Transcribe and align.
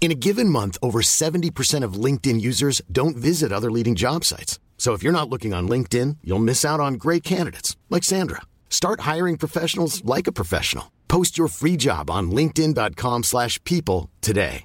In 0.00 0.12
a 0.12 0.14
given 0.14 0.48
month, 0.48 0.78
over 0.82 1.00
70% 1.00 1.82
of 1.82 1.94
LinkedIn 1.94 2.40
users 2.40 2.80
don't 2.92 3.16
visit 3.16 3.50
other 3.50 3.72
leading 3.72 3.96
job 3.96 4.24
sites. 4.24 4.60
So 4.78 4.92
if 4.92 5.02
you're 5.02 5.10
not 5.10 5.28
looking 5.28 5.52
on 5.52 5.68
LinkedIn, 5.68 6.18
you'll 6.22 6.38
miss 6.38 6.64
out 6.64 6.78
on 6.78 6.94
great 6.94 7.24
candidates 7.24 7.76
like 7.90 8.04
Sandra. 8.04 8.42
Start 8.70 9.00
hiring 9.00 9.36
professionals 9.36 10.04
like 10.04 10.28
a 10.28 10.32
professional. 10.32 10.92
Post 11.08 11.36
your 11.36 11.48
free 11.48 11.76
job 11.76 12.08
on 12.08 12.30
linkedin.com/people 12.30 14.10
today. 14.20 14.62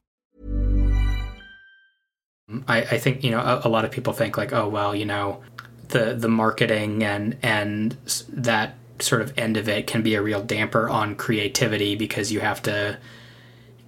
I, 2.67 2.81
I 2.81 2.97
think 2.97 3.23
you 3.23 3.31
know 3.31 3.39
a, 3.39 3.61
a 3.63 3.69
lot 3.69 3.85
of 3.85 3.91
people 3.91 4.13
think 4.13 4.37
like, 4.37 4.51
oh 4.51 4.67
well, 4.67 4.93
you 4.93 5.05
know, 5.05 5.41
the 5.89 6.13
the 6.13 6.27
marketing 6.27 7.03
and 7.03 7.37
and 7.41 7.95
that 8.29 8.75
sort 8.99 9.21
of 9.21 9.37
end 9.37 9.57
of 9.57 9.69
it 9.69 9.87
can 9.87 10.01
be 10.01 10.15
a 10.15 10.21
real 10.21 10.43
damper 10.43 10.89
on 10.89 11.15
creativity 11.15 11.95
because 11.95 12.31
you 12.31 12.39
have 12.39 12.61
to 12.63 12.97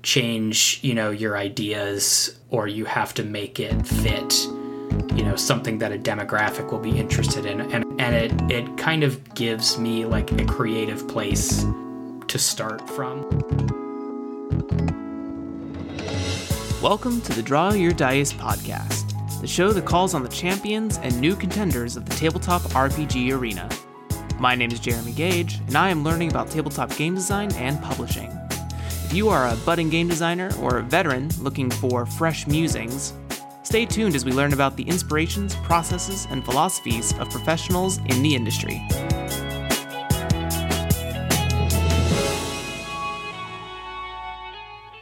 change 0.03 0.79
you 0.83 0.93
know 0.93 1.11
your 1.11 1.37
ideas 1.37 2.37
or 2.49 2.67
you 2.67 2.85
have 2.85 3.13
to 3.13 3.23
make 3.23 3.59
it 3.59 3.87
fit 3.87 4.45
you 5.15 5.23
know 5.23 5.35
something 5.35 5.77
that 5.77 5.91
a 5.93 5.97
demographic 5.97 6.71
will 6.71 6.79
be 6.79 6.97
interested 6.97 7.45
in 7.45 7.61
and 7.71 7.85
and 7.99 8.13
it 8.13 8.51
it 8.51 8.77
kind 8.77 9.03
of 9.03 9.33
gives 9.33 9.79
me 9.79 10.05
like 10.05 10.29
a 10.33 10.45
creative 10.45 11.07
place 11.07 11.65
to 12.27 12.37
start 12.37 12.87
from 12.89 13.21
Welcome 16.83 17.21
to 17.21 17.31
the 17.31 17.41
Draw 17.41 17.75
Your 17.75 17.93
Dice 17.93 18.33
podcast, 18.33 19.39
the 19.39 19.47
show 19.47 19.71
that 19.71 19.85
calls 19.85 20.13
on 20.13 20.21
the 20.21 20.27
champions 20.27 20.97
and 20.97 21.17
new 21.17 21.33
contenders 21.33 21.95
of 21.95 22.03
the 22.03 22.13
tabletop 22.13 22.61
RPG 22.63 23.31
arena. 23.31 23.69
My 24.37 24.53
name 24.53 24.69
is 24.69 24.81
Jeremy 24.81 25.13
Gage, 25.13 25.61
and 25.67 25.77
I 25.77 25.87
am 25.87 26.03
learning 26.03 26.29
about 26.29 26.49
tabletop 26.49 26.93
game 26.97 27.15
design 27.15 27.53
and 27.53 27.81
publishing. 27.81 28.32
If 29.13 29.17
you 29.17 29.29
are 29.29 29.47
a 29.47 29.55
budding 29.57 29.91
game 29.91 30.07
designer 30.07 30.49
or 30.59 30.79
a 30.79 30.81
veteran 30.81 31.29
looking 31.39 31.69
for 31.69 32.03
fresh 32.03 32.47
musings, 32.47 33.13
stay 33.61 33.85
tuned 33.85 34.15
as 34.15 34.25
we 34.25 34.31
learn 34.31 34.53
about 34.53 34.75
the 34.75 34.81
inspirations, 34.81 35.53
processes, 35.57 36.27
and 36.31 36.43
philosophies 36.43 37.13
of 37.19 37.29
professionals 37.29 37.99
in 38.07 38.23
the 38.23 38.33
industry. 38.33 38.81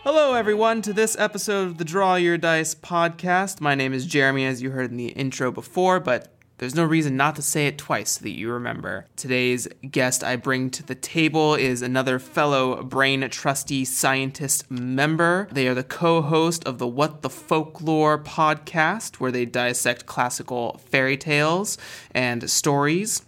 Hello, 0.03 0.33
everyone, 0.33 0.81
to 0.81 0.91
this 0.91 1.17
episode 1.17 1.67
of 1.67 1.77
the 1.77 1.85
Draw 1.85 2.15
Your 2.15 2.37
Dice 2.37 2.75
podcast. 2.75 3.61
My 3.61 3.75
name 3.75 3.93
is 3.93 4.05
Jeremy, 4.05 4.45
as 4.45 4.61
you 4.61 4.71
heard 4.71 4.91
in 4.91 4.97
the 4.97 5.07
intro 5.07 5.53
before, 5.53 6.01
but 6.01 6.33
there's 6.61 6.75
no 6.75 6.85
reason 6.85 7.17
not 7.17 7.35
to 7.35 7.41
say 7.41 7.65
it 7.65 7.79
twice 7.79 8.11
so 8.11 8.23
that 8.23 8.37
you 8.37 8.51
remember. 8.51 9.07
Today's 9.15 9.67
guest 9.89 10.23
I 10.23 10.35
bring 10.35 10.69
to 10.69 10.83
the 10.83 10.93
table 10.93 11.55
is 11.55 11.81
another 11.81 12.19
fellow 12.19 12.83
Brain 12.83 13.27
Trusty 13.31 13.83
Scientist 13.83 14.69
member. 14.69 15.47
They 15.51 15.67
are 15.67 15.73
the 15.73 15.83
co 15.83 16.21
host 16.21 16.63
of 16.65 16.77
the 16.77 16.85
What 16.85 17.23
the 17.23 17.31
Folklore 17.31 18.19
podcast, 18.19 19.15
where 19.15 19.31
they 19.31 19.43
dissect 19.43 20.05
classical 20.05 20.79
fairy 20.85 21.17
tales 21.17 21.79
and 22.11 22.47
stories 22.47 23.23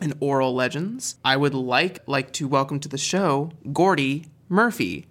and 0.00 0.14
oral 0.20 0.54
legends. 0.54 1.16
I 1.22 1.36
would 1.36 1.52
like 1.52 1.98
like 2.06 2.32
to 2.32 2.48
welcome 2.48 2.80
to 2.80 2.88
the 2.88 2.96
show 2.96 3.52
Gordie 3.74 4.28
Murphy. 4.48 5.04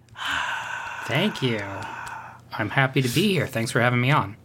Thank 1.04 1.40
you. 1.40 1.62
I'm 2.58 2.70
happy 2.70 3.00
to 3.00 3.08
be 3.08 3.32
here. 3.32 3.46
Thanks 3.46 3.70
for 3.70 3.80
having 3.80 4.00
me 4.00 4.10
on. 4.10 4.36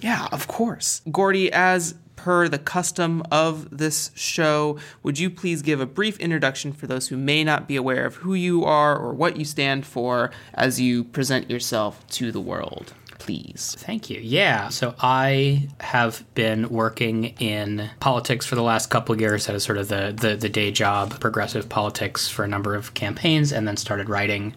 Yeah, 0.00 0.26
of 0.32 0.48
course. 0.48 1.02
Gordie, 1.10 1.52
as 1.52 1.94
per 2.26 2.48
the 2.48 2.58
custom 2.58 3.22
of 3.30 3.78
this 3.78 4.10
show, 4.16 4.76
would 5.04 5.16
you 5.16 5.30
please 5.30 5.62
give 5.62 5.80
a 5.80 5.86
brief 5.86 6.18
introduction 6.18 6.72
for 6.72 6.88
those 6.88 7.06
who 7.06 7.16
may 7.16 7.44
not 7.44 7.68
be 7.68 7.76
aware 7.76 8.04
of 8.04 8.16
who 8.16 8.34
you 8.34 8.64
are 8.64 8.98
or 8.98 9.14
what 9.14 9.36
you 9.36 9.44
stand 9.44 9.86
for 9.86 10.32
as 10.52 10.80
you 10.80 11.04
present 11.04 11.48
yourself 11.48 12.04
to 12.08 12.32
the 12.32 12.40
world? 12.40 12.92
Please. 13.20 13.76
Thank 13.78 14.10
you. 14.10 14.18
Yeah. 14.20 14.70
So 14.70 14.96
I 14.98 15.68
have 15.78 16.24
been 16.34 16.68
working 16.68 17.26
in 17.38 17.90
politics 18.00 18.44
for 18.44 18.56
the 18.56 18.62
last 18.62 18.90
couple 18.90 19.14
of 19.14 19.20
years 19.20 19.48
as 19.48 19.62
sort 19.62 19.78
of 19.78 19.86
the, 19.86 20.12
the, 20.20 20.34
the 20.34 20.48
day 20.48 20.72
job, 20.72 21.20
progressive 21.20 21.68
politics 21.68 22.28
for 22.28 22.44
a 22.44 22.48
number 22.48 22.74
of 22.74 22.92
campaigns, 22.94 23.52
and 23.52 23.68
then 23.68 23.76
started 23.76 24.08
writing 24.08 24.52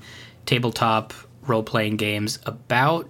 tabletop 0.47 1.13
role 1.43 1.61
playing 1.61 1.97
games 1.97 2.39
about 2.47 3.07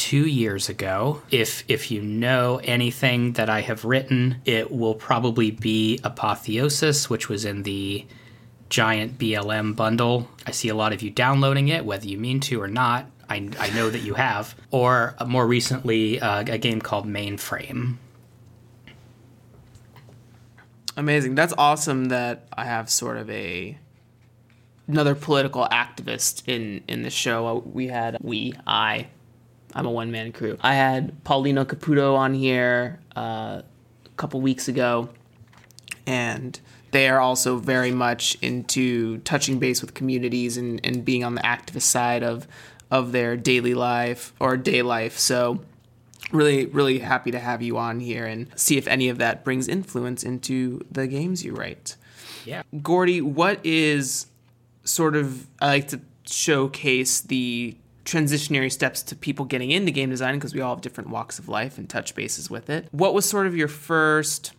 two 0.00 0.26
years 0.26 0.70
ago. 0.70 1.20
If 1.30 1.62
if 1.68 1.90
you 1.90 2.00
know 2.00 2.58
anything 2.64 3.34
that 3.34 3.50
I 3.50 3.60
have 3.60 3.84
written, 3.84 4.40
it 4.46 4.72
will 4.72 4.94
probably 4.94 5.50
be 5.50 6.00
Apotheosis, 6.02 7.10
which 7.10 7.28
was 7.28 7.44
in 7.44 7.64
the 7.64 8.06
giant 8.70 9.18
BLM 9.18 9.76
bundle. 9.76 10.26
I 10.46 10.52
see 10.52 10.70
a 10.70 10.74
lot 10.74 10.94
of 10.94 11.02
you 11.02 11.10
downloading 11.10 11.68
it, 11.68 11.84
whether 11.84 12.06
you 12.08 12.16
mean 12.16 12.40
to 12.40 12.62
or 12.62 12.66
not. 12.66 13.10
I, 13.28 13.50
I 13.58 13.68
know 13.74 13.90
that 13.90 13.98
you 13.98 14.14
have. 14.14 14.54
Or 14.70 15.14
uh, 15.18 15.26
more 15.26 15.46
recently, 15.46 16.18
uh, 16.18 16.44
a 16.48 16.56
game 16.56 16.80
called 16.80 17.06
Mainframe. 17.06 17.96
Amazing. 20.96 21.34
That's 21.34 21.52
awesome 21.58 22.06
that 22.06 22.46
I 22.56 22.64
have 22.64 22.88
sort 22.88 23.18
of 23.18 23.28
a 23.28 23.76
another 24.88 25.14
political 25.14 25.68
activist 25.70 26.48
in 26.48 26.84
in 26.88 27.02
the 27.02 27.10
show. 27.10 27.46
Uh, 27.46 27.54
We 27.56 27.88
had 27.88 28.16
we 28.22 28.54
I 28.66 29.08
I'm 29.74 29.86
a 29.86 29.90
one 29.90 30.10
man 30.10 30.32
crew. 30.32 30.58
I 30.60 30.74
had 30.74 31.24
Paulino 31.24 31.64
Caputo 31.64 32.16
on 32.16 32.34
here 32.34 33.00
uh, 33.16 33.62
a 34.04 34.16
couple 34.16 34.40
weeks 34.40 34.68
ago, 34.68 35.10
and 36.06 36.58
they 36.90 37.08
are 37.08 37.20
also 37.20 37.56
very 37.56 37.92
much 37.92 38.36
into 38.42 39.18
touching 39.18 39.58
base 39.58 39.80
with 39.80 39.94
communities 39.94 40.56
and, 40.56 40.80
and 40.84 41.04
being 41.04 41.24
on 41.24 41.34
the 41.34 41.42
activist 41.42 41.82
side 41.82 42.22
of 42.22 42.46
of 42.90 43.12
their 43.12 43.36
daily 43.36 43.74
life 43.74 44.32
or 44.40 44.56
day 44.56 44.82
life. 44.82 45.18
So 45.18 45.60
really 46.32 46.66
really 46.66 46.98
happy 46.98 47.30
to 47.30 47.38
have 47.38 47.62
you 47.62 47.76
on 47.76 48.00
here 48.00 48.26
and 48.26 48.48
see 48.56 48.76
if 48.76 48.86
any 48.88 49.08
of 49.08 49.18
that 49.18 49.44
brings 49.44 49.68
influence 49.68 50.22
into 50.24 50.84
the 50.90 51.06
games 51.06 51.44
you 51.44 51.54
write. 51.54 51.96
Yeah. 52.44 52.62
Gordie, 52.82 53.20
what 53.20 53.64
is 53.64 54.26
sort 54.84 55.14
of 55.14 55.46
I 55.60 55.68
like 55.68 55.88
to 55.88 56.00
showcase 56.26 57.20
the 57.20 57.76
transitionary 58.04 58.72
steps 58.72 59.02
to 59.02 59.16
people 59.16 59.44
getting 59.44 59.70
into 59.70 59.90
game 59.90 60.10
design 60.10 60.36
because 60.36 60.54
we 60.54 60.60
all 60.60 60.74
have 60.74 60.82
different 60.82 61.10
walks 61.10 61.38
of 61.38 61.48
life 61.48 61.78
and 61.78 61.88
touch 61.88 62.14
bases 62.14 62.50
with 62.50 62.70
it. 62.70 62.88
What 62.92 63.14
was 63.14 63.28
sort 63.28 63.46
of 63.46 63.56
your 63.56 63.68
first 63.68 64.52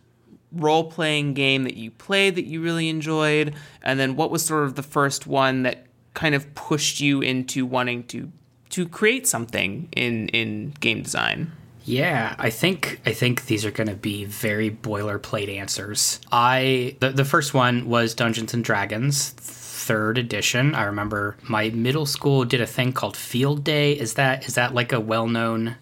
role 0.52 0.84
playing 0.84 1.34
game 1.34 1.64
that 1.64 1.76
you 1.76 1.90
played 1.90 2.36
that 2.36 2.44
you 2.44 2.62
really 2.62 2.88
enjoyed? 2.88 3.54
And 3.82 3.98
then 3.98 4.16
what 4.16 4.30
was 4.30 4.44
sort 4.44 4.64
of 4.64 4.74
the 4.74 4.82
first 4.82 5.26
one 5.26 5.62
that 5.64 5.86
kind 6.14 6.34
of 6.34 6.54
pushed 6.54 7.00
you 7.00 7.20
into 7.20 7.66
wanting 7.66 8.04
to 8.04 8.30
to 8.70 8.88
create 8.88 9.26
something 9.26 9.88
in 9.92 10.28
in 10.28 10.74
game 10.80 11.02
design? 11.02 11.52
Yeah, 11.84 12.36
I 12.38 12.50
think 12.50 13.00
I 13.04 13.12
think 13.12 13.46
these 13.46 13.64
are 13.64 13.70
going 13.70 13.88
to 13.88 13.96
be 13.96 14.24
very 14.24 14.70
boilerplate 14.70 15.54
answers. 15.54 16.20
I 16.30 16.96
the, 17.00 17.10
the 17.10 17.24
first 17.24 17.54
one 17.54 17.88
was 17.88 18.14
Dungeons 18.14 18.54
and 18.54 18.64
Dragons 18.64 19.34
third 19.82 20.18
edition. 20.18 20.74
I 20.74 20.84
remember 20.84 21.36
my 21.48 21.70
middle 21.70 22.06
school 22.06 22.44
did 22.44 22.60
a 22.60 22.66
thing 22.66 22.92
called 22.92 23.16
Field 23.16 23.64
Day. 23.64 23.92
Is 23.92 24.14
that 24.14 24.46
is 24.46 24.54
that 24.54 24.74
like 24.74 24.92
a 24.92 25.00
well 25.00 25.26
known 25.26 25.76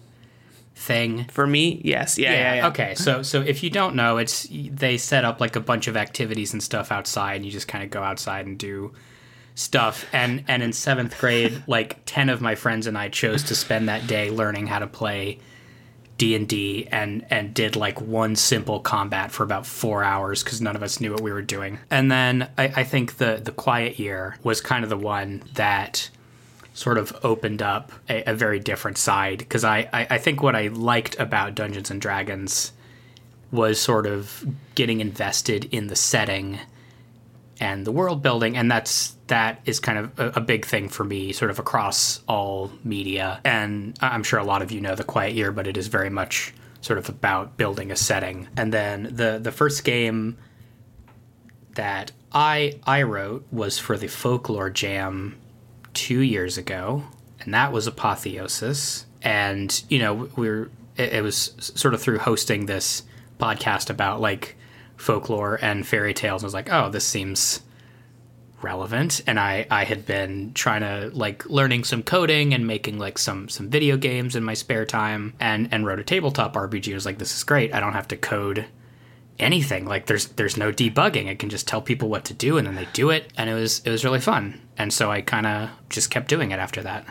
thing? 0.75 1.25
For 1.25 1.45
me, 1.45 1.81
yes. 1.83 2.17
Yeah, 2.17 2.33
yeah, 2.33 2.53
yeah. 2.55 2.67
Okay, 2.67 2.95
so 2.95 3.21
so 3.21 3.41
if 3.41 3.63
you 3.63 3.69
don't 3.69 3.95
know, 3.95 4.17
it's 4.17 4.47
they 4.51 4.97
set 4.97 5.23
up 5.23 5.39
like 5.39 5.55
a 5.55 5.59
bunch 5.59 5.87
of 5.87 5.95
activities 5.95 6.53
and 6.53 6.61
stuff 6.61 6.91
outside, 6.91 7.35
and 7.35 7.45
you 7.45 7.51
just 7.51 7.67
kind 7.67 7.83
of 7.83 7.89
go 7.89 8.01
outside 8.01 8.45
and 8.47 8.57
do 8.57 8.93
stuff. 9.55 10.05
And 10.11 10.43
and 10.47 10.63
in 10.63 10.73
seventh 10.73 11.17
grade, 11.19 11.63
like 11.67 11.99
ten 12.05 12.29
of 12.29 12.41
my 12.41 12.55
friends 12.55 12.87
and 12.87 12.97
I 12.97 13.09
chose 13.09 13.43
to 13.43 13.55
spend 13.55 13.87
that 13.89 14.07
day 14.07 14.31
learning 14.31 14.67
how 14.67 14.79
to 14.79 14.87
play 14.87 15.39
D 16.21 16.35
and 16.35 16.47
D, 16.47 16.87
and 16.91 17.25
and 17.31 17.51
did 17.51 17.75
like 17.75 17.99
one 17.99 18.35
simple 18.35 18.79
combat 18.79 19.31
for 19.31 19.41
about 19.41 19.65
four 19.65 20.03
hours 20.03 20.43
because 20.43 20.61
none 20.61 20.75
of 20.75 20.83
us 20.83 21.01
knew 21.01 21.11
what 21.11 21.21
we 21.21 21.31
were 21.31 21.41
doing. 21.41 21.79
And 21.89 22.11
then 22.11 22.47
I, 22.59 22.65
I 22.65 22.83
think 22.83 23.17
the 23.17 23.41
the 23.43 23.51
quiet 23.51 23.97
year 23.97 24.37
was 24.43 24.61
kind 24.61 24.83
of 24.83 24.91
the 24.91 24.97
one 24.97 25.41
that 25.55 26.11
sort 26.75 26.99
of 26.99 27.11
opened 27.23 27.63
up 27.63 27.91
a, 28.07 28.21
a 28.29 28.35
very 28.35 28.59
different 28.59 28.99
side 28.99 29.39
because 29.39 29.63
I, 29.63 29.89
I, 29.91 30.07
I 30.11 30.17
think 30.19 30.43
what 30.43 30.55
I 30.55 30.67
liked 30.67 31.19
about 31.19 31.55
Dungeons 31.55 31.89
and 31.89 31.99
Dragons 31.99 32.71
was 33.51 33.81
sort 33.81 34.05
of 34.05 34.45
getting 34.75 35.01
invested 35.01 35.73
in 35.73 35.87
the 35.87 35.95
setting 35.95 36.59
and 37.61 37.85
the 37.85 37.91
world 37.91 38.21
building 38.21 38.57
and 38.57 38.69
that's 38.69 39.15
that 39.27 39.61
is 39.65 39.79
kind 39.79 39.97
of 39.97 40.19
a, 40.19 40.39
a, 40.39 40.41
big 40.41 40.65
thing 40.65 40.89
for 40.89 41.05
me 41.05 41.31
sort 41.31 41.49
of 41.49 41.59
across 41.59 42.21
all 42.27 42.71
media 42.83 43.39
and 43.45 43.97
i'm 44.01 44.23
sure 44.23 44.39
a 44.39 44.43
lot 44.43 44.61
of 44.61 44.71
you 44.71 44.81
know 44.81 44.95
the 44.95 45.03
quiet 45.03 45.33
year 45.33 45.51
but 45.51 45.67
it 45.67 45.77
is 45.77 45.87
very 45.87 46.09
much 46.09 46.53
sort 46.81 46.99
of 46.99 47.07
about 47.07 47.55
building 47.55 47.91
a 47.91 47.95
setting 47.95 48.47
and 48.57 48.73
then 48.73 49.03
the 49.11 49.39
the 49.41 49.51
first 49.51 49.83
game 49.85 50.37
that 51.75 52.11
i 52.33 52.73
i 52.85 53.01
wrote 53.01 53.45
was 53.51 53.79
for 53.79 53.97
the 53.97 54.07
folklore 54.07 54.69
jam 54.69 55.37
two 55.93 56.19
years 56.19 56.57
ago, 56.57 57.03
and 57.41 57.53
that 57.53 57.71
was 57.71 57.87
Apotheosis. 57.87 59.05
And, 59.21 59.83
you 59.89 59.99
know, 59.99 60.29
we 60.35 60.49
are 60.49 60.71
it, 60.97 61.13
it 61.13 61.23
was 61.23 61.53
sort 61.57 61.93
of 61.93 62.01
through 62.01 62.19
hosting 62.19 62.65
this 62.65 63.03
podcast 63.39 63.89
about 63.89 64.21
like 64.21 64.57
folklore 65.01 65.59
and 65.61 65.85
fairy 65.85 66.13
tales. 66.13 66.43
I 66.43 66.47
was 66.47 66.53
like, 66.53 66.71
oh, 66.71 66.89
this 66.89 67.05
seems 67.05 67.61
relevant 68.63 69.21
and 69.25 69.39
I, 69.39 69.65
I 69.71 69.83
had 69.85 70.05
been 70.05 70.53
trying 70.53 70.81
to 70.81 71.09
like 71.15 71.45
learning 71.49 71.83
some 71.83 72.03
coding 72.03 72.53
and 72.53 72.67
making 72.67 72.99
like 72.99 73.17
some 73.17 73.49
some 73.49 73.69
video 73.69 73.97
games 73.97 74.35
in 74.35 74.43
my 74.43 74.53
spare 74.53 74.85
time 74.85 75.33
and 75.39 75.67
and 75.71 75.85
wrote 75.85 75.99
a 75.99 76.03
tabletop 76.03 76.53
RPG. 76.53 76.91
I 76.91 76.95
was 76.95 77.05
like, 77.05 77.17
this 77.17 77.35
is 77.35 77.43
great. 77.43 77.73
I 77.73 77.79
don't 77.79 77.93
have 77.93 78.07
to 78.09 78.17
code 78.17 78.65
anything. 79.39 79.85
Like 79.85 80.05
there's 80.05 80.27
there's 80.27 80.57
no 80.57 80.71
debugging. 80.71 81.29
I 81.29 81.35
can 81.35 81.49
just 81.49 81.67
tell 81.67 81.81
people 81.81 82.09
what 82.09 82.25
to 82.25 82.33
do 82.33 82.57
and 82.57 82.67
then 82.67 82.75
they 82.75 82.87
do 82.93 83.09
it 83.09 83.31
and 83.35 83.49
it 83.49 83.53
was 83.53 83.79
it 83.79 83.89
was 83.89 84.05
really 84.05 84.19
fun. 84.19 84.61
And 84.77 84.93
so 84.93 85.11
I 85.11 85.21
kind 85.21 85.47
of 85.47 85.69
just 85.89 86.11
kept 86.11 86.27
doing 86.27 86.51
it 86.51 86.59
after 86.59 86.81
that. 86.83 87.05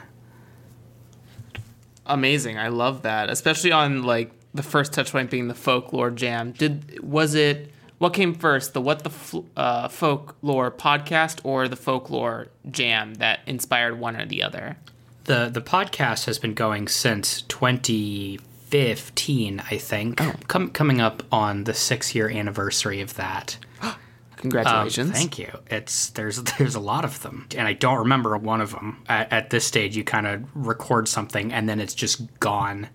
Amazing. 2.06 2.58
I 2.58 2.68
love 2.68 3.02
that. 3.02 3.30
Especially 3.30 3.72
on 3.72 4.02
like 4.04 4.32
the 4.54 4.62
first 4.62 4.92
touch 4.92 5.12
point 5.12 5.30
being 5.30 5.48
the 5.48 5.54
folklore 5.54 6.10
jam. 6.10 6.52
Did 6.52 7.00
was 7.02 7.34
it 7.34 7.72
what 8.00 8.12
came 8.14 8.34
first, 8.34 8.72
the 8.72 8.80
what 8.80 9.04
the 9.04 9.44
uh, 9.58 9.88
folklore 9.88 10.70
podcast 10.70 11.40
or 11.44 11.68
the 11.68 11.76
folklore 11.76 12.46
jam 12.70 13.16
that 13.16 13.40
inspired 13.46 14.00
one 14.00 14.16
or 14.16 14.24
the 14.24 14.42
other? 14.42 14.78
The 15.24 15.50
the 15.52 15.60
podcast 15.60 16.24
has 16.24 16.38
been 16.38 16.54
going 16.54 16.88
since 16.88 17.42
2015, 17.42 19.62
I 19.70 19.76
think. 19.76 20.22
Oh. 20.22 20.32
Com- 20.48 20.70
coming 20.70 21.02
up 21.02 21.22
on 21.30 21.64
the 21.64 21.74
six 21.74 22.14
year 22.14 22.30
anniversary 22.30 23.02
of 23.02 23.16
that. 23.16 23.58
Congratulations! 24.36 25.10
Um, 25.10 25.14
thank 25.14 25.38
you. 25.38 25.50
It's 25.70 26.08
there's 26.08 26.42
there's 26.58 26.76
a 26.76 26.80
lot 26.80 27.04
of 27.04 27.20
them, 27.20 27.48
and 27.54 27.68
I 27.68 27.74
don't 27.74 27.98
remember 27.98 28.34
one 28.38 28.62
of 28.62 28.70
them. 28.70 29.04
At, 29.10 29.30
at 29.30 29.50
this 29.50 29.66
stage, 29.66 29.94
you 29.94 30.04
kind 30.04 30.26
of 30.26 30.42
record 30.54 31.06
something, 31.06 31.52
and 31.52 31.68
then 31.68 31.78
it's 31.78 31.92
just 31.92 32.40
gone 32.40 32.88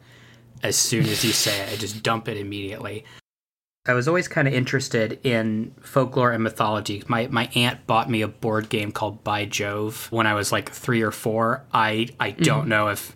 as 0.64 0.76
soon 0.76 1.06
as 1.06 1.24
you 1.24 1.32
say 1.32 1.60
it. 1.60 1.74
I 1.74 1.76
just 1.76 2.02
dump 2.02 2.28
it 2.28 2.38
immediately. 2.38 3.06
I 3.88 3.94
was 3.94 4.08
always 4.08 4.28
kind 4.28 4.48
of 4.48 4.54
interested 4.54 5.20
in 5.24 5.74
folklore 5.82 6.32
and 6.32 6.44
mythology. 6.44 7.04
My 7.08 7.28
my 7.28 7.50
aunt 7.56 7.86
bought 7.86 8.10
me 8.10 8.22
a 8.22 8.28
board 8.28 8.70
game 8.70 8.92
called 8.92 9.24
By 9.24 9.46
Jove 9.46 10.08
when 10.12 10.26
I 10.26 10.34
was 10.34 10.52
like 10.52 10.72
three 10.72 11.02
or 11.02 11.12
four. 11.12 11.64
I 11.72 12.10
I 12.20 12.32
don't 12.32 12.66
mm. 12.66 12.70
know 12.70 12.88
if 12.88 13.16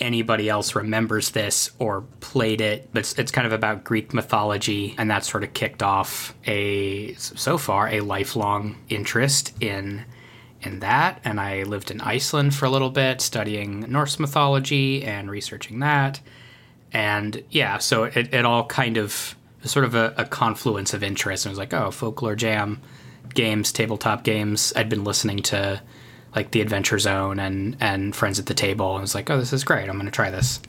anybody 0.00 0.48
else 0.48 0.74
remembers 0.74 1.30
this 1.30 1.70
or 1.78 2.02
played 2.20 2.60
it, 2.60 2.88
but 2.92 3.00
it's, 3.00 3.18
it's, 3.18 3.32
kind 3.32 3.48
of 3.48 3.52
about 3.52 3.82
Greek 3.82 4.14
mythology, 4.14 4.94
and 4.96 5.10
that 5.10 5.24
sort 5.24 5.42
of 5.42 5.52
kicked 5.54 5.82
off 5.82 6.34
a 6.46 7.14
so 7.14 7.58
far 7.58 7.88
a 7.88 8.00
lifelong 8.00 8.76
interest 8.88 9.52
in 9.60 10.04
in 10.62 10.80
that. 10.80 11.20
And 11.24 11.40
I 11.40 11.62
lived 11.62 11.90
in 11.90 12.00
Iceland 12.00 12.54
for 12.54 12.66
a 12.66 12.70
little 12.70 12.90
bit, 12.90 13.20
studying 13.20 13.80
Norse 13.88 14.18
mythology 14.18 15.04
and 15.04 15.30
researching 15.30 15.78
that. 15.80 16.20
And 16.92 17.44
yeah, 17.50 17.78
so 17.78 18.04
it, 18.04 18.32
it 18.34 18.44
all 18.44 18.66
kind 18.66 18.96
of 18.96 19.36
sort 19.64 19.84
of 19.84 19.94
a, 19.94 20.14
a 20.16 20.24
confluence 20.24 20.94
of 20.94 21.02
interest. 21.02 21.44
And 21.44 21.50
it 21.50 21.52
was 21.52 21.58
like, 21.58 21.74
oh, 21.74 21.90
folklore 21.90 22.36
jam 22.36 22.80
games, 23.34 23.72
tabletop 23.72 24.24
games. 24.24 24.72
I'd 24.76 24.88
been 24.88 25.04
listening 25.04 25.42
to 25.44 25.80
like 26.34 26.50
the 26.50 26.60
Adventure 26.60 26.98
Zone 26.98 27.38
and 27.38 27.76
and 27.80 28.14
Friends 28.14 28.38
at 28.38 28.46
the 28.46 28.54
Table, 28.54 28.90
and 28.90 28.98
I 28.98 29.00
was 29.02 29.14
like, 29.14 29.30
oh, 29.30 29.38
this 29.38 29.52
is 29.52 29.64
great. 29.64 29.88
I'm 29.88 29.96
going 29.96 30.06
to 30.06 30.10
try 30.10 30.30
this. 30.30 30.60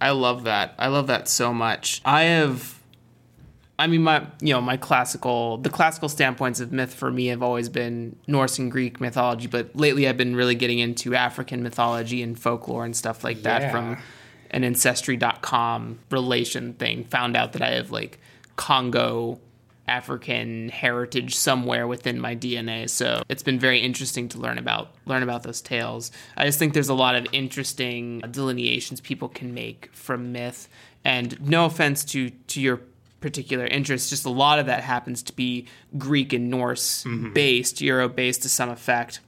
I 0.00 0.10
love 0.10 0.44
that. 0.44 0.74
I 0.78 0.88
love 0.88 1.06
that 1.06 1.28
so 1.28 1.52
much. 1.52 2.00
I 2.04 2.24
have. 2.24 2.74
I 3.78 3.86
mean, 3.88 4.02
my 4.02 4.26
you 4.40 4.54
know 4.54 4.60
my 4.60 4.78
classical 4.78 5.58
the 5.58 5.68
classical 5.68 6.08
standpoints 6.08 6.60
of 6.60 6.72
myth 6.72 6.94
for 6.94 7.10
me 7.10 7.26
have 7.26 7.42
always 7.42 7.68
been 7.68 8.16
Norse 8.26 8.58
and 8.58 8.72
Greek 8.72 9.00
mythology, 9.00 9.46
but 9.46 9.76
lately 9.76 10.08
I've 10.08 10.16
been 10.16 10.34
really 10.34 10.54
getting 10.54 10.78
into 10.78 11.14
African 11.14 11.62
mythology 11.62 12.22
and 12.22 12.38
folklore 12.38 12.84
and 12.84 12.96
stuff 12.96 13.22
like 13.22 13.42
that 13.42 13.62
yeah. 13.62 13.70
from 13.70 13.98
an 14.50 14.64
ancestry.com 14.64 15.98
relation 16.10 16.74
thing. 16.74 17.04
Found 17.04 17.36
out 17.36 17.52
that 17.52 17.62
I 17.62 17.70
have 17.70 17.90
like 17.90 18.18
Congo 18.56 19.40
African 19.88 20.68
heritage 20.68 21.36
somewhere 21.36 21.86
within 21.86 22.20
my 22.20 22.34
DNA. 22.34 22.90
So 22.90 23.22
it's 23.28 23.42
been 23.42 23.58
very 23.58 23.80
interesting 23.80 24.28
to 24.30 24.38
learn 24.38 24.58
about 24.58 24.94
learn 25.04 25.22
about 25.22 25.42
those 25.42 25.60
tales. 25.60 26.10
I 26.36 26.44
just 26.44 26.58
think 26.58 26.74
there's 26.74 26.88
a 26.88 26.94
lot 26.94 27.14
of 27.14 27.26
interesting 27.32 28.20
delineations 28.30 29.00
people 29.00 29.28
can 29.28 29.54
make 29.54 29.90
from 29.92 30.32
myth. 30.32 30.68
And 31.04 31.40
no 31.48 31.66
offense 31.66 32.04
to 32.06 32.30
to 32.30 32.60
your 32.60 32.80
particular 33.20 33.66
interest, 33.66 34.10
just 34.10 34.24
a 34.24 34.30
lot 34.30 34.58
of 34.58 34.66
that 34.66 34.82
happens 34.82 35.22
to 35.24 35.32
be 35.32 35.66
Greek 35.96 36.32
and 36.32 36.50
Norse 36.50 37.04
mm-hmm. 37.04 37.32
based, 37.32 37.80
Euro 37.80 38.08
based 38.08 38.42
to 38.42 38.48
some 38.48 38.68
effect. 38.70 39.20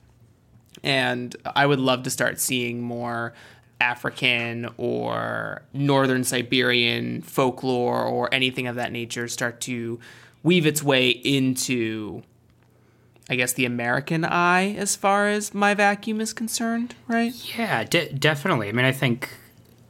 And 0.83 1.35
I 1.45 1.66
would 1.66 1.81
love 1.81 2.02
to 2.04 2.11
start 2.11 2.38
seeing 2.38 2.81
more 2.81 3.33
African 3.80 4.68
or 4.76 5.62
Northern 5.73 6.25
Siberian 6.25 7.23
folklore 7.23 8.04
or 8.04 8.32
anything 8.32 8.66
of 8.66 8.76
that 8.76 8.92
nature 8.92 9.28
start 9.28 9.61
to 9.62 10.00
weave 10.42 10.66
its 10.66 10.82
way 10.82 11.11
into 11.11 12.23
I 13.30 13.37
guess 13.37 13.52
the 13.52 13.66
American 13.66 14.25
eye 14.25 14.73
as 14.75 14.97
far 14.97 15.28
as 15.28 15.52
my 15.52 15.75
vacuum 15.75 16.20
is 16.20 16.32
concerned, 16.32 16.94
right? 17.06 17.35
Yeah, 17.58 17.85
de- 17.85 18.11
definitely. 18.11 18.70
I 18.70 18.73
mean, 18.73 18.87
I 18.87 18.92
think 18.92 19.28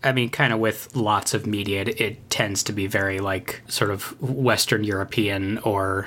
I 0.02 0.12
mean, 0.12 0.30
kind 0.30 0.52
of 0.52 0.60
with 0.60 0.94
lots 0.94 1.34
of 1.34 1.46
media, 1.46 1.82
it, 1.82 2.00
it, 2.00 2.30
tends 2.30 2.62
to 2.64 2.72
be 2.72 2.86
very 2.86 3.18
like 3.18 3.62
sort 3.66 3.90
of 3.90 4.20
Western 4.22 4.84
European 4.84 5.58
or 5.58 6.06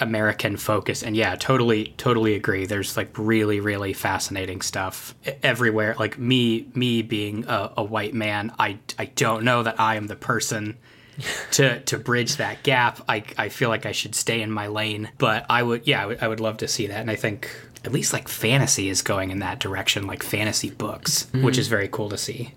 American 0.00 0.56
focus. 0.56 1.02
And 1.02 1.16
yeah, 1.16 1.36
totally, 1.36 1.94
totally 1.96 2.34
agree. 2.34 2.66
There's 2.66 2.96
like 2.96 3.10
really, 3.16 3.60
really 3.60 3.92
fascinating 3.92 4.62
stuff 4.62 5.14
everywhere. 5.42 5.94
Like 5.98 6.18
me, 6.18 6.68
me 6.74 7.02
being 7.02 7.44
a, 7.46 7.72
a 7.78 7.84
white 7.84 8.14
man, 8.14 8.52
I, 8.58 8.78
I 8.98 9.06
don't 9.06 9.44
know 9.44 9.62
that 9.62 9.78
I 9.78 9.96
am 9.96 10.06
the 10.06 10.16
person 10.16 10.78
to 11.52 11.80
to 11.80 11.98
bridge 11.98 12.36
that 12.36 12.62
gap. 12.62 13.00
I 13.08 13.24
I 13.36 13.48
feel 13.48 13.68
like 13.68 13.86
I 13.86 13.92
should 13.92 14.14
stay 14.14 14.40
in 14.40 14.50
my 14.50 14.68
lane, 14.68 15.10
but 15.18 15.46
I 15.50 15.62
would 15.62 15.86
yeah 15.86 16.02
I 16.02 16.06
would, 16.06 16.22
I 16.22 16.28
would 16.28 16.40
love 16.40 16.58
to 16.58 16.68
see 16.68 16.86
that, 16.86 17.00
and 17.00 17.10
I 17.10 17.16
think 17.16 17.50
at 17.84 17.92
least 17.92 18.12
like 18.12 18.28
fantasy 18.28 18.88
is 18.88 19.02
going 19.02 19.30
in 19.30 19.40
that 19.40 19.58
direction, 19.58 20.06
like 20.06 20.22
fantasy 20.22 20.70
books, 20.70 21.24
mm-hmm. 21.24 21.44
which 21.44 21.58
is 21.58 21.68
very 21.68 21.88
cool 21.88 22.08
to 22.10 22.18
see. 22.18 22.54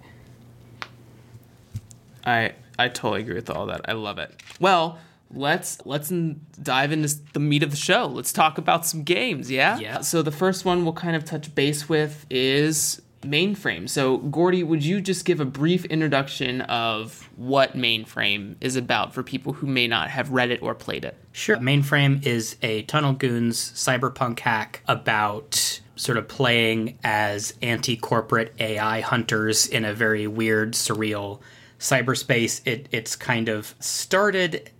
I 2.26 2.54
I 2.78 2.90
totally 2.90 3.22
agree 3.22 3.36
with 3.36 3.50
all 3.50 3.68
that. 3.68 3.82
I 3.88 3.94
love 3.94 4.18
it. 4.18 4.32
Well, 4.60 4.98
let's 5.34 5.84
let's 5.86 6.10
dive 6.10 6.92
into 6.92 7.16
the 7.34 7.40
meat 7.40 7.64
of 7.64 7.72
the 7.72 7.78
show. 7.78 8.08
Let's 8.08 8.34
talk 8.34 8.58
about 8.58 8.86
some 8.86 9.04
games, 9.04 9.50
yeah? 9.50 9.78
Yeah. 9.80 10.02
So 10.02 10.22
the 10.22 10.32
first 10.32 10.66
one 10.66 10.84
we'll 10.84 10.94
kind 10.94 11.16
of 11.16 11.26
touch 11.26 11.54
base 11.54 11.90
with 11.90 12.26
is 12.30 13.02
mainframe. 13.24 13.90
So, 13.90 14.18
Gordie, 14.18 14.64
would 14.64 14.84
you 14.84 15.02
just 15.02 15.26
give 15.26 15.40
a 15.40 15.46
brief 15.46 15.86
introduction 15.86 16.62
of 16.62 17.30
what 17.36 17.76
mainframe 17.76 18.56
is 18.62 18.76
about 18.76 19.14
for 19.14 19.24
people 19.24 19.54
who 19.54 19.68
may 19.68 19.88
not 19.88 20.10
have 20.10 20.32
read 20.32 20.52
it 20.52 20.62
or 20.62 20.76
played 20.76 21.06
it? 21.06 21.18
Sure. 21.32 21.58
Mainframe 21.58 22.26
is 22.26 22.58
a 22.62 22.84
Tunnel 22.84 23.14
Goons 23.14 23.72
cyberpunk 23.72 24.40
hack 24.40 24.82
about 24.88 25.82
sort 25.96 26.18
of 26.18 26.28
playing 26.28 26.98
as 27.04 27.54
anti 27.62 27.96
corporate 27.96 28.54
AI 28.60 29.02
hunters 29.02 29.68
in 29.68 29.86
a 29.86 29.94
very 29.94 30.28
weird, 30.28 30.74
surreal 30.74 31.40
cyberspace. 31.80 32.62
It, 32.66 32.88
it's 32.92 33.16
kind 33.16 33.50
of 33.50 33.76
started 33.80 34.72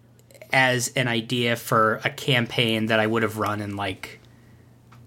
as 0.54 0.90
an 0.96 1.08
idea 1.08 1.56
for 1.56 2.00
a 2.06 2.10
campaign 2.10 2.86
that 2.86 3.00
I 3.00 3.08
would 3.08 3.24
have 3.24 3.38
run 3.40 3.60
in 3.60 3.76
like 3.76 4.20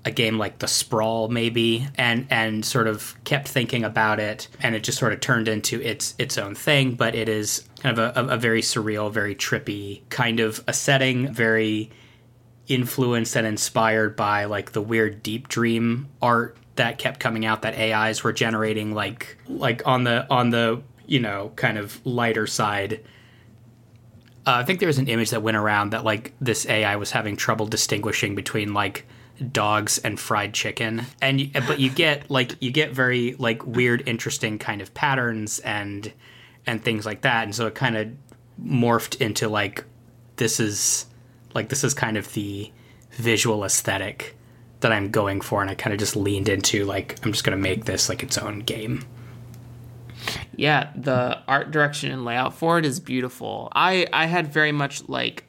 a 0.04 0.10
game 0.10 0.38
like 0.38 0.58
the 0.58 0.68
Sprawl 0.68 1.28
maybe 1.28 1.86
and 1.96 2.26
and 2.30 2.64
sort 2.64 2.86
of 2.86 3.16
kept 3.24 3.48
thinking 3.48 3.82
about 3.82 4.20
it 4.20 4.48
and 4.60 4.74
it 4.74 4.84
just 4.84 4.98
sort 4.98 5.12
of 5.12 5.20
turned 5.20 5.48
into 5.48 5.80
its 5.82 6.14
its 6.18 6.38
own 6.38 6.54
thing 6.54 6.94
but 6.94 7.14
it 7.16 7.28
is 7.28 7.68
kind 7.80 7.98
of 7.98 8.16
a, 8.16 8.34
a 8.34 8.36
very 8.36 8.62
surreal 8.62 9.10
very 9.10 9.34
trippy 9.34 10.02
kind 10.08 10.38
of 10.38 10.62
a 10.68 10.72
setting 10.72 11.32
very 11.32 11.90
influenced 12.68 13.36
and 13.36 13.46
inspired 13.46 14.14
by 14.14 14.44
like 14.44 14.72
the 14.72 14.82
weird 14.82 15.24
deep 15.24 15.48
dream 15.48 16.08
art 16.22 16.56
that 16.76 16.98
kept 16.98 17.18
coming 17.18 17.44
out 17.44 17.62
that 17.62 17.74
AIs 17.76 18.22
were 18.22 18.32
generating 18.32 18.94
like 18.94 19.36
like 19.48 19.82
on 19.86 20.04
the 20.04 20.24
on 20.30 20.50
the 20.50 20.80
you 21.06 21.18
know 21.18 21.50
kind 21.56 21.78
of 21.78 22.04
lighter 22.06 22.46
side 22.46 23.00
uh, 24.46 24.58
I 24.58 24.64
think 24.64 24.78
there 24.78 24.86
was 24.86 24.98
an 24.98 25.08
image 25.08 25.30
that 25.30 25.42
went 25.42 25.56
around 25.56 25.90
that 25.90 26.04
like 26.04 26.32
this 26.40 26.66
AI 26.66 26.96
was 26.96 27.10
having 27.10 27.36
trouble 27.36 27.66
distinguishing 27.66 28.36
between 28.36 28.72
like 28.72 29.04
dogs 29.52 29.98
and 29.98 30.18
fried 30.18 30.54
chicken. 30.54 31.02
And 31.20 31.52
but 31.52 31.80
you 31.80 31.90
get 31.90 32.30
like 32.30 32.60
you 32.62 32.70
get 32.70 32.92
very 32.92 33.34
like 33.34 33.66
weird 33.66 34.04
interesting 34.06 34.58
kind 34.58 34.80
of 34.80 34.94
patterns 34.94 35.58
and 35.60 36.12
and 36.64 36.82
things 36.82 37.04
like 37.04 37.22
that. 37.22 37.44
And 37.44 37.54
so 37.54 37.66
it 37.66 37.74
kind 37.74 37.96
of 37.96 38.08
morphed 38.62 39.20
into 39.20 39.48
like 39.48 39.84
this 40.36 40.60
is 40.60 41.06
like 41.54 41.68
this 41.68 41.82
is 41.82 41.92
kind 41.92 42.16
of 42.16 42.32
the 42.34 42.70
visual 43.10 43.64
aesthetic 43.64 44.36
that 44.80 44.92
I'm 44.92 45.10
going 45.10 45.40
for. 45.40 45.60
And 45.60 45.70
I 45.70 45.74
kind 45.74 45.92
of 45.92 45.98
just 45.98 46.14
leaned 46.14 46.48
into 46.48 46.84
like 46.84 47.18
I'm 47.24 47.32
just 47.32 47.44
going 47.44 47.56
to 47.56 47.62
make 47.62 47.84
this 47.84 48.08
like 48.08 48.22
its 48.22 48.38
own 48.38 48.60
game. 48.60 49.04
Yeah, 50.54 50.90
the 50.97 51.38
art 51.47 51.71
direction 51.71 52.11
and 52.11 52.25
layout 52.25 52.54
for 52.54 52.78
it 52.78 52.87
is 52.87 53.00
beautiful. 53.00 53.68
I 53.75 54.06
I 54.12 54.26
had 54.26 54.52
very 54.52 54.73
much 54.73 55.09
like 55.09 55.45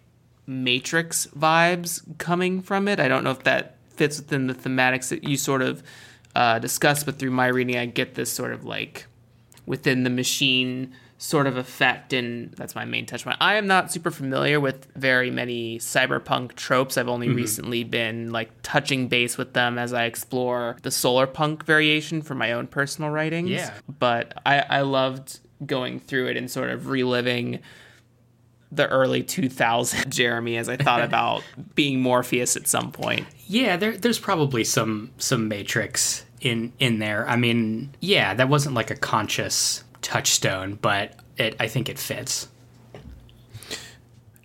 Matrix 0.45 1.27
vibes 1.27 2.01
coming 2.17 2.61
from 2.61 2.87
it. 2.87 2.99
I 2.99 3.07
don't 3.07 3.23
know 3.23 3.31
if 3.31 3.43
that 3.43 3.75
fits 3.89 4.19
within 4.19 4.47
the 4.47 4.53
thematics 4.53 5.09
that 5.09 5.23
you 5.23 5.37
sort 5.37 5.61
of 5.61 5.83
uh, 6.35 6.59
discussed, 6.59 7.05
but 7.05 7.17
through 7.17 7.31
my 7.31 7.47
reading, 7.47 7.77
I 7.77 7.85
get 7.85 8.15
this 8.15 8.31
sort 8.31 8.53
of 8.53 8.63
like 8.63 9.07
within 9.65 10.03
the 10.03 10.09
machine 10.09 10.93
sort 11.17 11.47
of 11.47 11.57
effect, 11.57 12.13
and 12.13 12.51
that's 12.53 12.75
my 12.75 12.85
main 12.85 13.05
touch 13.05 13.23
point. 13.23 13.37
I 13.41 13.55
am 13.55 13.65
not 13.65 13.91
super 13.91 14.11
familiar 14.11 14.59
with 14.59 14.85
very 14.95 15.31
many 15.31 15.79
cyberpunk 15.79 16.53
tropes. 16.55 16.97
I've 16.97 17.07
only 17.07 17.27
mm-hmm. 17.27 17.37
recently 17.37 17.83
been 17.83 18.31
like 18.31 18.51
touching 18.61 19.07
base 19.07 19.37
with 19.37 19.53
them 19.53 19.77
as 19.79 19.93
I 19.93 20.05
explore 20.05 20.77
the 20.83 20.91
solar 20.91 21.25
punk 21.25 21.65
variation 21.65 22.21
for 22.21 22.35
my 22.35 22.51
own 22.51 22.67
personal 22.67 23.09
writings. 23.09 23.49
Yeah. 23.49 23.73
But 23.99 24.39
I, 24.45 24.59
I 24.59 24.81
loved 24.81 25.39
going 25.65 25.99
through 25.99 26.27
it 26.27 26.37
and 26.37 26.49
sort 26.51 26.69
of 26.69 26.87
reliving 26.87 27.59
the 28.71 28.87
early 28.87 29.23
2000s 29.23 30.09
Jeremy 30.09 30.57
as 30.57 30.69
I 30.69 30.77
thought 30.77 31.01
about 31.03 31.43
being 31.73 31.99
Morpheus 31.99 32.55
at 32.55 32.67
some 32.67 32.91
point. 32.91 33.25
Yeah, 33.47 33.77
there, 33.77 33.97
there's 33.97 34.19
probably 34.19 34.63
some 34.63 35.11
some 35.17 35.47
Matrix 35.47 36.25
in 36.41 36.73
in 36.77 36.99
there. 36.99 37.27
I 37.27 37.37
mean, 37.37 37.95
yeah, 38.01 38.35
that 38.35 38.49
wasn't 38.49 38.75
like 38.75 38.91
a 38.91 38.95
conscious 38.95 39.83
touchstone, 40.07 40.79
but 40.81 41.15
it 41.35 41.55
I 41.59 41.67
think 41.67 41.89
it 41.89 41.99
fits. 41.99 42.47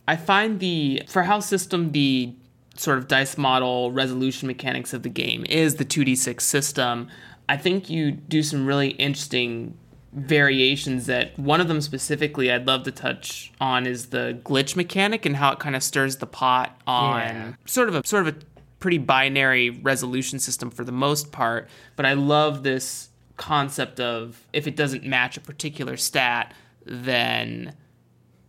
I 0.08 0.16
find 0.16 0.58
the 0.58 1.02
for 1.08 1.22
how 1.22 1.38
system 1.38 1.92
the 1.92 2.34
sort 2.76 2.98
of 2.98 3.06
dice 3.06 3.38
model 3.38 3.92
resolution 3.92 4.48
mechanics 4.48 4.92
of 4.92 5.04
the 5.04 5.08
game 5.08 5.46
is 5.48 5.76
the 5.76 5.84
2d6 5.84 6.40
system. 6.40 7.08
I 7.48 7.56
think 7.56 7.88
you 7.88 8.10
do 8.10 8.42
some 8.42 8.66
really 8.66 8.90
interesting 8.90 9.78
variations 10.12 11.06
that 11.06 11.38
one 11.38 11.60
of 11.60 11.68
them 11.68 11.80
specifically 11.80 12.50
I'd 12.50 12.66
love 12.66 12.82
to 12.84 12.90
touch 12.90 13.52
on 13.60 13.86
is 13.86 14.06
the 14.06 14.40
glitch 14.44 14.74
mechanic 14.74 15.24
and 15.24 15.36
how 15.36 15.52
it 15.52 15.60
kind 15.60 15.76
of 15.76 15.82
stirs 15.82 16.16
the 16.16 16.26
pot 16.26 16.76
on 16.86 17.20
yeah. 17.20 17.52
sort 17.66 17.88
of 17.88 17.94
a 17.94 18.06
sort 18.06 18.26
of 18.26 18.36
a 18.36 18.38
pretty 18.80 18.98
binary 18.98 19.70
resolution 19.70 20.40
system 20.40 20.70
for 20.70 20.82
the 20.82 20.92
most 20.92 21.30
part, 21.30 21.68
but 21.94 22.04
I 22.04 22.14
love 22.14 22.64
this 22.64 23.10
concept 23.36 24.00
of 24.00 24.46
if 24.52 24.66
it 24.66 24.76
doesn't 24.76 25.04
match 25.04 25.36
a 25.36 25.40
particular 25.40 25.96
stat, 25.96 26.54
then 26.84 27.74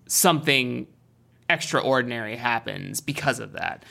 something 0.08 0.88
extraordinary 1.50 2.36
happens 2.36 3.02
because 3.02 3.40
of 3.40 3.54
that. 3.54 3.84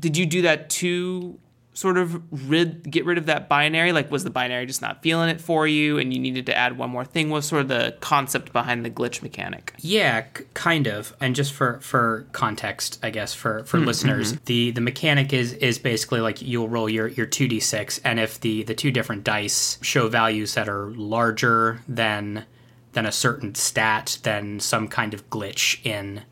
Did 0.00 0.16
you 0.16 0.26
do 0.26 0.42
that 0.42 0.70
too 0.70 1.38
sort 1.74 1.96
of 1.96 2.22
rid 2.50 2.90
get 2.90 3.04
rid 3.04 3.18
of 3.18 3.26
that 3.26 3.48
binary? 3.48 3.92
Like, 3.92 4.10
was 4.10 4.24
the 4.24 4.30
binary 4.30 4.66
just 4.66 4.82
not 4.82 5.02
feeling 5.02 5.28
it 5.28 5.40
for 5.40 5.66
you, 5.66 5.98
and 5.98 6.12
you 6.12 6.20
needed 6.20 6.46
to 6.46 6.56
add 6.56 6.76
one 6.76 6.90
more 6.90 7.04
thing? 7.04 7.30
was 7.30 7.46
sort 7.46 7.62
of 7.62 7.68
the 7.68 7.96
concept 8.00 8.52
behind 8.52 8.84
the 8.84 8.90
glitch 8.90 9.22
mechanic? 9.22 9.74
Yeah, 9.78 10.24
c- 10.36 10.44
kind 10.54 10.86
of. 10.86 11.14
And 11.20 11.34
just 11.34 11.52
for 11.52 11.80
for 11.80 12.26
context, 12.32 12.98
I 13.02 13.10
guess 13.10 13.34
for 13.34 13.64
for 13.64 13.78
mm-hmm. 13.78 13.86
listeners, 13.86 14.32
mm-hmm. 14.34 14.44
the 14.44 14.70
the 14.72 14.80
mechanic 14.80 15.32
is 15.32 15.54
is 15.54 15.78
basically 15.78 16.20
like 16.20 16.42
you'll 16.42 16.68
roll 16.68 16.88
your 16.88 17.08
your 17.08 17.26
two 17.26 17.48
d 17.48 17.60
six, 17.60 17.98
and 18.04 18.20
if 18.20 18.40
the 18.40 18.62
the 18.64 18.74
two 18.74 18.90
different 18.90 19.24
dice 19.24 19.78
show 19.82 20.08
values 20.08 20.54
that 20.54 20.68
are 20.68 20.90
larger 20.90 21.80
than 21.88 22.44
than 22.92 23.06
a 23.06 23.12
certain 23.12 23.54
stat, 23.54 24.18
then 24.22 24.60
some 24.60 24.86
kind 24.86 25.14
of 25.14 25.28
glitch 25.30 25.84
in 25.84 26.22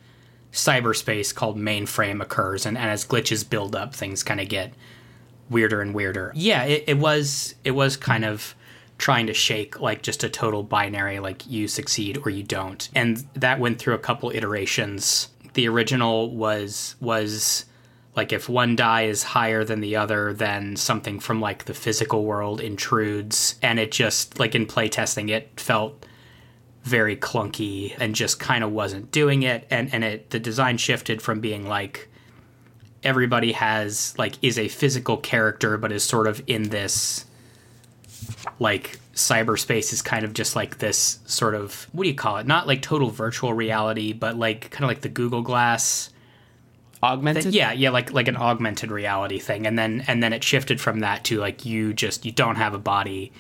cyberspace 0.53 1.35
called 1.35 1.57
mainframe 1.57 2.21
occurs 2.21 2.67
and, 2.67 2.77
and 2.77 2.91
as 2.91 3.07
glitches 3.07 3.49
build 3.49 3.77
up 3.77 3.95
things 3.95 4.25
kind 4.25 4.41
of 4.41 4.49
get 4.49 4.75
weirder 5.51 5.83
and 5.83 5.95
weirder. 5.95 6.33
Yeah, 6.35 6.65
it, 6.65 6.85
it 6.87 6.99
was 6.99 7.55
it 7.65 7.73
was 7.73 7.97
kind 7.97 8.25
of 8.25 8.55
trying 8.97 9.27
to 9.27 9.35
shake 9.35 9.81
like 9.81 10.03
just 10.03 10.23
a 10.23 10.29
total 10.29 10.63
binary 10.63 11.21
like 11.21 11.47
you 11.47 11.67
succeed 11.67 12.19
or 12.25 12.31
you 12.31 12.43
don't. 12.43 12.89
And 12.95 13.27
that 13.35 13.59
went 13.59 13.79
through 13.79 13.95
a 13.95 13.99
couple 13.99 14.31
iterations. 14.31 15.29
The 15.55 15.69
original 15.69 16.35
was 16.35 16.95
was 17.01 17.65
like 18.17 18.33
if 18.33 18.49
one 18.49 18.77
die 18.77 19.03
is 19.03 19.23
higher 19.23 19.65
than 19.65 19.81
the 19.81 19.97
other 19.97 20.33
then 20.33 20.77
something 20.77 21.19
from 21.21 21.41
like 21.41 21.65
the 21.65 21.75
physical 21.75 22.25
world 22.25 22.61
intrudes 22.61 23.55
and 23.63 23.79
it 23.79 23.93
just 23.93 24.39
like 24.39 24.55
in 24.55 24.67
playtesting 24.67 25.31
it 25.31 25.59
felt 25.59 26.05
very 26.83 27.17
clunky 27.17 27.95
and 28.01 28.15
just 28.15 28.41
kind 28.41 28.65
of 28.65 28.73
wasn't 28.73 29.11
doing 29.11 29.43
it 29.43 29.67
and 29.71 29.93
and 29.95 30.03
it 30.03 30.31
the 30.31 30.41
design 30.41 30.77
shifted 30.77 31.23
from 31.23 31.41
being 31.41 31.67
like 31.67 32.09
everybody 33.03 33.53
has 33.53 34.15
like 34.19 34.35
is 34.43 34.59
a 34.59 34.69
physical 34.69 35.17
character 35.17 35.77
but 35.77 35.93
is 35.93 36.05
sort 36.05 36.27
of 36.27 36.43
in 36.47 36.65
this 36.65 37.25
like 38.59 38.99
cyberspace 39.15 39.93
is 39.93 40.03
kind 40.03 40.25
of 40.25 40.33
just 40.33 40.55
like 40.57 40.79
this 40.79 41.19
sort 41.27 41.55
of 41.55 41.87
what 41.93 42.05
do 42.05 42.09
you 42.09 42.15
call 42.15 42.37
it? 42.37 42.47
Not 42.47 42.67
like 42.67 42.83
total 42.83 43.11
virtual 43.11 43.53
reality 43.53 44.13
but 44.13 44.37
like 44.37 44.71
kind 44.71 44.85
of 44.85 44.89
like 44.89 45.01
the 45.01 45.09
google 45.09 45.43
glass. 45.43 46.11
Augmented? 47.03 47.45
Thing. 47.45 47.53
yeah 47.55 47.73
yeah 47.73 47.91
like 47.91 48.13
like 48.13 48.29
an 48.29 48.37
augmented 48.37 48.91
reality 48.91 49.39
thing. 49.39 49.67
And 49.67 49.79
then 49.79 50.05
and 50.07 50.23
then 50.23 50.33
it 50.33 50.45
shifted 50.45 50.81
from 50.81 51.01
that 51.01 51.25
to 51.25 51.39
like 51.39 51.65
you 51.65 51.95
just 51.95 52.27
you 52.27 52.33
don't 52.33 52.57
have 52.57 52.75
a 52.75 52.79
body. 52.79 53.33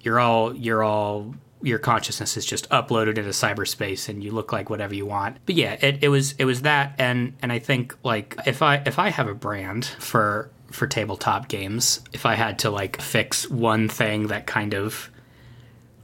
You're 0.00 0.20
all 0.20 0.54
you're 0.54 0.82
all 0.82 1.34
your 1.62 1.78
consciousness 1.78 2.36
is 2.36 2.44
just 2.44 2.68
uploaded 2.70 3.18
into 3.18 3.30
cyberspace 3.30 4.08
and 4.08 4.22
you 4.22 4.32
look 4.32 4.52
like 4.52 4.70
whatever 4.70 4.94
you 4.94 5.06
want. 5.06 5.38
But 5.46 5.54
yeah, 5.54 5.76
it, 5.80 6.02
it 6.02 6.08
was 6.08 6.34
it 6.38 6.44
was 6.44 6.62
that 6.62 6.94
and 6.98 7.34
and 7.42 7.52
I 7.52 7.58
think 7.58 7.96
like 8.02 8.36
if 8.46 8.62
I 8.62 8.82
if 8.86 8.98
I 8.98 9.10
have 9.10 9.28
a 9.28 9.34
brand 9.34 9.84
for 9.84 10.50
for 10.70 10.86
tabletop 10.86 11.48
games, 11.48 12.00
if 12.12 12.26
I 12.26 12.34
had 12.34 12.58
to 12.60 12.70
like 12.70 13.00
fix 13.00 13.48
one 13.50 13.88
thing 13.88 14.28
that 14.28 14.46
kind 14.46 14.74
of 14.74 15.10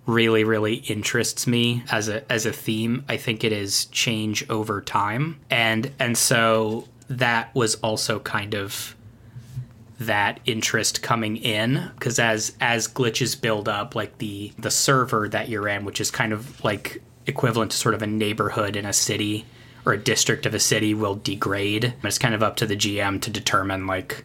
really 0.06 0.42
really 0.42 0.76
interests 0.76 1.46
me 1.46 1.82
as 1.90 2.08
a 2.08 2.30
as 2.32 2.46
a 2.46 2.52
theme, 2.52 3.04
I 3.08 3.16
think 3.16 3.44
it 3.44 3.52
is 3.52 3.86
change 3.86 4.48
over 4.48 4.80
time. 4.80 5.40
And 5.50 5.90
and 5.98 6.16
so 6.16 6.88
that 7.08 7.54
was 7.54 7.74
also 7.76 8.20
kind 8.20 8.54
of 8.54 8.94
that 9.98 10.38
interest 10.44 11.02
coming 11.02 11.36
in 11.36 11.90
because 11.94 12.18
as 12.20 12.56
as 12.60 12.86
glitches 12.86 13.40
build 13.40 13.68
up 13.68 13.96
like 13.96 14.18
the 14.18 14.52
the 14.58 14.70
server 14.70 15.28
that 15.28 15.48
you're 15.48 15.66
in 15.66 15.84
which 15.84 16.00
is 16.00 16.08
kind 16.08 16.32
of 16.32 16.62
like 16.62 17.02
equivalent 17.26 17.70
to 17.70 17.76
sort 17.76 17.94
of 17.94 18.02
a 18.02 18.06
neighborhood 18.06 18.76
in 18.76 18.86
a 18.86 18.92
city 18.92 19.44
or 19.84 19.92
a 19.92 19.98
district 19.98 20.46
of 20.46 20.54
a 20.54 20.60
city 20.60 20.94
will 20.94 21.14
degrade. 21.14 21.84
And 21.84 22.04
it's 22.04 22.18
kind 22.18 22.34
of 22.34 22.42
up 22.42 22.56
to 22.56 22.66
the 22.66 22.76
gm 22.76 23.20
to 23.22 23.30
determine 23.30 23.86
like 23.86 24.24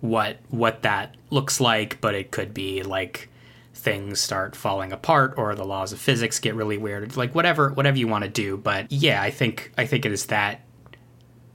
what 0.00 0.38
what 0.48 0.82
that 0.82 1.16
looks 1.30 1.60
like 1.60 2.00
but 2.00 2.14
it 2.14 2.32
could 2.32 2.52
be 2.52 2.82
like 2.82 3.28
things 3.74 4.20
start 4.20 4.56
falling 4.56 4.92
apart 4.92 5.34
or 5.36 5.54
the 5.54 5.64
laws 5.64 5.92
of 5.92 6.00
physics 6.00 6.38
get 6.38 6.54
really 6.54 6.78
weird. 6.78 7.16
Like 7.16 7.34
whatever 7.34 7.70
whatever 7.70 7.96
you 7.96 8.08
want 8.08 8.24
to 8.24 8.30
do 8.30 8.56
but 8.56 8.90
yeah 8.90 9.22
i 9.22 9.30
think 9.30 9.72
i 9.78 9.86
think 9.86 10.04
it 10.04 10.12
is 10.12 10.26
that 10.26 10.62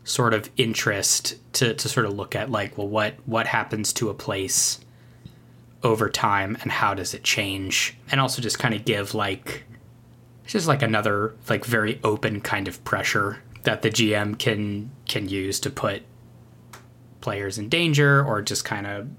sort 0.07 0.33
of 0.33 0.49
interest 0.55 1.35
to, 1.53 1.73
to 1.73 1.89
sort 1.89 2.05
of 2.05 2.13
look 2.13 2.35
at 2.35 2.49
like 2.49 2.77
well 2.77 2.87
what 2.87 3.15
what 3.25 3.45
happens 3.45 3.91
to 3.91 4.09
a 4.09 4.13
place 4.13 4.79
over 5.83 6.09
time 6.09 6.57
and 6.61 6.71
how 6.71 6.93
does 6.93 7.13
it 7.13 7.23
change 7.23 7.97
and 8.09 8.21
also 8.21 8.41
just 8.41 8.57
kind 8.57 8.73
of 8.73 8.85
give 8.85 9.13
like 9.13 9.65
it's 10.43 10.53
just 10.53 10.67
like 10.67 10.81
another 10.81 11.35
like 11.49 11.65
very 11.65 11.99
open 12.05 12.39
kind 12.39 12.69
of 12.69 12.81
pressure 12.85 13.39
that 13.63 13.81
the 13.81 13.89
GM 13.89 14.39
can 14.39 14.89
can 15.07 15.27
use 15.27 15.59
to 15.59 15.69
put 15.69 16.03
players 17.19 17.57
in 17.57 17.67
danger 17.67 18.23
or 18.23 18.41
just 18.41 18.63
kind 18.63 18.87
of 18.87 19.09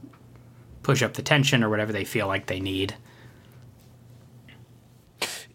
push 0.82 1.02
up 1.02 1.12
the 1.12 1.22
tension 1.22 1.62
or 1.62 1.68
whatever 1.68 1.92
they 1.92 2.04
feel 2.04 2.26
like 2.26 2.46
they 2.46 2.60
need. 2.60 2.94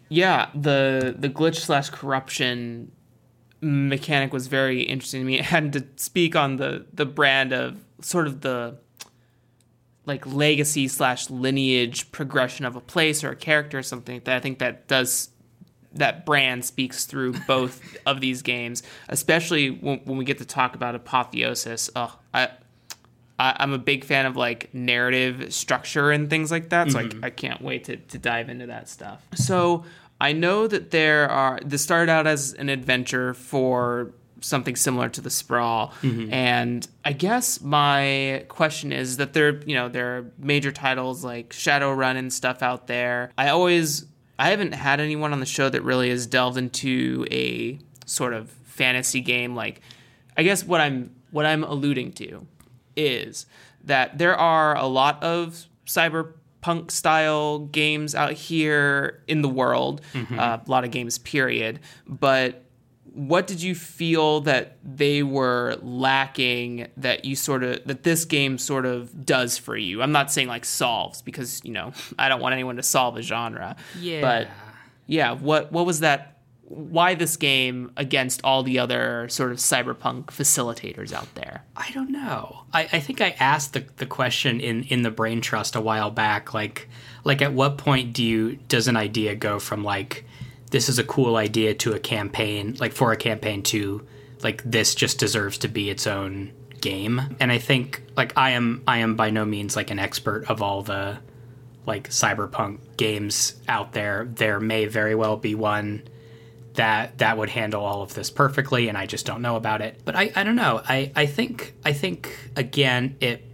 Yeah, 0.10 0.50
the 0.54 1.16
the 1.18 1.28
glitch 1.28 1.56
slash 1.56 1.90
corruption 1.90 2.92
mechanic 3.64 4.34
was 4.34 4.48
very 4.48 4.84
interesting 4.84 5.22
to 5.22 5.26
me 5.26 5.40
and 5.52 5.74
to 5.74 5.86
speak 5.96 6.36
on 6.36 6.58
the 6.58 6.86
the 6.94 7.06
brand 7.06 7.54
of 7.54 7.84
sort 8.02 8.28
of 8.28 8.42
the 8.42 8.78
like 10.06 10.26
legacy 10.28 10.88
slash 10.88 11.30
lineage 11.30 12.12
progression 12.12 12.66
of 12.66 12.76
a 12.76 12.82
place 12.82 13.24
or 13.24 13.30
a 13.30 13.36
character 13.36 13.78
or 13.78 13.84
something 13.84 14.18
like 14.18 14.26
that. 14.26 14.36
I 14.36 14.40
think 14.40 14.60
that 14.60 14.88
does 14.88 15.30
that 15.94 16.26
brand 16.26 16.66
speaks 16.66 17.06
through 17.06 17.34
both 17.48 17.82
of 18.06 18.20
these 18.20 18.42
games, 18.42 18.84
especially 19.10 19.70
when, 19.70 20.00
when, 20.00 20.18
we 20.18 20.26
get 20.26 20.40
to 20.40 20.46
talk 20.46 20.76
about 20.76 20.96
apotheosis. 20.96 21.90
Oh, 21.96 22.18
I, 22.34 22.50
I 23.40 23.64
am 23.64 23.74
a 23.74 23.78
big 23.78 24.04
fan 24.04 24.26
of 24.26 24.36
like 24.36 24.74
narrative 24.74 25.54
structure 25.54 26.12
and 26.12 26.30
things 26.30 26.52
like 26.52 26.70
that, 26.70 26.92
so 26.92 27.00
mm-hmm. 27.00 27.24
I, 27.24 27.28
I 27.28 27.30
can't 27.30 27.62
wait 27.62 27.86
to 27.86 27.98
to 27.98 28.18
dive 28.18 28.50
into 28.50 28.68
that 28.68 28.90
stuff. 28.90 29.24
So 29.36 29.86
I 30.24 30.32
know 30.32 30.68
that 30.68 30.92
there 30.92 31.30
are 31.30 31.60
this 31.66 31.82
started 31.82 32.10
out 32.10 32.28
as 32.28 32.54
an 32.54 32.70
adventure 32.70 33.34
for 33.34 34.14
something 34.40 34.78
similar 34.78 35.10
to 35.10 35.22
the 35.22 35.30
sprawl. 35.30 35.94
Mm-hmm. 36.02 36.34
and 36.34 36.88
i 37.06 37.14
guess 37.14 37.62
my 37.62 38.46
question 38.48 38.92
is 38.92 39.18
that 39.18 39.34
there 39.34 39.62
you 39.64 39.76
know 39.76 39.90
there 39.90 40.18
are 40.18 40.32
major 40.38 40.72
titles 40.72 41.24
like 41.24 41.50
shadowrun 41.50 42.16
and 42.16 42.32
stuff 42.32 42.62
out 42.64 42.88
there. 42.88 43.32
I 43.38 43.50
always 43.50 44.06
i 44.40 44.50
haven't 44.50 44.74
had 44.74 45.02
anyone 45.02 45.34
on 45.34 45.42
the 45.42 45.46
show 45.46 45.68
that 45.70 45.84
really 45.84 46.10
has 46.10 46.26
delved 46.26 46.58
into 46.58 47.28
a 47.30 47.80
sort 48.06 48.34
of 48.34 48.50
fantasy 48.64 49.20
game. 49.20 49.56
Like 49.56 49.82
i 50.38 50.44
guess 50.44 50.64
what 50.64 50.80
i'm 50.80 51.14
what 51.32 51.46
i'm 51.46 51.64
alluding 51.66 52.14
to 52.14 52.48
is 52.96 53.46
that 53.84 54.18
there 54.18 54.38
are 54.38 54.76
a 54.78 54.86
lot 54.86 55.22
of 55.22 55.68
cyberpunk 56.64 56.92
style 56.92 57.60
games 57.60 58.16
out 58.16 58.34
here 58.34 59.22
in 59.28 59.42
the 59.42 59.50
world 59.50 60.02
mm-hmm. 60.14 60.40
uh, 60.40 60.60
a 60.66 60.72
lot 60.72 60.84
of 60.84 60.92
games 60.92 61.18
period. 61.18 61.80
But 62.08 62.64
what 63.14 63.46
did 63.46 63.62
you 63.62 63.76
feel 63.76 64.42
that 64.42 64.78
they 64.84 65.22
were 65.22 65.78
lacking 65.82 66.88
that 66.98 67.26
you 67.26 67.36
sort 67.36 67.64
of 67.64 67.86
that 67.86 68.04
this 68.04 68.26
game 68.26 68.58
sort 68.58 68.86
of 68.86 69.26
does 69.26 69.58
for 69.58 69.78
you? 69.78 70.02
I'm 70.02 70.12
not 70.12 70.32
saying 70.32 70.48
like 70.48 70.66
solves 70.66 71.22
because 71.22 71.62
you 71.64 71.72
know 71.72 71.94
i 72.20 72.28
don't 72.30 72.42
want 72.42 72.54
anyone 72.54 72.78
to 72.78 72.84
solve 72.84 73.18
a 73.18 73.22
genre. 73.22 73.76
Yeah. 74.00 74.22
But 74.22 74.48
yeah 75.06 75.34
what 75.34 75.72
what 75.72 75.86
was 75.86 76.00
that 76.00 76.33
why 76.74 77.14
this 77.16 77.38
game 77.38 77.92
against 77.98 78.42
all 78.44 78.64
the 78.64 78.80
other 78.80 79.28
sort 79.30 79.52
of 79.52 79.58
cyberpunk 79.58 80.26
facilitators 80.26 81.14
out 81.14 81.34
there 81.36 81.64
i 81.76 81.90
don't 81.92 82.10
know 82.10 82.64
i, 82.74 82.82
I 82.92 83.00
think 83.00 83.22
i 83.22 83.30
asked 83.40 83.74
the, 83.74 83.86
the 83.98 84.06
question 84.06 84.60
in 84.60 84.84
in 84.84 85.02
the 85.02 85.12
brain 85.12 85.42
trust 85.42 85.76
a 85.76 85.82
while 85.82 86.12
back 86.12 86.54
like 86.54 86.90
like 87.24 87.42
at 87.42 87.54
what 87.54 87.78
point 87.78 88.14
do 88.14 88.24
you 88.24 88.56
does 88.68 88.88
an 88.88 88.98
idea 88.98 89.36
go 89.36 89.60
from 89.60 89.84
like 89.84 90.26
this 90.74 90.90
is 90.90 90.98
a 90.98 91.04
cool 91.04 91.36
idea 91.36 91.76
to 91.76 91.94
a 91.94 92.00
campaign, 92.00 92.76
like 92.80 92.94
for 92.94 93.12
a 93.12 93.16
campaign 93.16 93.62
to 93.62 94.04
like 94.42 94.64
this 94.64 94.96
just 94.96 95.20
deserves 95.20 95.60
to 95.60 95.68
be 95.68 95.92
its 95.92 96.08
own 96.08 96.52
game. 96.82 97.22
And 97.40 97.52
I 97.52 97.60
think 97.60 98.02
like 98.18 98.36
I 98.36 98.50
am 98.50 98.82
I 98.88 98.98
am 98.98 99.16
by 99.16 99.30
no 99.30 99.46
means 99.46 99.76
like 99.76 99.92
an 99.92 100.00
expert 100.00 100.50
of 100.50 100.64
all 100.64 100.82
the 100.82 101.20
like 101.86 102.10
cyberpunk 102.10 102.80
games 102.98 103.54
out 103.68 103.94
there. 103.94 104.28
There 104.34 104.60
may 104.60 104.88
very 104.88 105.14
well 105.14 105.38
be 105.38 105.54
one 105.54 106.08
that 106.74 107.18
that 107.20 107.38
would 107.38 107.50
handle 107.50 107.84
all 107.84 108.02
of 108.02 108.14
this 108.14 108.30
perfectly 108.30 108.90
and 108.90 108.98
I 108.98 109.06
just 109.06 109.26
don't 109.26 109.42
know 109.42 109.56
about 109.56 109.82
it. 109.82 110.02
But 110.06 110.16
I, 110.16 110.32
I 110.36 110.44
don't 110.44 110.56
know. 110.56 110.82
I, 110.88 111.12
I 111.16 111.26
think 111.26 111.74
I 111.86 111.94
think 111.94 112.36
again 112.56 113.16
it 113.20 113.46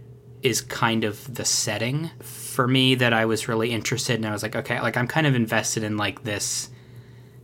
is 0.42 0.60
kind 0.60 1.04
of 1.04 1.34
the 1.34 1.44
setting 1.44 2.10
for 2.20 2.66
me 2.66 2.94
that 2.94 3.12
I 3.12 3.26
was 3.26 3.48
really 3.48 3.72
interested 3.72 4.18
in. 4.18 4.24
I 4.24 4.32
was 4.32 4.42
like, 4.42 4.56
okay, 4.56 4.80
like 4.80 4.96
I'm 4.96 5.06
kind 5.06 5.26
of 5.26 5.34
invested 5.34 5.82
in 5.82 5.96
like 5.96 6.24
this 6.24 6.70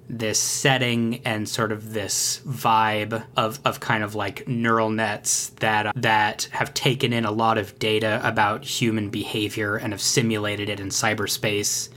this 0.08 0.38
setting 0.38 1.20
and 1.24 1.48
sort 1.48 1.72
of 1.72 1.92
this 1.92 2.40
vibe 2.46 3.24
of, 3.36 3.58
of 3.64 3.80
kind 3.80 4.04
of 4.04 4.14
like 4.14 4.46
neural 4.46 4.88
nets 4.88 5.48
that 5.60 5.92
that 5.96 6.48
have 6.52 6.72
taken 6.74 7.12
in 7.12 7.24
a 7.24 7.30
lot 7.30 7.58
of 7.58 7.78
data 7.78 8.20
about 8.22 8.64
human 8.64 9.10
behavior 9.10 9.76
and 9.76 9.92
have 9.92 10.00
simulated 10.00 10.68
it 10.68 10.78
in 10.78 10.88
cyberspace. 10.88 11.88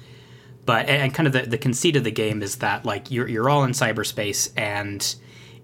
But 0.70 0.88
and 0.88 1.12
kind 1.12 1.26
of 1.26 1.34
the, 1.34 1.42
the 1.50 1.58
conceit 1.58 1.96
of 1.96 2.04
the 2.04 2.12
game 2.12 2.44
is 2.44 2.58
that 2.58 2.86
like 2.86 3.10
you're 3.10 3.28
you're 3.28 3.50
all 3.50 3.64
in 3.64 3.72
cyberspace 3.72 4.52
and 4.56 5.16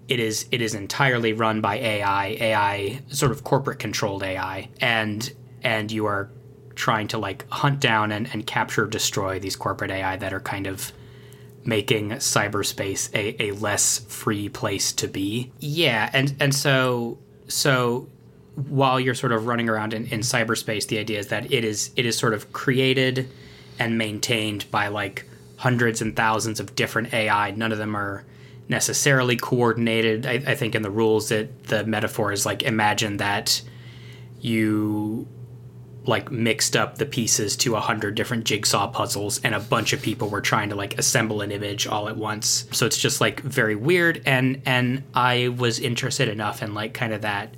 it 0.08 0.18
is 0.18 0.46
it 0.50 0.60
is 0.60 0.74
entirely 0.74 1.32
run 1.32 1.60
by 1.60 1.76
AI, 1.76 2.26
AI 2.40 3.02
sort 3.06 3.30
of 3.30 3.44
corporate 3.44 3.78
controlled 3.78 4.24
AI, 4.24 4.68
and 4.80 5.32
and 5.62 5.92
you 5.92 6.06
are 6.06 6.28
trying 6.74 7.06
to 7.06 7.18
like 7.18 7.48
hunt 7.50 7.78
down 7.78 8.10
and, 8.10 8.28
and 8.32 8.48
capture 8.48 8.84
destroy 8.84 9.38
these 9.38 9.54
corporate 9.54 9.92
AI 9.92 10.16
that 10.16 10.32
are 10.32 10.40
kind 10.40 10.66
of 10.66 10.90
making 11.64 12.10
cyberspace 12.10 13.08
a, 13.14 13.40
a 13.40 13.52
less 13.52 14.00
free 14.08 14.48
place 14.48 14.92
to 14.94 15.06
be. 15.06 15.52
Yeah, 15.60 16.10
and 16.12 16.34
and 16.40 16.52
so 16.52 17.16
so 17.46 18.08
while 18.56 18.98
you're 18.98 19.14
sort 19.14 19.30
of 19.30 19.46
running 19.46 19.68
around 19.68 19.94
in, 19.94 20.06
in 20.06 20.22
cyberspace, 20.22 20.88
the 20.88 20.98
idea 20.98 21.20
is 21.20 21.28
that 21.28 21.52
it 21.52 21.62
is 21.62 21.92
it 21.94 22.06
is 22.06 22.18
sort 22.18 22.34
of 22.34 22.52
created 22.52 23.30
and 23.78 23.98
maintained 23.98 24.70
by 24.70 24.88
like 24.88 25.24
hundreds 25.56 26.02
and 26.02 26.14
thousands 26.14 26.60
of 26.60 26.74
different 26.74 27.12
AI. 27.14 27.50
None 27.52 27.72
of 27.72 27.78
them 27.78 27.96
are 27.96 28.24
necessarily 28.68 29.36
coordinated. 29.36 30.26
I, 30.26 30.34
I 30.34 30.54
think 30.54 30.74
in 30.74 30.82
the 30.82 30.90
rules 30.90 31.28
that 31.28 31.64
the 31.64 31.84
metaphor 31.84 32.32
is 32.32 32.44
like 32.44 32.62
imagine 32.62 33.18
that 33.18 33.62
you 34.40 35.26
like 36.04 36.30
mixed 36.30 36.76
up 36.76 36.98
the 36.98 37.06
pieces 37.06 37.56
to 37.56 37.74
a 37.74 37.80
hundred 37.80 38.14
different 38.14 38.44
jigsaw 38.44 38.86
puzzles 38.86 39.40
and 39.42 39.54
a 39.54 39.60
bunch 39.60 39.92
of 39.92 40.00
people 40.02 40.28
were 40.28 40.40
trying 40.40 40.68
to 40.68 40.74
like 40.74 40.98
assemble 40.98 41.40
an 41.40 41.50
image 41.50 41.86
all 41.86 42.08
at 42.08 42.16
once 42.16 42.66
so 42.70 42.86
it's 42.86 42.96
just 42.96 43.20
like 43.20 43.40
very 43.40 43.74
weird 43.74 44.22
and 44.24 44.62
and 44.66 45.02
i 45.14 45.48
was 45.48 45.80
interested 45.80 46.28
enough 46.28 46.62
in 46.62 46.74
like 46.74 46.94
kind 46.94 47.12
of 47.12 47.22
that 47.22 47.52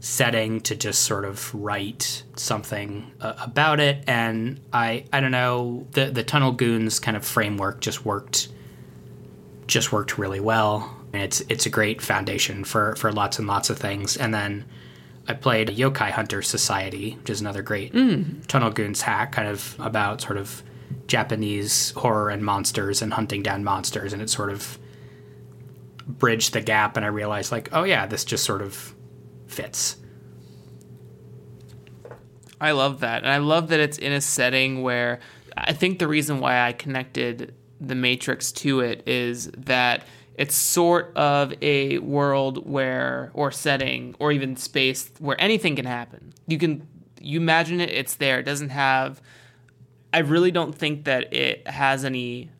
setting 0.00 0.60
to 0.60 0.76
just 0.76 1.02
sort 1.02 1.24
of 1.24 1.52
write 1.54 2.22
something 2.36 3.10
uh, 3.20 3.34
about 3.42 3.80
it 3.80 4.04
and 4.06 4.60
i 4.72 5.04
i 5.12 5.20
don't 5.20 5.32
know 5.32 5.86
the 5.92 6.06
the 6.06 6.22
tunnel 6.22 6.52
goons 6.52 7.00
kind 7.00 7.16
of 7.16 7.24
framework 7.24 7.80
just 7.80 8.04
worked 8.04 8.48
just 9.66 9.92
worked 9.92 10.16
really 10.16 10.40
well 10.40 10.94
and 11.12 11.22
it's 11.22 11.40
it's 11.48 11.66
a 11.66 11.70
great 11.70 12.00
foundation 12.00 12.62
for 12.62 12.94
for 12.96 13.12
lots 13.12 13.38
and 13.38 13.48
lots 13.48 13.70
of 13.70 13.78
things 13.78 14.16
and 14.16 14.32
then 14.32 14.64
I 15.28 15.34
played 15.34 15.68
Yokai 15.68 16.10
Hunter 16.10 16.40
Society, 16.40 17.16
which 17.20 17.28
is 17.28 17.42
another 17.42 17.60
great 17.60 17.92
mm. 17.92 18.46
Tunnel 18.46 18.70
Goons 18.70 19.02
hack, 19.02 19.32
kind 19.32 19.46
of 19.46 19.76
about 19.78 20.22
sort 20.22 20.38
of 20.38 20.62
Japanese 21.06 21.90
horror 21.90 22.30
and 22.30 22.42
monsters 22.42 23.02
and 23.02 23.12
hunting 23.12 23.42
down 23.42 23.62
monsters, 23.62 24.14
and 24.14 24.22
it 24.22 24.30
sort 24.30 24.50
of 24.50 24.78
bridged 26.06 26.54
the 26.54 26.62
gap. 26.62 26.96
And 26.96 27.04
I 27.04 27.10
realized, 27.10 27.52
like, 27.52 27.68
oh 27.72 27.84
yeah, 27.84 28.06
this 28.06 28.24
just 28.24 28.42
sort 28.42 28.62
of 28.62 28.94
fits. 29.48 29.96
I 32.60 32.72
love 32.72 33.00
that, 33.00 33.22
and 33.22 33.30
I 33.30 33.38
love 33.38 33.68
that 33.68 33.80
it's 33.80 33.98
in 33.98 34.12
a 34.12 34.20
setting 34.20 34.82
where 34.82 35.20
I 35.56 35.72
think 35.72 35.98
the 35.98 36.08
reason 36.08 36.40
why 36.40 36.66
I 36.66 36.72
connected 36.72 37.54
the 37.80 37.94
Matrix 37.94 38.52
to 38.52 38.80
it 38.80 39.06
is 39.06 39.50
that 39.56 40.04
it's 40.34 40.54
sort 40.54 41.12
of 41.16 41.52
a 41.62 41.98
world 41.98 42.68
where 42.68 43.30
or 43.34 43.50
setting 43.50 44.14
or 44.18 44.32
even 44.32 44.56
space 44.56 45.10
where 45.18 45.40
anything 45.40 45.76
can 45.76 45.84
happen. 45.84 46.32
You 46.46 46.58
can 46.58 46.86
you 47.20 47.40
imagine 47.40 47.80
it 47.80 47.90
it's 47.90 48.14
there. 48.16 48.38
It 48.38 48.44
doesn't 48.44 48.70
have 48.70 49.20
i 50.10 50.20
really 50.20 50.50
don't 50.50 50.74
think 50.74 51.04
that 51.04 51.32
it 51.34 51.66
has 51.68 52.04
any 52.04 52.50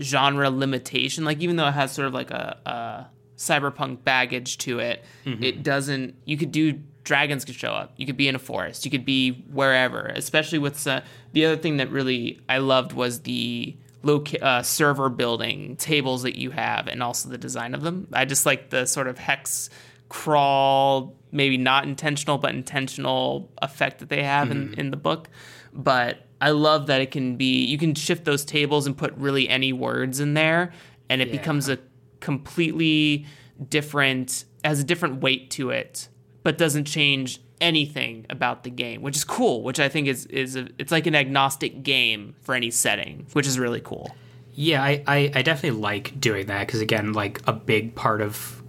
genre 0.00 0.50
limitation. 0.50 1.24
Like 1.24 1.40
even 1.40 1.56
though 1.56 1.68
it 1.68 1.72
has 1.72 1.92
sort 1.92 2.08
of 2.08 2.14
like 2.14 2.30
a, 2.30 2.58
a 2.64 3.06
cyberpunk 3.40 4.04
baggage 4.04 4.58
to 4.58 4.78
it 4.78 5.04
mm-hmm. 5.24 5.42
it 5.42 5.62
doesn't 5.62 6.14
you 6.24 6.36
could 6.36 6.52
do 6.52 6.72
dragons 7.04 7.44
could 7.44 7.54
show 7.54 7.72
up 7.72 7.92
you 7.96 8.04
could 8.04 8.16
be 8.16 8.28
in 8.28 8.34
a 8.34 8.38
forest 8.38 8.84
you 8.84 8.90
could 8.90 9.04
be 9.04 9.32
wherever 9.50 10.12
especially 10.14 10.58
with 10.58 10.86
uh, 10.86 11.00
the 11.32 11.44
other 11.46 11.56
thing 11.56 11.78
that 11.78 11.90
really 11.90 12.38
i 12.48 12.58
loved 12.58 12.92
was 12.92 13.20
the 13.22 13.74
loca- 14.02 14.42
uh, 14.44 14.62
server 14.62 15.08
building 15.08 15.76
tables 15.76 16.22
that 16.22 16.36
you 16.36 16.50
have 16.50 16.86
and 16.86 17.02
also 17.02 17.28
the 17.28 17.38
design 17.38 17.74
of 17.74 17.82
them. 17.82 18.06
I 18.12 18.24
just 18.24 18.46
like 18.46 18.70
the 18.70 18.86
sort 18.86 19.06
of 19.08 19.18
hex 19.18 19.70
crawl, 20.08 21.14
maybe 21.32 21.56
not 21.56 21.84
intentional, 21.84 22.38
but 22.38 22.54
intentional 22.54 23.50
effect 23.62 23.98
that 24.00 24.08
they 24.08 24.22
have 24.22 24.48
mm-hmm. 24.48 24.72
in, 24.74 24.80
in 24.80 24.90
the 24.90 24.96
book. 24.96 25.28
But 25.72 26.26
I 26.40 26.50
love 26.50 26.86
that 26.86 27.00
it 27.00 27.10
can 27.10 27.36
be, 27.36 27.64
you 27.64 27.78
can 27.78 27.94
shift 27.94 28.24
those 28.24 28.44
tables 28.44 28.86
and 28.86 28.96
put 28.96 29.14
really 29.16 29.48
any 29.48 29.72
words 29.72 30.20
in 30.20 30.34
there, 30.34 30.72
and 31.08 31.20
it 31.20 31.28
yeah. 31.28 31.36
becomes 31.36 31.68
a 31.68 31.78
completely 32.20 33.26
different, 33.68 34.44
has 34.64 34.80
a 34.80 34.84
different 34.84 35.20
weight 35.20 35.50
to 35.52 35.70
it, 35.70 36.08
but 36.42 36.58
doesn't 36.58 36.84
change 36.84 37.40
anything 37.60 38.26
about 38.30 38.64
the 38.64 38.70
game, 38.70 39.02
which 39.02 39.16
is 39.16 39.24
cool. 39.24 39.62
Which 39.62 39.80
I 39.80 39.88
think 39.88 40.08
is 40.08 40.26
is 40.26 40.56
a, 40.56 40.68
it's 40.78 40.92
like 40.92 41.06
an 41.06 41.14
agnostic 41.14 41.82
game 41.82 42.34
for 42.40 42.54
any 42.54 42.70
setting, 42.70 43.26
which 43.32 43.46
is 43.46 43.58
really 43.58 43.80
cool. 43.80 44.14
Yeah, 44.54 44.82
I, 44.82 45.02
I, 45.06 45.32
I 45.34 45.42
definitely 45.42 45.80
like 45.80 46.18
doing 46.20 46.46
that 46.46 46.66
because 46.66 46.80
again, 46.80 47.12
like 47.12 47.40
a 47.46 47.52
big 47.52 47.94
part 47.94 48.20
of 48.20 48.62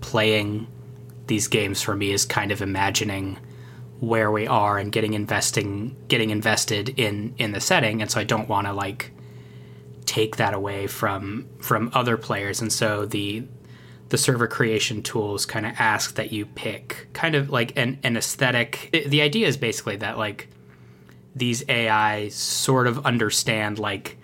playing 0.00 0.66
these 1.26 1.48
games 1.48 1.82
for 1.82 1.96
me 1.96 2.12
is 2.12 2.24
kind 2.24 2.52
of 2.52 2.62
imagining 2.62 3.38
where 4.00 4.30
we 4.30 4.46
are 4.46 4.78
and 4.78 4.92
getting 4.92 5.14
investing 5.14 5.96
getting 6.08 6.30
invested 6.30 6.90
in 6.98 7.34
in 7.38 7.52
the 7.52 7.60
setting 7.60 8.02
and 8.02 8.10
so 8.10 8.20
I 8.20 8.24
don't 8.24 8.48
want 8.48 8.66
to 8.66 8.72
like 8.74 9.10
take 10.06 10.36
that 10.36 10.54
away 10.54 10.86
from 10.86 11.46
from 11.60 11.90
other 11.92 12.16
players 12.16 12.60
and 12.60 12.72
so 12.72 13.04
the 13.04 13.44
the 14.08 14.18
server 14.18 14.46
creation 14.46 15.02
tools 15.02 15.46
kind 15.46 15.66
of 15.66 15.72
ask 15.78 16.14
that 16.14 16.32
you 16.32 16.46
pick 16.46 17.08
kind 17.12 17.34
of 17.34 17.50
like 17.50 17.76
an, 17.76 17.98
an 18.02 18.16
aesthetic. 18.16 19.04
The 19.06 19.20
idea 19.20 19.48
is 19.48 19.56
basically 19.56 19.96
that 19.96 20.16
like 20.16 20.48
these 21.34 21.64
AI 21.68 22.28
sort 22.28 22.86
of 22.86 23.04
understand 23.04 23.78
like 23.78 24.16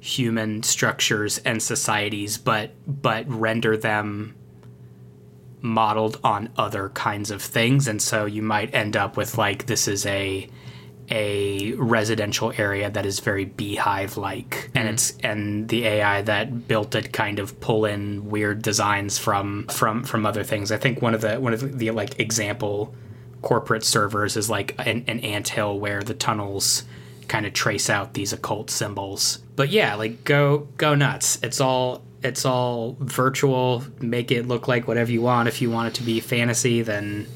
human 0.00 0.62
structures 0.62 1.38
and 1.38 1.62
societies, 1.62 2.38
but 2.38 2.72
but 2.86 3.28
render 3.28 3.76
them 3.76 4.34
modeled 5.60 6.20
on 6.22 6.50
other 6.56 6.90
kinds 6.90 7.30
of 7.30 7.42
things, 7.42 7.88
and 7.88 8.00
so 8.00 8.26
you 8.26 8.42
might 8.42 8.74
end 8.74 8.96
up 8.96 9.16
with 9.16 9.36
like 9.36 9.66
this 9.66 9.88
is 9.88 10.06
a 10.06 10.48
a 11.10 11.72
residential 11.74 12.52
area 12.56 12.90
that 12.90 13.04
is 13.04 13.20
very 13.20 13.44
beehive 13.44 14.16
like 14.16 14.70
and 14.74 14.84
mm-hmm. 14.84 14.94
it's 14.94 15.16
and 15.22 15.68
the 15.68 15.84
AI 15.84 16.22
that 16.22 16.66
built 16.66 16.94
it 16.94 17.12
kind 17.12 17.38
of 17.38 17.60
pull 17.60 17.84
in 17.84 18.28
weird 18.28 18.62
designs 18.62 19.18
from 19.18 19.66
from 19.66 20.02
from 20.04 20.24
other 20.24 20.44
things. 20.44 20.72
I 20.72 20.76
think 20.76 21.02
one 21.02 21.14
of 21.14 21.20
the 21.20 21.38
one 21.40 21.52
of 21.52 21.60
the, 21.60 21.66
the 21.66 21.90
like 21.90 22.18
example 22.18 22.94
corporate 23.42 23.84
servers 23.84 24.36
is 24.36 24.48
like 24.48 24.74
an, 24.78 25.04
an 25.06 25.20
anthill 25.20 25.78
where 25.78 26.02
the 26.02 26.14
tunnels 26.14 26.84
kind 27.28 27.46
of 27.46 27.52
trace 27.52 27.90
out 27.90 28.14
these 28.14 28.32
occult 28.32 28.70
symbols. 28.70 29.38
But 29.56 29.70
yeah, 29.70 29.94
like 29.94 30.24
go 30.24 30.68
go 30.76 30.94
nuts. 30.94 31.38
It's 31.42 31.60
all 31.60 32.02
it's 32.22 32.46
all 32.46 32.96
virtual. 33.00 33.84
Make 34.00 34.30
it 34.30 34.48
look 34.48 34.66
like 34.66 34.88
whatever 34.88 35.12
you 35.12 35.20
want. 35.20 35.48
If 35.48 35.60
you 35.60 35.70
want 35.70 35.88
it 35.88 35.94
to 35.94 36.02
be 36.02 36.20
fantasy, 36.20 36.80
then 36.82 37.26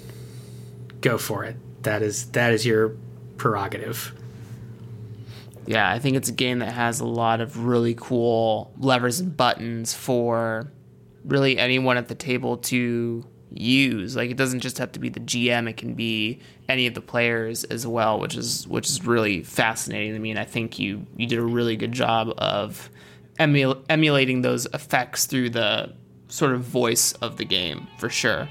go 1.01 1.19
for 1.19 1.45
it. 1.45 1.57
That 1.83 2.03
is 2.03 2.31
that 2.31 2.53
is 2.53 2.67
your 2.67 2.97
prerogative. 3.39 4.13
Yeah, 5.67 5.91
I 5.91 5.99
think 5.99 6.17
it's 6.17 6.29
a 6.29 6.33
game 6.33 6.61
that 6.61 6.73
has 6.73 7.01
a 7.01 7.07
lot 7.07 7.41
of 7.41 7.65
really 7.65 7.95
cool 7.95 8.73
levers 8.79 9.21
and 9.21 9.37
buttons 9.37 9.95
for 9.95 10.73
really 11.25 11.59
anyone 11.59 11.97
at 11.97 12.09
the 12.09 12.15
table 12.15 12.57
to 12.57 13.25
use. 13.53 14.17
Like 14.17 14.31
it 14.31 14.37
doesn't 14.37 14.61
just 14.61 14.79
have 14.79 14.93
to 14.93 14.99
be 14.99 15.09
the 15.09 15.21
GM; 15.21 15.69
it 15.69 15.77
can 15.77 15.95
be 15.95 16.41
any 16.69 16.87
of 16.87 16.95
the 16.95 17.01
players 17.01 17.65
as 17.65 17.87
well, 17.87 18.19
which 18.19 18.35
is 18.35 18.67
which 18.67 18.89
is 18.89 19.05
really 19.05 19.43
fascinating 19.43 20.15
to 20.15 20.19
me. 20.19 20.31
And 20.31 20.39
I 20.39 20.45
think 20.45 20.79
you 20.79 21.07
you 21.17 21.27
did 21.27 21.39
a 21.39 21.45
really 21.45 21.77
good 21.77 21.93
job 21.93 22.33
of 22.39 22.91
emul- 23.39 23.85
emulating 23.89 24.43
those 24.43 24.67
effects 24.67 25.27
through 25.27 25.51
the 25.51 25.93
sort 26.29 26.53
of 26.53 26.63
voice 26.63 27.13
of 27.13 27.37
the 27.37 27.45
game 27.45 27.87
for 27.99 28.09
sure. 28.09 28.49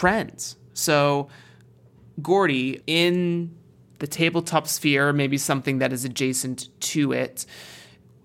Trends. 0.00 0.56
So, 0.72 1.28
Gordie, 2.22 2.80
in 2.86 3.54
the 3.98 4.06
tabletop 4.06 4.66
sphere, 4.66 5.12
maybe 5.12 5.36
something 5.36 5.76
that 5.80 5.92
is 5.92 6.06
adjacent 6.06 6.68
to 6.80 7.12
it, 7.12 7.44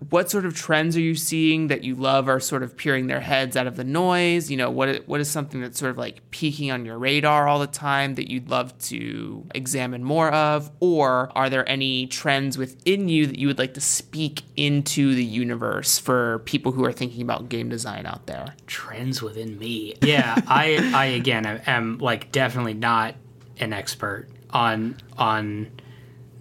what 0.09 0.29
sort 0.29 0.45
of 0.45 0.53
trends 0.53 0.95
are 0.97 1.01
you 1.01 1.15
seeing 1.15 1.67
that 1.67 1.83
you 1.83 1.95
love 1.95 2.27
are 2.27 2.39
sort 2.39 2.63
of 2.63 2.75
peering 2.75 3.07
their 3.07 3.21
heads 3.21 3.55
out 3.55 3.65
of 3.65 3.75
the 3.75 3.83
noise? 3.83 4.51
You 4.51 4.57
know, 4.57 4.69
what 4.69 5.07
what 5.07 5.19
is 5.19 5.29
something 5.29 5.61
that's 5.61 5.79
sort 5.79 5.91
of 5.91 5.97
like 5.97 6.29
peeking 6.31 6.71
on 6.71 6.85
your 6.85 6.97
radar 6.97 7.47
all 7.47 7.59
the 7.59 7.67
time 7.67 8.15
that 8.15 8.29
you'd 8.29 8.49
love 8.49 8.77
to 8.79 9.45
examine 9.55 10.03
more 10.03 10.31
of? 10.31 10.69
Or 10.79 11.31
are 11.35 11.49
there 11.49 11.67
any 11.67 12.07
trends 12.07 12.57
within 12.57 13.09
you 13.09 13.25
that 13.27 13.39
you 13.39 13.47
would 13.47 13.57
like 13.57 13.73
to 13.75 13.81
speak 13.81 14.43
into 14.55 15.15
the 15.15 15.23
universe 15.23 15.97
for 15.97 16.39
people 16.39 16.71
who 16.73 16.85
are 16.85 16.93
thinking 16.93 17.21
about 17.21 17.49
game 17.49 17.69
design 17.69 18.05
out 18.05 18.27
there? 18.27 18.53
Trends 18.67 19.21
within 19.21 19.57
me. 19.57 19.95
Yeah, 20.01 20.35
I 20.47 20.91
I 20.93 21.05
again 21.05 21.45
am 21.45 21.97
like 21.99 22.31
definitely 22.31 22.75
not 22.75 23.15
an 23.59 23.73
expert 23.73 24.27
on 24.51 24.97
on 25.17 25.71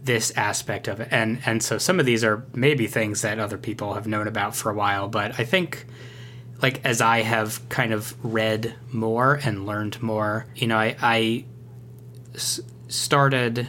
this 0.04 0.30
aspect 0.36 0.88
of 0.88 1.00
it. 1.00 1.08
And 1.10 1.40
and 1.46 1.62
so 1.62 1.78
some 1.78 1.98
of 1.98 2.06
these 2.06 2.24
are 2.24 2.44
maybe 2.54 2.86
things 2.86 3.22
that 3.22 3.38
other 3.38 3.58
people 3.58 3.94
have 3.94 4.06
known 4.06 4.28
about 4.28 4.54
for 4.54 4.70
a 4.70 4.74
while, 4.74 5.08
but 5.08 5.38
I 5.38 5.44
think 5.44 5.86
like 6.62 6.84
as 6.84 7.00
I 7.00 7.22
have 7.22 7.66
kind 7.68 7.92
of 7.92 8.14
read 8.24 8.74
more 8.92 9.40
and 9.44 9.66
learned 9.66 10.00
more, 10.02 10.46
you 10.54 10.66
know, 10.66 10.76
I, 10.78 10.96
I 11.00 11.44
s- 12.34 12.60
started 12.88 13.68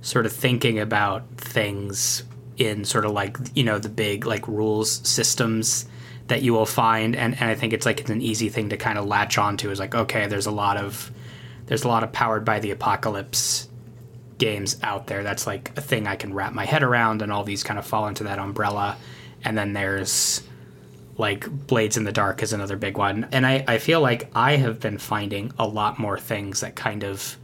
sort 0.00 0.26
of 0.26 0.32
thinking 0.32 0.78
about 0.78 1.26
things 1.36 2.24
in 2.56 2.84
sort 2.84 3.04
of 3.04 3.12
like 3.12 3.36
you 3.54 3.64
know 3.64 3.78
the 3.78 3.88
big 3.88 4.26
like 4.26 4.46
rules 4.46 5.06
systems 5.08 5.86
that 6.28 6.42
you 6.42 6.52
will 6.52 6.66
find 6.66 7.16
and, 7.16 7.34
and 7.34 7.50
I 7.50 7.54
think 7.54 7.72
it's 7.72 7.84
like 7.84 8.00
it's 8.00 8.10
an 8.10 8.22
easy 8.22 8.48
thing 8.48 8.68
to 8.68 8.76
kind 8.76 8.96
of 8.96 9.06
latch 9.06 9.38
onto 9.38 9.70
is 9.70 9.80
like 9.80 9.94
okay 9.94 10.28
there's 10.28 10.46
a 10.46 10.52
lot 10.52 10.76
of 10.76 11.10
there's 11.66 11.82
a 11.84 11.88
lot 11.88 12.04
of 12.04 12.12
powered 12.12 12.44
by 12.44 12.60
the 12.60 12.70
apocalypse 12.70 13.68
games 14.38 14.78
out 14.82 15.06
there. 15.06 15.22
That's 15.22 15.46
like 15.46 15.76
a 15.76 15.80
thing 15.80 16.06
I 16.06 16.16
can 16.16 16.34
wrap 16.34 16.52
my 16.52 16.64
head 16.64 16.82
around, 16.82 17.22
and 17.22 17.32
all 17.32 17.44
these 17.44 17.62
kind 17.62 17.78
of 17.78 17.86
fall 17.86 18.08
into 18.08 18.24
that 18.24 18.38
umbrella. 18.38 18.96
And 19.44 19.56
then 19.56 19.72
there's 19.72 20.42
like 21.16 21.48
Blades 21.66 21.96
in 21.96 22.04
the 22.04 22.12
Dark 22.12 22.42
is 22.42 22.52
another 22.52 22.76
big 22.76 22.96
one. 22.96 23.28
And 23.30 23.46
I, 23.46 23.64
I 23.68 23.78
feel 23.78 24.00
like 24.00 24.30
I 24.34 24.56
have 24.56 24.80
been 24.80 24.98
finding 24.98 25.52
a 25.58 25.66
lot 25.66 25.98
more 25.98 26.18
things 26.18 26.60
that 26.60 26.74
kind 26.74 27.04
of 27.04 27.36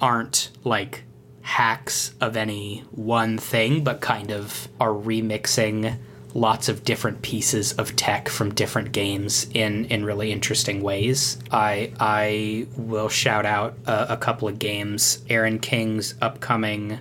aren't 0.00 0.50
like 0.64 1.04
hacks 1.42 2.14
of 2.20 2.36
any 2.36 2.84
one 2.90 3.38
thing, 3.38 3.84
but 3.84 4.00
kind 4.00 4.30
of 4.30 4.68
are 4.80 4.92
remixing 4.92 5.98
lots 6.34 6.68
of 6.68 6.84
different 6.84 7.22
pieces 7.22 7.72
of 7.72 7.96
tech 7.96 8.28
from 8.28 8.54
different 8.54 8.92
games 8.92 9.48
in 9.54 9.86
in 9.86 10.04
really 10.04 10.32
interesting 10.32 10.82
ways. 10.82 11.38
I 11.50 11.92
I 11.98 12.66
will 12.76 13.08
shout 13.08 13.46
out 13.46 13.74
a, 13.86 14.14
a 14.14 14.16
couple 14.16 14.48
of 14.48 14.58
games. 14.58 15.24
Aaron 15.28 15.58
King's 15.58 16.14
upcoming 16.20 16.98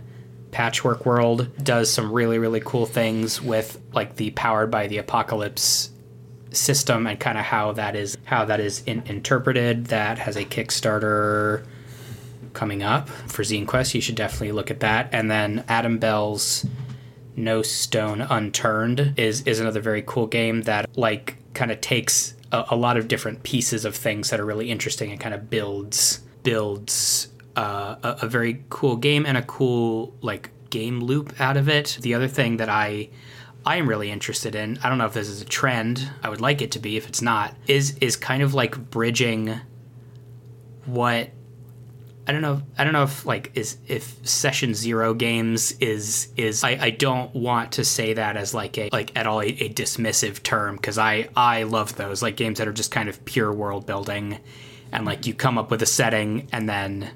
Patchwork 0.52 1.06
World 1.06 1.50
does 1.64 1.92
some 1.92 2.12
really 2.12 2.40
really 2.40 2.62
cool 2.64 2.86
things 2.86 3.42
with 3.42 3.80
like 3.94 4.16
the 4.16 4.32
powered 4.32 4.72
by 4.72 4.88
the 4.88 4.98
apocalypse 4.98 5.92
system 6.52 7.06
and 7.06 7.20
kind 7.20 7.38
of 7.38 7.44
how 7.44 7.74
that 7.74 7.96
is 7.96 8.18
how 8.26 8.46
that 8.46 8.60
is 8.60 8.84
in, 8.86 9.04
interpreted. 9.06 9.88
That 9.88 10.18
has 10.20 10.36
a 10.36 10.46
Kickstarter 10.46 11.66
coming 12.54 12.82
up 12.82 13.10
for 13.10 13.44
Zine 13.44 13.68
Quest. 13.68 13.94
You 13.94 14.02
should 14.02 14.16
definitely 14.16 14.52
look 14.52 14.72
at 14.72 14.80
that. 14.80 15.10
And 15.12 15.30
then 15.30 15.64
Adam 15.68 16.00
Bell's 16.00 16.66
no 17.38 17.62
Stone 17.62 18.22
Unturned 18.22 19.14
is 19.16 19.42
is 19.44 19.60
another 19.60 19.80
very 19.80 20.04
cool 20.06 20.28
game 20.28 20.64
that 20.64 20.98
like 20.98 21.38
kind 21.54 21.72
of 21.72 21.80
takes 21.80 22.34
a, 22.52 22.66
a, 22.72 22.76
lot 22.76 22.98
of 22.98 23.08
different 23.08 23.44
pieces 23.44 23.86
of 23.86 23.96
things 23.96 24.30
that 24.30 24.40
are 24.40 24.46
really 24.46 24.70
interesting 24.70 25.12
and 25.12 25.20
kind 25.20 25.34
of 25.34 25.50
builds 25.50 26.20
builds 26.44 27.30
uh, 27.56 27.96
a, 28.04 28.26
a 28.26 28.28
very 28.28 28.64
cool 28.70 28.96
game 28.96 29.26
and 29.26 29.38
a 29.38 29.44
cool 29.44 30.14
like 30.22 30.50
game 30.70 31.00
loop 31.00 31.40
out 31.40 31.58
of 31.58 31.70
it. 31.70 31.98
The 32.02 32.14
other 32.14 32.28
thing 32.28 32.58
that 32.58 32.70
I 32.70 33.10
I 33.66 33.78
am 33.78 33.88
really 33.88 34.10
interested 34.10 34.56
in, 34.56 34.80
I 34.82 34.90
don't 34.90 34.98
know 34.98 35.06
if 35.06 35.14
this 35.14 35.28
is 35.28 35.42
a 35.42 35.46
trend, 35.46 36.10
I 36.24 36.30
would 36.30 36.42
like 36.42 36.62
it 36.62 36.72
to 36.72 36.80
be 36.80 36.98
if 36.98 37.08
it's 37.08 37.22
not, 37.22 37.54
is 37.68 37.98
is 38.02 38.16
kind 38.16 38.42
of 38.42 38.54
like 38.54 38.90
bridging 38.90 39.60
what 40.86 41.30
I 42.28 42.34
don't 42.34 42.42
know. 42.42 42.62
I 42.78 42.84
don't 42.84 42.92
know 42.92 43.04
if 43.04 43.26
like 43.26 43.52
is 43.56 43.78
if 43.88 44.28
session 44.28 44.74
zero 44.74 45.14
games 45.14 45.72
is 45.80 46.28
is. 46.36 46.62
I, 46.62 46.72
I 46.72 46.90
don't 46.90 47.34
want 47.34 47.72
to 47.74 47.86
say 47.86 48.14
that 48.14 48.36
as 48.36 48.54
like 48.54 48.78
a 48.78 48.90
like 48.92 49.16
at 49.16 49.26
all 49.28 49.40
a, 49.40 49.46
a 49.46 49.70
dismissive 49.70 50.44
term 50.44 50.76
because 50.76 50.98
I 50.98 51.30
I 51.38 51.64
love 51.64 51.96
those 51.96 52.22
like 52.22 52.36
games 52.36 52.58
that 52.58 52.68
are 52.68 52.74
just 52.74 52.92
kind 52.92 53.08
of 53.08 53.24
pure 53.24 53.54
world 53.54 53.86
building, 53.86 54.40
and 54.92 55.06
like 55.06 55.26
you 55.26 55.34
come 55.34 55.58
up 55.58 55.72
with 55.72 55.82
a 55.82 55.86
setting 55.86 56.50
and 56.52 56.68
then 56.68 57.10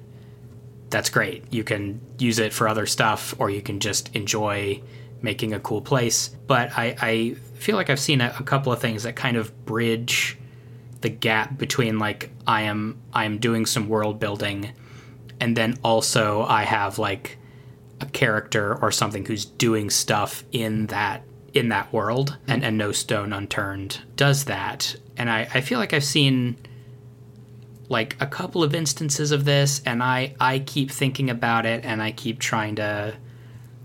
that's 0.89 1.10
great. 1.10 1.43
You 1.52 1.65
can 1.65 2.00
use 2.17 2.39
it 2.39 2.54
for 2.54 2.69
other 2.69 2.86
stuff 2.86 3.36
or 3.38 3.50
you 3.50 3.62
can 3.62 3.82
just 3.82 4.15
enjoy 4.15 4.82
making 5.21 5.54
a 5.54 5.60
cool 5.60 5.82
place. 5.82 6.30
But 6.47 6.71
I 6.78 6.95
I 7.02 7.34
feel 7.56 7.76
like 7.76 7.89
I've 7.89 8.00
seen 8.00 8.21
a, 8.21 8.34
a 8.39 8.43
couple 8.43 8.71
of 8.71 8.80
things 8.80 9.04
that 9.04 9.17
kind 9.17 9.36
of 9.36 9.65
bridge 9.65 10.38
the 11.02 11.10
gap 11.10 11.58
between 11.58 12.00
like 12.00 12.30
I 12.47 12.62
am 12.62 13.02
I 13.12 13.26
am 13.26 13.39
doing 13.39 13.65
some 13.65 13.89
world 13.89 14.17
building 14.17 14.71
and 15.41 15.58
then 15.58 15.77
also 15.84 16.43
I 16.43 16.63
have 16.63 16.99
like 16.99 17.38
a 17.99 18.06
character 18.06 18.77
or 18.82 18.91
something 18.91 19.25
who's 19.25 19.43
doing 19.43 19.89
stuff 19.89 20.43
in 20.51 20.88
that 20.88 21.23
in 21.54 21.67
that 21.67 21.91
world 21.91 22.38
and, 22.47 22.63
and 22.63 22.77
no 22.77 22.93
stone 22.93 23.34
unturned 23.34 23.99
does 24.15 24.45
that. 24.45 24.95
And 25.17 25.30
I, 25.30 25.49
I 25.54 25.62
feel 25.62 25.80
like 25.80 25.93
i've 25.93 26.04
seen 26.04 26.56
like 27.89 28.15
a 28.21 28.27
couple 28.27 28.63
of 28.63 28.73
instances 28.73 29.32
of 29.34 29.43
this 29.43 29.82
and 29.86 30.01
i 30.01 30.34
i 30.39 30.60
keep 30.60 30.89
thinking 30.91 31.30
about 31.30 31.65
it 31.65 31.84
and 31.84 32.01
i 32.01 32.12
keep 32.12 32.39
trying 32.39 32.75
to 32.77 33.13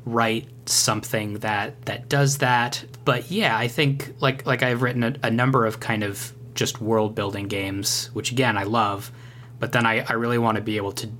write 0.04 0.48
something 0.66 1.34
that 1.40 1.84
that 1.86 2.08
does 2.08 2.38
that. 2.38 2.84
But 3.04 3.30
yeah 3.30 3.56
i 3.58 3.66
think 3.66 4.14
like 4.20 4.46
like 4.46 4.62
i've 4.62 4.82
written 4.82 5.02
a, 5.02 5.14
a 5.24 5.30
number 5.30 5.66
of 5.66 5.80
kind 5.80 6.04
of 6.04 6.32
just 6.54 6.80
world 6.80 7.14
building 7.14 7.48
games 7.48 8.10
which 8.12 8.30
again 8.30 8.56
i 8.56 8.62
love 8.62 9.12
but 9.58 9.72
then 9.72 9.84
i, 9.84 10.06
I 10.08 10.14
really 10.14 10.38
want 10.38 10.56
to 10.56 10.62
be 10.62 10.78
able 10.78 10.92
to 10.92 11.10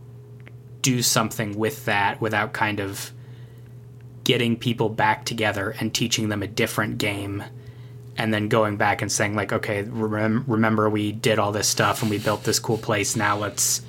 do 0.87 1.03
something 1.03 1.59
with 1.59 1.85
that 1.87 2.21
without 2.21 2.53
kind 2.53 2.79
of 2.79 3.11
getting 4.23 4.57
people 4.57 4.89
back 4.89 5.25
together 5.25 5.75
and 5.81 5.93
teaching 5.93 6.29
them 6.29 6.45
a 6.45 6.47
different 6.47 6.97
game 6.97 7.43
and 8.17 8.33
then 8.33 8.47
going 8.47 8.77
back 8.77 9.03
and 9.03 9.11
saying 9.11 9.35
like 9.35 9.53
okay 9.53 9.83
rem- 9.83 10.45
remember 10.47 10.89
we 10.89 11.11
did 11.11 11.41
all 11.41 11.51
this 11.51 11.67
stuff 11.67 12.03
and 12.03 12.11
we 12.11 12.19
built 12.19 12.45
this 12.45 12.61
cool 12.61 12.79
place. 12.79 13.17
Now 13.17 13.37
let's 13.37 13.83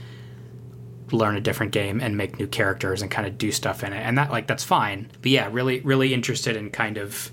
learn 1.12 1.38
a 1.38 1.39
different 1.39 1.71
game 1.71 2.01
and 2.01 2.17
make 2.17 2.39
new 2.39 2.47
characters 2.47 3.03
and 3.03 3.12
kind 3.12 3.27
of 3.27 3.38
do 3.38 3.51
stuff 3.51 3.83
in 3.83 3.93
it. 3.93 3.99
And 3.99 4.17
that 4.17 4.31
like 4.31 4.47
that's 4.47 4.63
fine. 4.63 5.07
But 5.21 5.29
yeah 5.29 5.49
really 5.51 5.81
really 5.81 6.15
interested 6.15 6.55
in 6.55 6.71
kind 6.71 6.97
of 6.97 7.29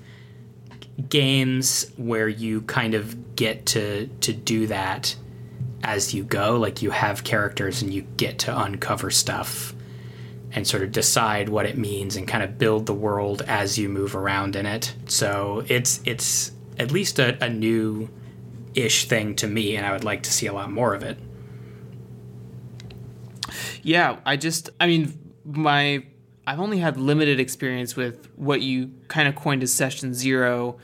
games 1.09 1.91
where 1.97 2.29
you 2.29 2.61
kind 2.63 2.93
of 2.93 3.35
get 3.35 3.65
to 3.67 4.09
to 4.21 4.35
do 4.35 4.67
that 4.67 5.17
as 5.85 6.15
you 6.15 6.25
go 6.25 6.57
like 6.57 6.83
you 6.83 6.91
have 6.91 7.25
characters 7.25 7.83
and 7.83 7.93
you 7.93 8.03
get 8.17 8.39
to 8.41 8.63
uncover 8.63 9.11
stuff 9.11 9.75
and 10.53 10.67
sort 10.67 10.83
of 10.83 10.93
decide 10.93 11.49
what 11.49 11.67
it 11.67 11.77
means 11.77 12.17
and 12.17 12.29
kind 12.29 12.43
of 12.43 12.59
build 12.59 12.87
the 12.87 12.95
world 12.95 13.43
as 13.43 13.79
you 13.79 13.89
move 13.89 14.15
around 14.15 14.57
in 14.57 14.67
it. 14.67 14.95
So 15.07 15.65
it's 15.69 16.01
it's 16.05 16.53
at 16.79 16.91
least 16.91 17.19
a, 17.19 17.43
a 17.45 17.49
new 17.49 18.09
ish 18.75 19.09
thing 19.09 19.35
to 19.37 19.47
me, 19.47 19.77
and 19.77 19.87
I 19.87 19.93
would 19.93 20.05
like 20.05 20.23
to 20.25 20.33
see 20.33 20.47
a 20.47 20.53
lot 20.53 20.71
more 20.71 20.95
of 20.95 21.03
it. 21.03 21.19
Yeah, 23.83 24.19
I 24.25 24.37
just, 24.37 24.71
I 24.81 24.87
mean, 24.87 25.33
my, 25.45 26.05
I've 26.47 26.61
only 26.61 26.79
had 26.79 26.97
limited 26.97 27.39
experience 27.39 27.95
with 27.95 28.29
what 28.37 28.63
you 28.63 28.93
kind 29.09 29.29
of 29.29 29.37
coined 29.37 29.63
as 29.63 29.73
session 29.73 30.15
zero 30.15 30.79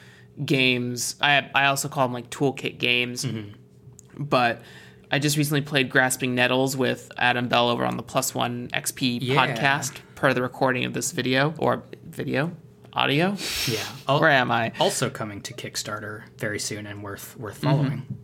games. 0.45 1.17
I, 1.21 1.51
I 1.55 1.67
also 1.67 1.89
call 1.89 2.07
them 2.07 2.13
like 2.13 2.31
toolkit 2.31 2.79
games, 2.79 3.25
mm-hmm. 3.25 3.53
but 4.23 4.63
I 5.13 5.19
just 5.19 5.37
recently 5.37 5.61
played 5.61 5.91
Grasping 5.91 6.37
Nettles 6.37 6.77
with 6.77 7.11
Adam 7.17 7.49
Bell 7.49 7.69
over 7.69 7.85
on 7.85 7.97
the 7.97 8.03
Plus 8.03 8.33
One 8.33 8.69
XP 8.73 9.19
yeah. 9.21 9.35
podcast 9.35 9.97
per 10.15 10.33
the 10.33 10.41
recording 10.41 10.85
of 10.85 10.93
this 10.93 11.11
video 11.11 11.53
or 11.59 11.83
video 12.05 12.53
audio. 12.93 13.37
Yeah. 13.67 14.19
Where 14.19 14.31
am 14.31 14.53
I? 14.53 14.73
Also 14.79 15.11
coming 15.11 15.41
to 15.43 15.55
Kickstarter 15.55 16.23
very 16.39 16.61
soon 16.61 16.87
and 16.87 17.03
worth 17.03 17.37
worth 17.37 17.59
following. 17.59 17.91
Mm-hmm. 17.91 18.15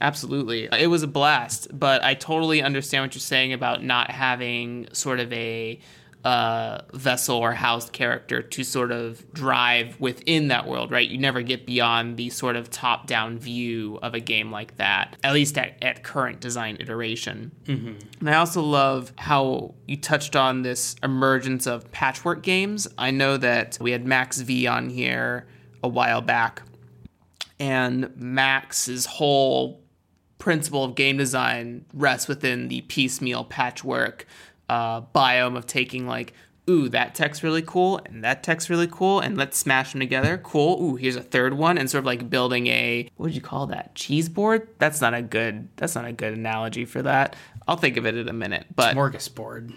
Absolutely. 0.00 0.68
It 0.72 0.88
was 0.88 1.04
a 1.04 1.06
blast, 1.06 1.68
but 1.78 2.02
I 2.02 2.14
totally 2.14 2.62
understand 2.62 3.04
what 3.04 3.14
you're 3.14 3.20
saying 3.20 3.52
about 3.52 3.82
not 3.82 4.10
having 4.10 4.88
sort 4.92 5.20
of 5.20 5.32
a 5.32 5.78
uh, 6.26 6.82
vessel 6.92 7.36
or 7.36 7.52
housed 7.52 7.92
character 7.92 8.42
to 8.42 8.64
sort 8.64 8.90
of 8.90 9.32
drive 9.32 10.00
within 10.00 10.48
that 10.48 10.66
world, 10.66 10.90
right? 10.90 11.08
You 11.08 11.18
never 11.18 11.40
get 11.40 11.66
beyond 11.66 12.16
the 12.16 12.30
sort 12.30 12.56
of 12.56 12.68
top 12.68 13.06
down 13.06 13.38
view 13.38 14.00
of 14.02 14.12
a 14.12 14.18
game 14.18 14.50
like 14.50 14.76
that, 14.78 15.16
at 15.22 15.34
least 15.34 15.56
at, 15.56 15.76
at 15.80 16.02
current 16.02 16.40
design 16.40 16.78
iteration. 16.80 17.52
Mm-hmm. 17.66 18.08
And 18.18 18.28
I 18.28 18.34
also 18.38 18.60
love 18.60 19.12
how 19.16 19.76
you 19.86 19.96
touched 19.96 20.34
on 20.34 20.62
this 20.62 20.96
emergence 21.00 21.64
of 21.64 21.92
patchwork 21.92 22.42
games. 22.42 22.88
I 22.98 23.12
know 23.12 23.36
that 23.36 23.78
we 23.80 23.92
had 23.92 24.04
Max 24.04 24.40
V 24.40 24.66
on 24.66 24.90
here 24.90 25.46
a 25.84 25.88
while 25.88 26.22
back, 26.22 26.62
and 27.60 28.10
Max's 28.16 29.06
whole 29.06 29.80
principle 30.38 30.82
of 30.82 30.96
game 30.96 31.16
design 31.16 31.84
rests 31.94 32.26
within 32.26 32.66
the 32.66 32.80
piecemeal 32.82 33.44
patchwork 33.44 34.26
uh, 34.68 35.02
biome 35.02 35.56
of 35.56 35.66
taking 35.66 36.06
like 36.06 36.32
ooh, 36.68 36.88
that 36.88 37.14
tech's 37.14 37.42
really 37.42 37.62
cool, 37.62 38.00
and 38.06 38.24
that 38.24 38.42
tech's 38.42 38.68
really 38.68 38.88
cool, 38.88 39.20
and 39.20 39.36
let's 39.36 39.56
smash 39.56 39.92
them 39.92 40.00
together. 40.00 40.38
Cool. 40.38 40.82
Ooh, 40.82 40.96
here's 40.96 41.16
a 41.16 41.22
third 41.22 41.54
one, 41.54 41.78
and 41.78 41.88
sort 41.90 42.00
of 42.00 42.06
like 42.06 42.28
building 42.28 42.66
a 42.66 43.08
what 43.16 43.26
would 43.26 43.34
you 43.34 43.40
call 43.40 43.66
that? 43.68 43.94
Cheese 43.94 44.28
board? 44.28 44.68
That's 44.78 45.00
not 45.00 45.14
a 45.14 45.22
good. 45.22 45.68
That's 45.76 45.94
not 45.94 46.04
a 46.04 46.12
good 46.12 46.34
analogy 46.34 46.84
for 46.84 47.02
that. 47.02 47.36
I'll 47.68 47.76
think 47.76 47.96
of 47.96 48.06
it 48.06 48.16
in 48.16 48.28
a 48.28 48.32
minute. 48.32 48.66
But 48.74 48.96
smorgasbord. 48.96 49.74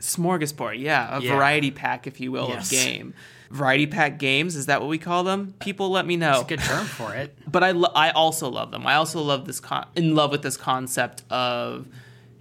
Smorgasbord, 0.00 0.80
yeah, 0.80 1.16
a 1.16 1.20
yeah. 1.20 1.34
variety 1.34 1.70
pack, 1.70 2.06
if 2.06 2.20
you 2.20 2.30
will, 2.30 2.48
yes. 2.48 2.66
of 2.66 2.70
game. 2.70 3.14
Variety 3.50 3.86
pack 3.86 4.18
games 4.18 4.54
is 4.54 4.66
that 4.66 4.80
what 4.80 4.88
we 4.88 4.98
call 4.98 5.24
them? 5.24 5.54
People, 5.58 5.90
let 5.90 6.06
me 6.06 6.16
know. 6.16 6.32
It's 6.32 6.42
a 6.42 6.44
good 6.44 6.60
term 6.60 6.84
for 6.84 7.14
it. 7.14 7.36
but 7.50 7.64
I, 7.64 7.72
lo- 7.72 7.90
I 7.94 8.10
also 8.10 8.48
love 8.48 8.70
them. 8.70 8.86
I 8.86 8.94
also 8.94 9.22
love 9.22 9.46
this 9.46 9.58
con- 9.58 9.88
in 9.96 10.14
love 10.14 10.30
with 10.30 10.42
this 10.42 10.56
concept 10.56 11.24
of 11.30 11.88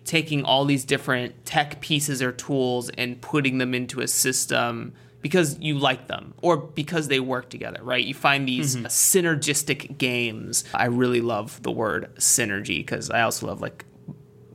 taking 0.07 0.43
all 0.43 0.65
these 0.65 0.85
different 0.85 1.45
tech 1.45 1.81
pieces 1.81 2.21
or 2.21 2.31
tools 2.31 2.89
and 2.97 3.21
putting 3.21 3.57
them 3.57 3.75
into 3.75 3.99
a 3.99 4.07
system 4.07 4.93
because 5.21 5.59
you 5.59 5.77
like 5.77 6.07
them 6.07 6.33
or 6.41 6.55
because 6.55 7.09
they 7.09 7.19
work 7.19 7.49
together, 7.49 7.79
right? 7.83 8.03
You 8.03 8.13
find 8.13 8.47
these 8.47 8.75
mm-hmm. 8.75 8.85
synergistic 8.85 9.97
games. 9.97 10.63
I 10.73 10.85
really 10.85 11.21
love 11.21 11.61
the 11.63 11.71
word 11.71 12.15
synergy 12.15 12.77
because 12.77 13.09
I 13.09 13.21
also 13.21 13.47
love 13.47 13.61
like 13.61 13.85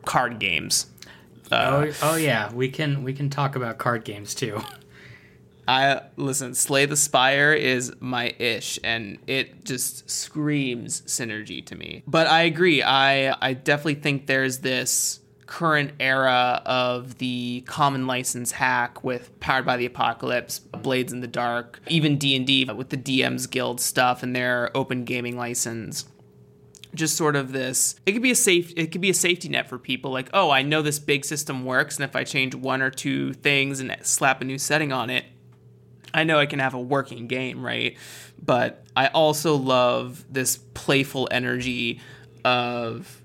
card 0.05 0.39
games. 0.39 0.87
Uh, 1.51 1.87
oh, 1.87 1.93
oh 2.03 2.17
yeah, 2.17 2.51
we 2.53 2.71
can 2.71 3.03
we 3.03 3.13
can 3.13 3.29
talk 3.29 3.55
about 3.55 3.77
card 3.77 4.05
games 4.05 4.35
too. 4.35 4.63
I 5.69 6.01
listen, 6.17 6.55
Slay 6.55 6.87
the 6.87 6.97
Spire 6.97 7.53
is 7.53 7.93
my 8.01 8.35
ish 8.39 8.79
and 8.83 9.19
it 9.27 9.65
just 9.65 10.09
screams 10.11 11.03
synergy 11.03 11.65
to 11.67 11.77
me. 11.77 12.03
But 12.07 12.27
I 12.27 12.43
agree. 12.43 12.83
I 12.83 13.37
I 13.47 13.53
definitely 13.53 13.97
think 13.97 14.27
there's 14.27 14.59
this 14.59 15.21
current 15.47 15.93
era 16.01 16.63
of 16.65 17.19
the 17.19 17.63
common 17.67 18.07
license 18.07 18.53
hack 18.53 19.03
with 19.05 19.39
Powered 19.41 19.67
by 19.67 19.77
the 19.77 19.87
Apocalypse, 19.87 20.59
Blades 20.59 21.13
in 21.13 21.21
the 21.21 21.27
Dark, 21.27 21.81
even 21.89 22.17
D&D 22.19 22.65
with 22.65 22.91
the 22.91 22.97
DMs 22.97 23.51
Guild 23.51 23.81
stuff 23.81 24.23
and 24.23 24.35
their 24.35 24.75
open 24.77 25.05
gaming 25.05 25.37
license. 25.37 26.07
Just 26.95 27.17
sort 27.17 27.37
of 27.37 27.53
this 27.53 27.95
it 28.05 28.13
could 28.13 28.23
be 28.23 28.31
a 28.31 28.37
safe 28.37 28.71
it 28.77 28.93
could 28.93 29.01
be 29.01 29.09
a 29.09 29.15
safety 29.15 29.49
net 29.49 29.67
for 29.67 29.79
people 29.79 30.11
like 30.11 30.29
oh 30.35 30.51
i 30.51 30.61
know 30.61 30.83
this 30.83 30.99
big 30.99 31.25
system 31.25 31.65
works 31.65 31.97
and 31.97 32.05
if 32.05 32.15
i 32.15 32.23
change 32.23 32.55
one 32.55 32.83
or 32.83 32.91
two 32.91 33.33
things 33.33 33.81
and 33.81 33.97
slap 34.03 34.43
a 34.43 34.45
new 34.45 34.59
setting 34.59 34.93
on 34.93 35.09
it 35.09 35.25
i 36.13 36.23
know 36.23 36.39
i 36.39 36.45
can 36.45 36.59
have 36.59 36.75
a 36.75 36.81
working 36.81 37.27
game 37.27 37.65
right? 37.65 37.97
But 38.45 38.85
i 38.95 39.07
also 39.07 39.57
love 39.57 40.23
this 40.29 40.59
playful 40.75 41.29
energy 41.31 41.99
of 42.45 43.22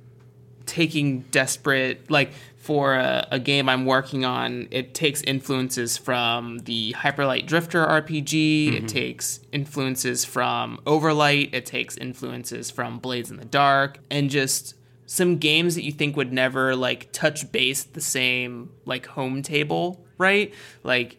taking 0.67 1.21
desperate 1.31 2.11
like 2.11 2.31
for 2.57 2.95
a, 2.95 3.25
a, 3.31 3.39
game 3.39 3.69
I'm 3.69 3.85
working 3.85 4.25
on, 4.25 4.67
it 4.71 4.93
takes 4.93 5.21
influences 5.21 5.97
from 5.97 6.59
the 6.59 6.93
Hyperlight 6.97 7.45
Drifter 7.45 7.85
RPG. 7.85 8.67
Mm-hmm. 8.67 8.75
It 8.75 8.87
takes 8.89 9.39
influences 9.53 10.25
from 10.25 10.81
Overlight. 10.85 11.53
It 11.53 11.65
takes 11.65 11.95
influences 11.95 12.69
from 12.69 12.99
Blades 12.99 13.31
in 13.31 13.37
the 13.37 13.45
Dark, 13.45 13.99
and 14.11 14.29
just 14.29 14.75
some 15.05 15.37
games 15.37 15.75
that 15.75 15.83
you 15.83 15.93
think 15.93 16.17
would 16.17 16.33
never 16.33 16.75
like 16.75 17.09
touch 17.13 17.49
base 17.53 17.83
the 17.83 18.01
same 18.01 18.69
like 18.83 19.05
home 19.05 19.41
table, 19.41 20.05
right? 20.17 20.53
Like 20.83 21.17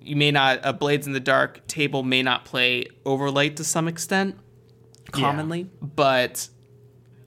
you 0.00 0.16
may 0.16 0.32
not 0.32 0.58
a 0.64 0.72
Blades 0.72 1.06
in 1.06 1.12
the 1.12 1.20
Dark 1.20 1.66
table 1.68 2.02
may 2.02 2.22
not 2.22 2.44
play 2.44 2.86
Overlight 3.06 3.56
to 3.56 3.64
some 3.64 3.86
extent 3.86 4.36
commonly, 5.12 5.60
yeah. 5.60 5.88
but 5.94 6.48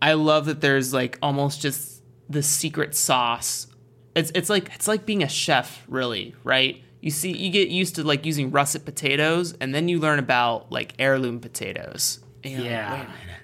I 0.01 0.13
love 0.13 0.45
that 0.45 0.61
there's 0.61 0.93
like 0.93 1.19
almost 1.21 1.61
just 1.61 2.01
the 2.29 2.41
secret 2.41 2.95
sauce. 2.95 3.67
It's 4.15 4.31
it's 4.33 4.49
like 4.49 4.73
it's 4.73 4.87
like 4.87 5.05
being 5.05 5.23
a 5.23 5.29
chef, 5.29 5.83
really, 5.87 6.35
right? 6.43 6.81
You 7.01 7.11
see, 7.11 7.35
you 7.35 7.49
get 7.49 7.69
used 7.69 7.95
to 7.95 8.03
like 8.03 8.25
using 8.25 8.51
russet 8.51 8.85
potatoes, 8.85 9.55
and 9.59 9.73
then 9.73 9.87
you 9.87 9.99
learn 9.99 10.19
about 10.19 10.71
like 10.71 10.93
heirloom 10.99 11.39
potatoes. 11.39 12.19
yeah. 12.43 12.91
Like, 12.91 12.99
wait 13.01 13.07
a 13.07 13.07
minute. 13.07 13.37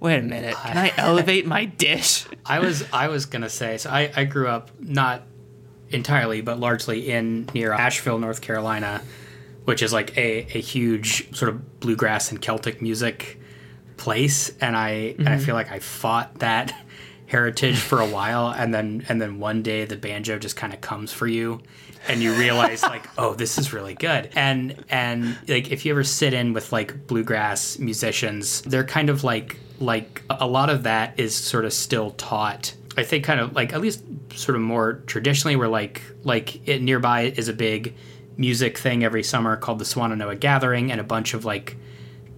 Wait 0.00 0.18
a 0.18 0.22
minute. 0.22 0.54
Can 0.56 0.78
I 0.78 0.92
elevate 0.96 1.46
my 1.46 1.66
dish? 1.66 2.26
I 2.46 2.60
was 2.60 2.84
I 2.92 3.08
was 3.08 3.26
gonna 3.26 3.50
say. 3.50 3.78
So 3.78 3.90
I 3.90 4.10
I 4.16 4.24
grew 4.24 4.48
up 4.48 4.70
not 4.80 5.22
entirely, 5.90 6.40
but 6.40 6.58
largely 6.58 7.10
in 7.10 7.48
near 7.54 7.72
Asheville, 7.72 8.18
North 8.18 8.40
Carolina, 8.40 9.02
which 9.64 9.82
is 9.82 9.92
like 9.92 10.16
a, 10.16 10.46
a 10.56 10.60
huge 10.60 11.34
sort 11.36 11.50
of 11.50 11.80
bluegrass 11.80 12.30
and 12.30 12.40
Celtic 12.40 12.80
music 12.80 13.39
place, 14.00 14.50
and 14.60 14.76
I 14.76 14.90
mm-hmm. 14.90 15.20
and 15.20 15.28
I 15.28 15.32
mm-hmm. 15.36 15.44
feel 15.44 15.54
like 15.54 15.70
I 15.70 15.78
fought 15.78 16.40
that 16.40 16.74
heritage 17.26 17.78
for 17.78 18.00
a 18.00 18.06
while, 18.18 18.48
and 18.48 18.74
then 18.74 19.06
and 19.08 19.22
then 19.22 19.38
one 19.38 19.62
day 19.62 19.84
the 19.84 19.96
banjo 19.96 20.38
just 20.38 20.56
kind 20.56 20.72
of 20.74 20.80
comes 20.80 21.12
for 21.12 21.28
you, 21.28 21.60
and 22.08 22.20
you 22.20 22.32
realize 22.32 22.82
like, 22.82 23.06
oh, 23.18 23.34
this 23.34 23.58
is 23.58 23.72
really 23.72 23.94
good. 23.94 24.30
And 24.34 24.84
and 24.88 25.38
like 25.46 25.70
if 25.70 25.84
you 25.84 25.92
ever 25.92 26.02
sit 26.02 26.34
in 26.34 26.52
with 26.52 26.72
like 26.72 27.06
bluegrass 27.06 27.78
musicians, 27.78 28.62
they're 28.62 28.84
kind 28.84 29.10
of 29.10 29.22
like 29.22 29.56
like 29.78 30.22
a 30.28 30.46
lot 30.46 30.70
of 30.70 30.82
that 30.82 31.18
is 31.20 31.34
sort 31.34 31.64
of 31.64 31.72
still 31.72 32.10
taught. 32.12 32.74
I 32.96 33.04
think 33.04 33.24
kind 33.24 33.38
of 33.38 33.54
like 33.54 33.72
at 33.72 33.80
least 33.80 34.02
sort 34.34 34.56
of 34.56 34.62
more 34.62 34.94
traditionally, 35.06 35.56
where 35.56 35.68
like 35.68 36.02
like 36.24 36.66
it 36.68 36.82
nearby 36.82 37.32
is 37.36 37.48
a 37.48 37.52
big 37.52 37.94
music 38.36 38.78
thing 38.78 39.04
every 39.04 39.22
summer 39.22 39.56
called 39.56 39.78
the 39.78 39.84
Swannanoa 39.84 40.40
Gathering, 40.40 40.90
and 40.90 41.00
a 41.00 41.04
bunch 41.04 41.34
of 41.34 41.44
like 41.44 41.76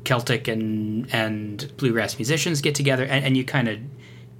Celtic 0.04 0.48
and 0.48 1.12
and 1.12 1.72
bluegrass 1.76 2.18
musicians 2.18 2.60
get 2.60 2.74
together 2.74 3.04
and, 3.04 3.24
and 3.24 3.36
you 3.36 3.44
kind 3.44 3.68
of 3.68 3.78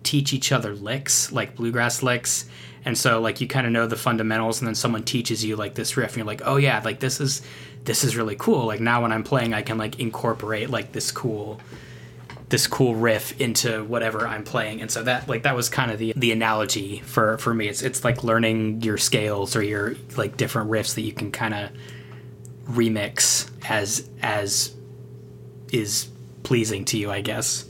teach 0.02 0.32
each 0.32 0.52
other 0.52 0.74
licks, 0.74 1.30
like 1.32 1.54
bluegrass 1.56 2.02
licks. 2.02 2.46
And 2.84 2.98
so 2.98 3.20
like 3.20 3.40
you 3.40 3.46
kind 3.46 3.66
of 3.66 3.72
know 3.72 3.86
the 3.86 3.96
fundamentals 3.96 4.60
and 4.60 4.66
then 4.66 4.74
someone 4.74 5.04
teaches 5.04 5.44
you 5.44 5.54
like 5.56 5.74
this 5.74 5.96
riff 5.96 6.10
and 6.10 6.18
you're 6.18 6.26
like, 6.26 6.42
"Oh 6.44 6.56
yeah, 6.56 6.82
like 6.84 7.00
this 7.00 7.20
is 7.20 7.42
this 7.84 8.04
is 8.04 8.16
really 8.16 8.36
cool. 8.36 8.66
Like 8.66 8.80
now 8.80 9.02
when 9.02 9.12
I'm 9.12 9.24
playing 9.24 9.54
I 9.54 9.62
can 9.62 9.78
like 9.78 10.00
incorporate 10.00 10.70
like 10.70 10.92
this 10.92 11.10
cool 11.10 11.60
this 12.52 12.66
cool 12.66 12.94
riff 12.94 13.40
into 13.40 13.82
whatever 13.84 14.28
I'm 14.28 14.44
playing. 14.44 14.82
And 14.82 14.90
so 14.90 15.02
that 15.04 15.26
like 15.26 15.44
that 15.44 15.56
was 15.56 15.70
kind 15.70 15.90
of 15.90 15.98
the 15.98 16.12
the 16.16 16.32
analogy 16.32 16.98
for 17.00 17.38
for 17.38 17.54
me. 17.54 17.66
It's 17.66 17.82
it's 17.82 18.04
like 18.04 18.22
learning 18.22 18.82
your 18.82 18.98
scales 18.98 19.56
or 19.56 19.62
your 19.62 19.94
like 20.16 20.36
different 20.36 20.70
riffs 20.70 20.94
that 20.96 21.00
you 21.00 21.12
can 21.12 21.32
kind 21.32 21.54
of 21.54 21.70
remix 22.68 23.50
as 23.68 24.08
as 24.20 24.74
is 25.72 26.08
pleasing 26.42 26.84
to 26.86 26.98
you, 26.98 27.10
I 27.10 27.20
guess. 27.20 27.66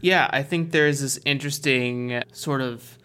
Yeah, 0.00 0.28
I 0.30 0.42
think 0.42 0.72
there's 0.72 1.00
this 1.00 1.20
interesting 1.24 2.22
sort 2.32 2.60
of 2.60 2.98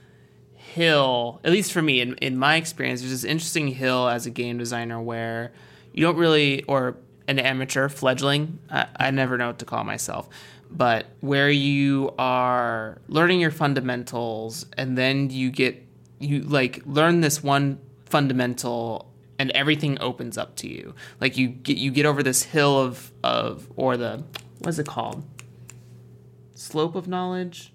hill, 0.56 1.39
at 1.43 1.52
least 1.52 1.72
for 1.72 1.82
me, 1.82 2.02
in, 2.02 2.15
in 2.15 2.38
my 2.38 2.56
experience, 2.56 3.02
there's 3.02 3.12
this 3.12 3.24
interesting 3.24 3.67
hill 3.67 4.08
as 4.08 4.26
a 4.26 4.30
game 4.30 4.58
designer 4.58 5.02
where 5.02 5.52
you 5.93 6.04
don't 6.04 6.17
really, 6.17 6.63
or 6.63 6.98
an 7.28 7.39
amateur, 7.39 7.89
fledgling, 7.89 8.60
I, 8.70 8.88
I 8.98 9.12
never 9.12 9.38
know 9.38 9.48
what 9.48 9.60
to 9.60 9.65
call 9.65 9.84
myself, 9.84 10.28
but 10.70 11.08
where 11.22 11.50
you 11.50 12.13
are 12.17 13.00
learning 13.08 13.39
your 13.39 13.52
fundamentals 13.52 14.65
and 14.78 14.98
then 14.98 15.30
you 15.30 15.52
get, 15.52 15.84
you 16.20 16.41
like 16.41 16.82
learn 16.86 17.22
this 17.22 17.43
one 17.43 17.80
fundamental 18.06 19.12
and 19.39 19.52
everything 19.52 20.00
opens 20.02 20.38
up 20.38 20.56
to 20.58 20.67
you. 20.67 20.95
Like 21.19 21.38
you 21.38 21.47
get, 21.47 21.78
you 21.78 21.91
get 21.91 22.06
over 22.06 22.23
this 22.23 22.43
hill 22.43 22.80
of, 22.80 23.12
of, 23.23 23.69
or 23.76 23.97
the, 23.97 24.23
what's 24.60 24.80
it 24.80 24.88
called? 24.88 25.23
slope 26.58 26.95
of 26.95 27.08
knowledge, 27.08 27.71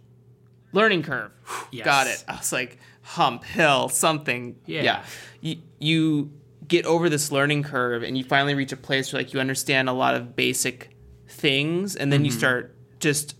learning 0.72 1.02
curve. 1.02 1.30
Yes. 1.70 1.86
Got 1.86 2.06
it. 2.06 2.22
I 2.28 2.36
was 2.36 2.52
like 2.52 2.78
hump, 3.00 3.44
hill, 3.44 3.88
something. 3.88 4.56
Yeah. 4.66 5.04
You, 5.40 5.56
you 5.78 6.32
get 6.68 6.84
over 6.84 7.08
this 7.08 7.32
learning 7.32 7.62
curve 7.62 8.02
and 8.02 8.16
you 8.18 8.24
finally 8.24 8.54
reach 8.54 8.72
a 8.72 8.76
place 8.76 9.10
where 9.10 9.22
like 9.22 9.32
you 9.32 9.40
understand 9.40 9.88
a 9.88 9.92
lot 9.92 10.14
of 10.14 10.36
basic 10.36 10.94
things 11.26 11.96
and 11.96 12.12
then 12.12 12.26
you 12.26 12.30
start 12.30 12.76
just 13.00 13.36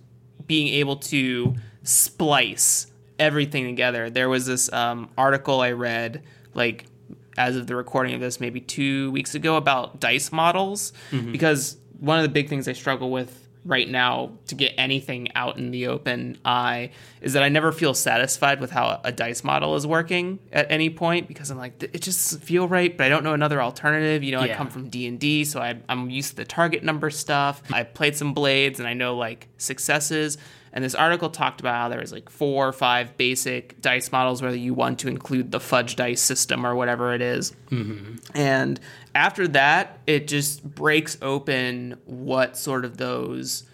being 0.46 0.68
able 0.68 0.96
to 0.96 1.54
splice 1.82 2.87
everything 3.18 3.66
together. 3.66 4.08
There 4.08 4.30
was 4.30 4.46
this 4.46 4.72
um, 4.72 5.11
article 5.18 5.61
I 5.61 5.72
read 5.72 6.22
like 6.54 6.87
as 7.36 7.56
of 7.56 7.66
the 7.66 7.76
recording 7.76 8.14
of 8.14 8.20
this 8.20 8.40
maybe 8.40 8.60
two 8.60 9.10
weeks 9.12 9.34
ago 9.34 9.56
about 9.56 10.00
dice 10.00 10.32
models. 10.32 10.92
Mm-hmm. 11.10 11.32
Because 11.32 11.76
one 11.98 12.18
of 12.18 12.22
the 12.22 12.28
big 12.28 12.48
things 12.48 12.68
I 12.68 12.72
struggle 12.72 13.10
with 13.10 13.42
right 13.64 13.88
now 13.88 14.32
to 14.48 14.54
get 14.54 14.74
anything 14.76 15.28
out 15.36 15.56
in 15.56 15.70
the 15.70 15.86
open 15.86 16.36
eye 16.44 16.90
is 17.20 17.34
that 17.34 17.44
I 17.44 17.48
never 17.48 17.70
feel 17.70 17.94
satisfied 17.94 18.60
with 18.60 18.72
how 18.72 19.00
a 19.04 19.12
dice 19.12 19.44
model 19.44 19.76
is 19.76 19.86
working 19.86 20.40
at 20.52 20.70
any 20.70 20.90
point 20.90 21.28
because 21.28 21.50
I'm 21.50 21.58
like 21.58 21.80
it 21.80 22.02
just 22.02 22.40
feel 22.40 22.66
right 22.66 22.96
but 22.96 23.06
I 23.06 23.08
don't 23.08 23.22
know 23.22 23.34
another 23.34 23.62
alternative. 23.62 24.24
You 24.24 24.32
know 24.32 24.40
I 24.40 24.48
come 24.48 24.68
from 24.68 24.88
D&D 24.88 25.44
so 25.44 25.60
I, 25.60 25.78
I'm 25.88 26.10
used 26.10 26.30
to 26.30 26.36
the 26.36 26.44
target 26.44 26.82
number 26.82 27.08
stuff. 27.10 27.62
I 27.72 27.84
played 27.84 28.16
some 28.16 28.34
blades 28.34 28.80
and 28.80 28.88
I 28.88 28.94
know 28.94 29.16
like 29.16 29.48
successes 29.58 30.38
and 30.72 30.82
this 30.82 30.94
article 30.94 31.28
talked 31.28 31.61
about 31.61 31.74
how 31.74 31.88
there 31.88 32.00
was 32.00 32.12
like 32.12 32.30
four 32.30 32.68
or 32.68 32.72
five 32.72 33.16
basic 33.16 33.80
dice 33.80 34.11
models 34.11 34.40
whether 34.42 34.56
you 34.56 34.74
want 34.74 34.98
to 35.00 35.08
include 35.08 35.50
the 35.50 35.61
fudge 35.61 35.96
dice 35.96 36.20
system 36.20 36.66
or 36.66 36.74
whatever 36.74 37.12
it 37.12 37.20
is. 37.20 37.52
Mm-hmm. 37.70 38.16
And 38.35 38.80
after 39.14 39.46
that, 39.48 39.98
it 40.06 40.28
just 40.28 40.64
breaks 40.64 41.18
open 41.20 41.98
what 42.04 42.56
sort 42.56 42.85
of 42.85 42.96
those 42.96 43.64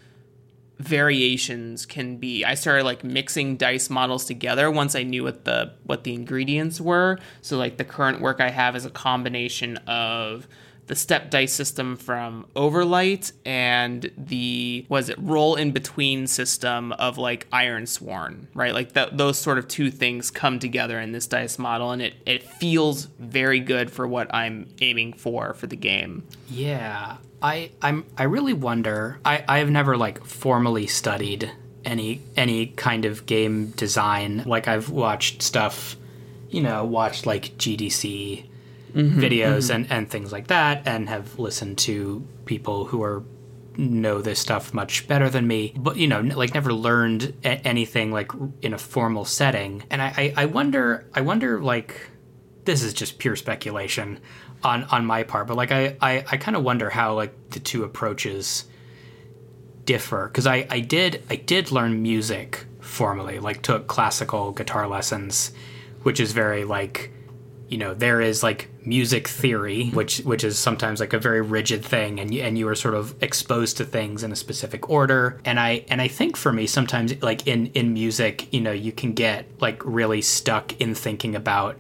variations 0.79 1.87
can 1.87 2.17
be. 2.17 2.45
I 2.45 2.55
started 2.55 2.85
like 2.85 3.03
mixing 3.03 3.57
dice 3.57 3.91
models 3.91 4.25
together 4.25 4.71
once 4.71 4.95
I 4.95 5.03
knew 5.03 5.25
what 5.25 5.45
the 5.45 5.75
what 5.85 6.05
the 6.05 6.15
ingredients 6.15 6.81
were. 6.81 7.19
So 7.43 7.57
like 7.57 7.77
the 7.77 7.85
current 7.85 8.21
work 8.21 8.41
I 8.41 8.51
have 8.51 8.77
is 8.77 8.85
a 8.85 8.91
combination 8.91 9.77
of 9.89 10.47
the 10.89 10.97
step 10.97 11.31
dice 11.31 11.53
system 11.53 11.97
from 11.97 12.47
Overlight 12.57 13.33
and 13.45 14.11
the 14.17 14.85
was 14.89 15.09
it 15.09 15.17
roll 15.19 15.55
in 15.55 15.71
between 15.71 16.27
system 16.27 16.93
of 16.93 17.19
like 17.19 17.49
Ironsworn, 17.51 18.47
right? 18.55 18.75
Like 18.75 18.93
th- 18.95 19.11
those 19.13 19.39
sort 19.39 19.59
of 19.59 19.69
two 19.69 19.91
things 19.91 20.31
come 20.31 20.59
together 20.59 20.99
in 20.99 21.13
this 21.13 21.27
dice 21.27 21.59
model, 21.59 21.93
and 21.93 22.03
it 22.03 22.15
it 22.27 22.43
feels 22.43 23.05
very 23.19 23.61
good 23.61 23.91
for 23.91 24.07
what 24.07 24.35
I'm 24.35 24.69
aiming 24.81 25.13
for 25.13 25.55
for 25.55 25.67
the 25.67 25.77
game. 25.77 26.25
Yeah, 26.51 27.19
I 27.43 27.71
I'm 27.83 28.05
I 28.17 28.25
really 28.25 28.55
wonder. 28.55 29.21
I 29.25 29.45
I've 29.47 29.71
never 29.71 29.97
like 29.97 30.25
formally 30.25 30.87
studied 30.87 31.53
any 31.85 32.23
any 32.37 32.67
kind 32.67 33.05
of 33.05 33.27
game 33.27 33.71
design. 33.73 34.43
Like 34.47 34.69
I've 34.69 34.89
watched 34.89 35.43
stuff, 35.43 35.97
you 36.49 36.63
know, 36.63 36.85
watched 36.85 37.27
like 37.27 37.57
GDC 37.59 38.47
Mm-hmm, 38.95 39.21
videos 39.21 39.65
mm-hmm. 39.65 39.75
and 39.75 39.93
and 39.93 40.11
things 40.11 40.33
like 40.33 40.47
that, 40.47 40.87
and 40.87 41.09
have 41.09 41.39
listened 41.39 41.79
to 41.79 42.27
people 42.47 42.87
who 42.87 43.03
are 43.03 43.23
know 43.79 44.21
this 44.21 44.41
stuff 44.41 44.75
much 44.75 45.07
better 45.07 45.31
than 45.31 45.47
me 45.47 45.73
but 45.77 45.97
you 45.97 46.09
know 46.09 46.21
like 46.21 46.53
never 46.53 46.73
learned 46.73 47.33
a- 47.45 47.65
anything 47.67 48.11
like 48.11 48.33
in 48.61 48.75
a 48.75 48.79
formal 48.79 49.25
setting. 49.25 49.85
And 49.91 50.03
I, 50.03 50.35
I 50.37 50.43
i 50.43 50.45
wonder 50.47 51.07
i 51.15 51.21
wonder 51.21 51.61
like 51.61 52.11
this 52.65 52.83
is 52.83 52.93
just 52.93 53.19
pure 53.19 53.37
speculation 53.37 54.19
on 54.65 54.83
on 54.85 55.07
my 55.07 55.23
part 55.23 55.47
but 55.47 55.57
like 55.57 55.71
i 55.71 55.97
i, 56.01 56.25
I 56.29 56.37
kind 56.39 56.57
of 56.57 56.65
wonder 56.65 56.91
how 56.91 57.15
like 57.15 57.51
the 57.51 57.61
two 57.61 57.85
approaches 57.85 58.65
differ. 59.85 60.27
Because 60.27 60.47
i 60.47 60.67
i 60.71 60.81
did 60.81 61.23
i 61.31 61.37
did 61.37 61.71
learn 61.71 62.03
music 62.03 62.67
formally 62.81 63.39
like 63.39 63.63
took 63.63 63.87
classical 63.87 64.51
guitar 64.53 64.89
lessons 64.89 65.53
which 66.03 66.21
is 66.21 66.33
very 66.33 66.65
like 66.65 67.13
you 67.69 67.79
know 67.79 67.95
there 67.95 68.21
is 68.21 68.43
like 68.43 68.71
music 68.89 69.29
theory 69.29 69.91
which 69.91 70.19
which 70.19 70.43
is 70.43 70.59
sometimes 70.59 71.01
like 71.01 71.13
a 71.13 71.19
very 71.19 71.41
rigid 71.41 71.85
thing 71.85 72.19
and 72.19 72.33
you, 72.33 72.43
and 72.43 72.57
you 72.57 72.67
are 72.69 72.75
sort 72.75 72.95
of 72.95 73.15
exposed 73.23 73.77
to 73.77 73.85
things 73.85 74.23
in 74.23 74.33
a 74.33 74.37
specific 74.37 74.89
order. 74.89 75.41
And 75.45 75.61
i 75.61 75.85
and 75.89 76.01
i 76.01 76.09
think 76.09 76.37
for 76.37 76.53
me 76.53 76.67
sometimes 76.67 77.21
like 77.23 77.47
in 77.47 77.67
in 77.69 77.93
music 77.93 78.53
you 78.53 78.61
know 78.61 78.73
you 78.73 78.93
can 78.93 79.13
get 79.13 79.47
like 79.61 79.85
really 79.85 80.23
stuck 80.23 80.81
in 80.81 80.95
thinking 80.95 81.35
about 81.37 81.77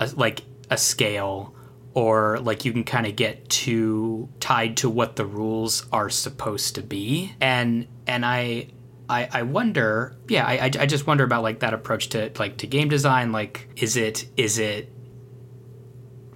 a, 0.00 0.10
like 0.16 0.42
a 0.70 0.78
scale 0.78 1.54
or 1.94 2.38
like 2.40 2.64
you 2.64 2.72
can 2.72 2.84
kind 2.84 3.06
of 3.06 3.16
get 3.16 3.48
too 3.48 4.28
tied 4.40 4.76
to 4.76 4.88
what 4.88 5.16
the 5.16 5.26
rules 5.26 5.86
are 5.92 6.08
supposed 6.08 6.76
to 6.76 6.82
be. 6.82 7.34
And 7.40 7.86
and 8.06 8.24
i 8.24 8.68
I, 9.10 9.28
I 9.32 9.42
wonder 9.42 10.16
yeah 10.28 10.46
I, 10.46 10.52
I 10.52 10.64
I 10.64 10.86
just 10.86 11.06
wonder 11.06 11.24
about 11.24 11.42
like 11.42 11.60
that 11.60 11.72
approach 11.72 12.10
to 12.10 12.30
like 12.38 12.58
to 12.58 12.66
game 12.66 12.88
design. 12.88 13.32
Like 13.32 13.68
is 13.76 13.96
it 13.96 14.26
is 14.36 14.58
it 14.58 14.92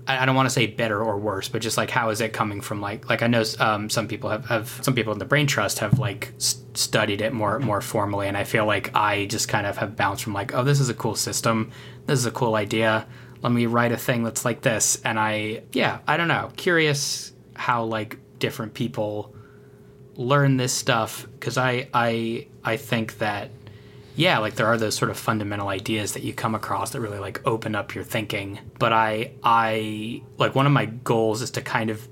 I 0.07 0.27
don't 0.27 0.35
want 0.35 0.47
to 0.47 0.51
say 0.51 0.67
better 0.67 1.01
or 1.03 1.17
worse, 1.17 1.49
but 1.49 1.63
just 1.63 1.77
like 1.77 1.89
how 1.91 2.11
is 2.11 2.21
it 2.21 2.33
coming 2.33 2.61
from 2.61 2.81
like 2.81 3.09
like 3.09 3.23
I 3.23 3.29
know 3.29 3.45
um, 3.61 3.89
some 3.89 4.09
people 4.09 4.31
have, 4.31 4.47
have 4.47 4.81
some 4.83 4.95
people 4.95 5.13
in 5.13 5.19
the 5.21 5.25
Brain 5.25 5.47
Trust 5.47 5.79
have 5.79 5.99
like 6.01 6.33
s- 6.37 6.61
studied 6.75 7.21
it 7.21 7.33
more 7.33 7.61
more 7.61 7.81
formally, 7.81 8.27
and 8.27 8.37
I 8.37 8.43
feel 8.45 8.67
like 8.67 8.95
I 8.97 9.27
just 9.27 9.49
kind 9.49 9.67
of 9.67 9.77
have 9.77 9.95
bounced 9.97 10.25
from 10.25 10.33
like 10.33 10.55
oh 10.55 10.65
this 10.65 10.81
is 10.81 10.89
a 10.89 10.95
cool 10.95 11.15
system, 11.15 11.71
this 12.07 12.19
is 12.19 12.27
a 12.27 12.33
cool 12.33 12.57
idea, 12.57 13.07
let 13.43 13.53
me 13.53 13.67
write 13.67 13.93
a 13.93 13.97
thing 13.97 14.25
that's 14.25 14.45
like 14.45 14.63
this, 14.63 15.01
and 15.05 15.21
I 15.21 15.63
yeah 15.73 16.01
I 16.09 16.17
don't 16.17 16.29
know 16.29 16.51
curious 16.57 17.33
how 17.55 17.85
like 17.85 18.19
different 18.41 18.75
people 18.75 19.35
learn 20.17 20.57
this 20.57 20.73
stuff 20.73 21.27
because 21.35 21.57
I 21.57 21.89
I 21.95 22.49
I 22.65 22.77
think 22.77 23.19
that 23.19 23.51
yeah, 24.15 24.39
like 24.39 24.57
there 24.57 24.67
are 24.67 24.77
those 24.77 24.95
sort 24.95 25.11
of 25.11 25.19
fundamental 25.19 25.69
ideas 25.69 26.13
that 26.13 26.23
you 26.23 26.35
come 26.35 26.55
across 26.55 26.91
that 26.91 27.01
really 27.01 27.19
like 27.19 27.47
open 27.47 27.75
up 27.75 27.95
your 27.95 28.05
thinking. 28.05 28.59
But 28.79 28.93
I 28.93 29.33
I 29.43 30.23
like 30.39 30.55
one 30.55 30.67
of 30.67 30.73
my 30.73 30.87
goals 30.87 31.41
is 31.43 31.51
to 31.53 31.63
kind 31.63 31.91
of 31.91 32.07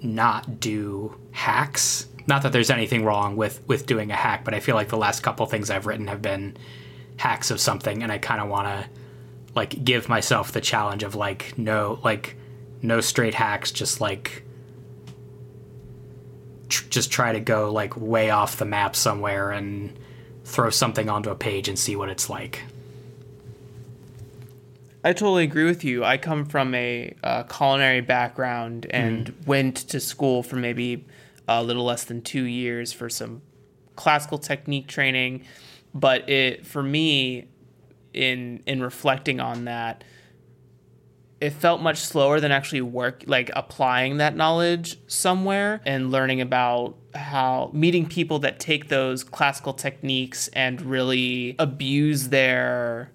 not 0.00 0.60
do 0.60 1.14
hacks. 1.32 2.06
Not 2.26 2.42
that 2.42 2.52
there's 2.52 2.70
anything 2.70 3.04
wrong 3.04 3.36
with 3.36 3.60
with 3.66 3.86
doing 3.86 4.10
a 4.10 4.16
hack, 4.16 4.44
but 4.44 4.54
I 4.54 4.60
feel 4.60 4.74
like 4.74 4.88
the 4.88 4.96
last 4.96 5.20
couple 5.22 5.44
things 5.46 5.70
I've 5.70 5.86
written 5.86 6.06
have 6.06 6.22
been 6.22 6.56
hacks 7.16 7.50
of 7.50 7.60
something 7.60 8.02
and 8.02 8.12
I 8.12 8.18
kind 8.18 8.40
of 8.40 8.48
want 8.48 8.68
to 8.68 8.88
like 9.54 9.84
give 9.84 10.08
myself 10.08 10.52
the 10.52 10.60
challenge 10.60 11.02
of 11.02 11.14
like 11.14 11.58
no 11.58 11.98
like 12.04 12.36
no 12.80 13.00
straight 13.00 13.34
hacks 13.34 13.72
just 13.72 14.00
like 14.00 14.44
tr- 16.68 16.88
just 16.88 17.10
try 17.10 17.32
to 17.32 17.40
go 17.40 17.72
like 17.72 17.96
way 17.96 18.30
off 18.30 18.56
the 18.56 18.64
map 18.64 18.94
somewhere 18.94 19.50
and 19.50 19.98
throw 20.48 20.70
something 20.70 21.08
onto 21.08 21.30
a 21.30 21.34
page 21.34 21.68
and 21.68 21.78
see 21.78 21.94
what 21.94 22.08
it's 22.08 22.30
like. 22.30 22.62
I 25.04 25.12
totally 25.12 25.44
agree 25.44 25.64
with 25.64 25.84
you. 25.84 26.04
I 26.04 26.16
come 26.16 26.44
from 26.44 26.74
a 26.74 27.14
uh, 27.22 27.44
culinary 27.44 28.00
background 28.00 28.86
and 28.90 29.32
went 29.46 29.76
to 29.88 30.00
school 30.00 30.42
for 30.42 30.56
maybe 30.56 31.06
a 31.46 31.62
little 31.62 31.84
less 31.84 32.04
than 32.04 32.22
two 32.22 32.44
years 32.44 32.92
for 32.92 33.08
some 33.08 33.42
classical 33.94 34.38
technique 34.38 34.88
training. 34.88 35.44
But 35.94 36.28
it 36.28 36.66
for 36.66 36.82
me, 36.82 37.48
in 38.12 38.62
in 38.66 38.82
reflecting 38.82 39.40
on 39.40 39.66
that, 39.66 40.02
it 41.40 41.50
felt 41.50 41.80
much 41.80 41.98
slower 41.98 42.40
than 42.40 42.50
actually 42.50 42.80
work 42.80 43.22
like 43.26 43.50
applying 43.54 44.16
that 44.16 44.34
knowledge 44.34 44.98
somewhere 45.06 45.80
and 45.86 46.10
learning 46.10 46.40
about 46.40 46.96
how 47.14 47.70
meeting 47.72 48.06
people 48.06 48.40
that 48.40 48.58
take 48.58 48.88
those 48.88 49.22
classical 49.22 49.72
techniques 49.72 50.48
and 50.48 50.82
really 50.82 51.54
abuse 51.58 52.30
their 52.30 53.12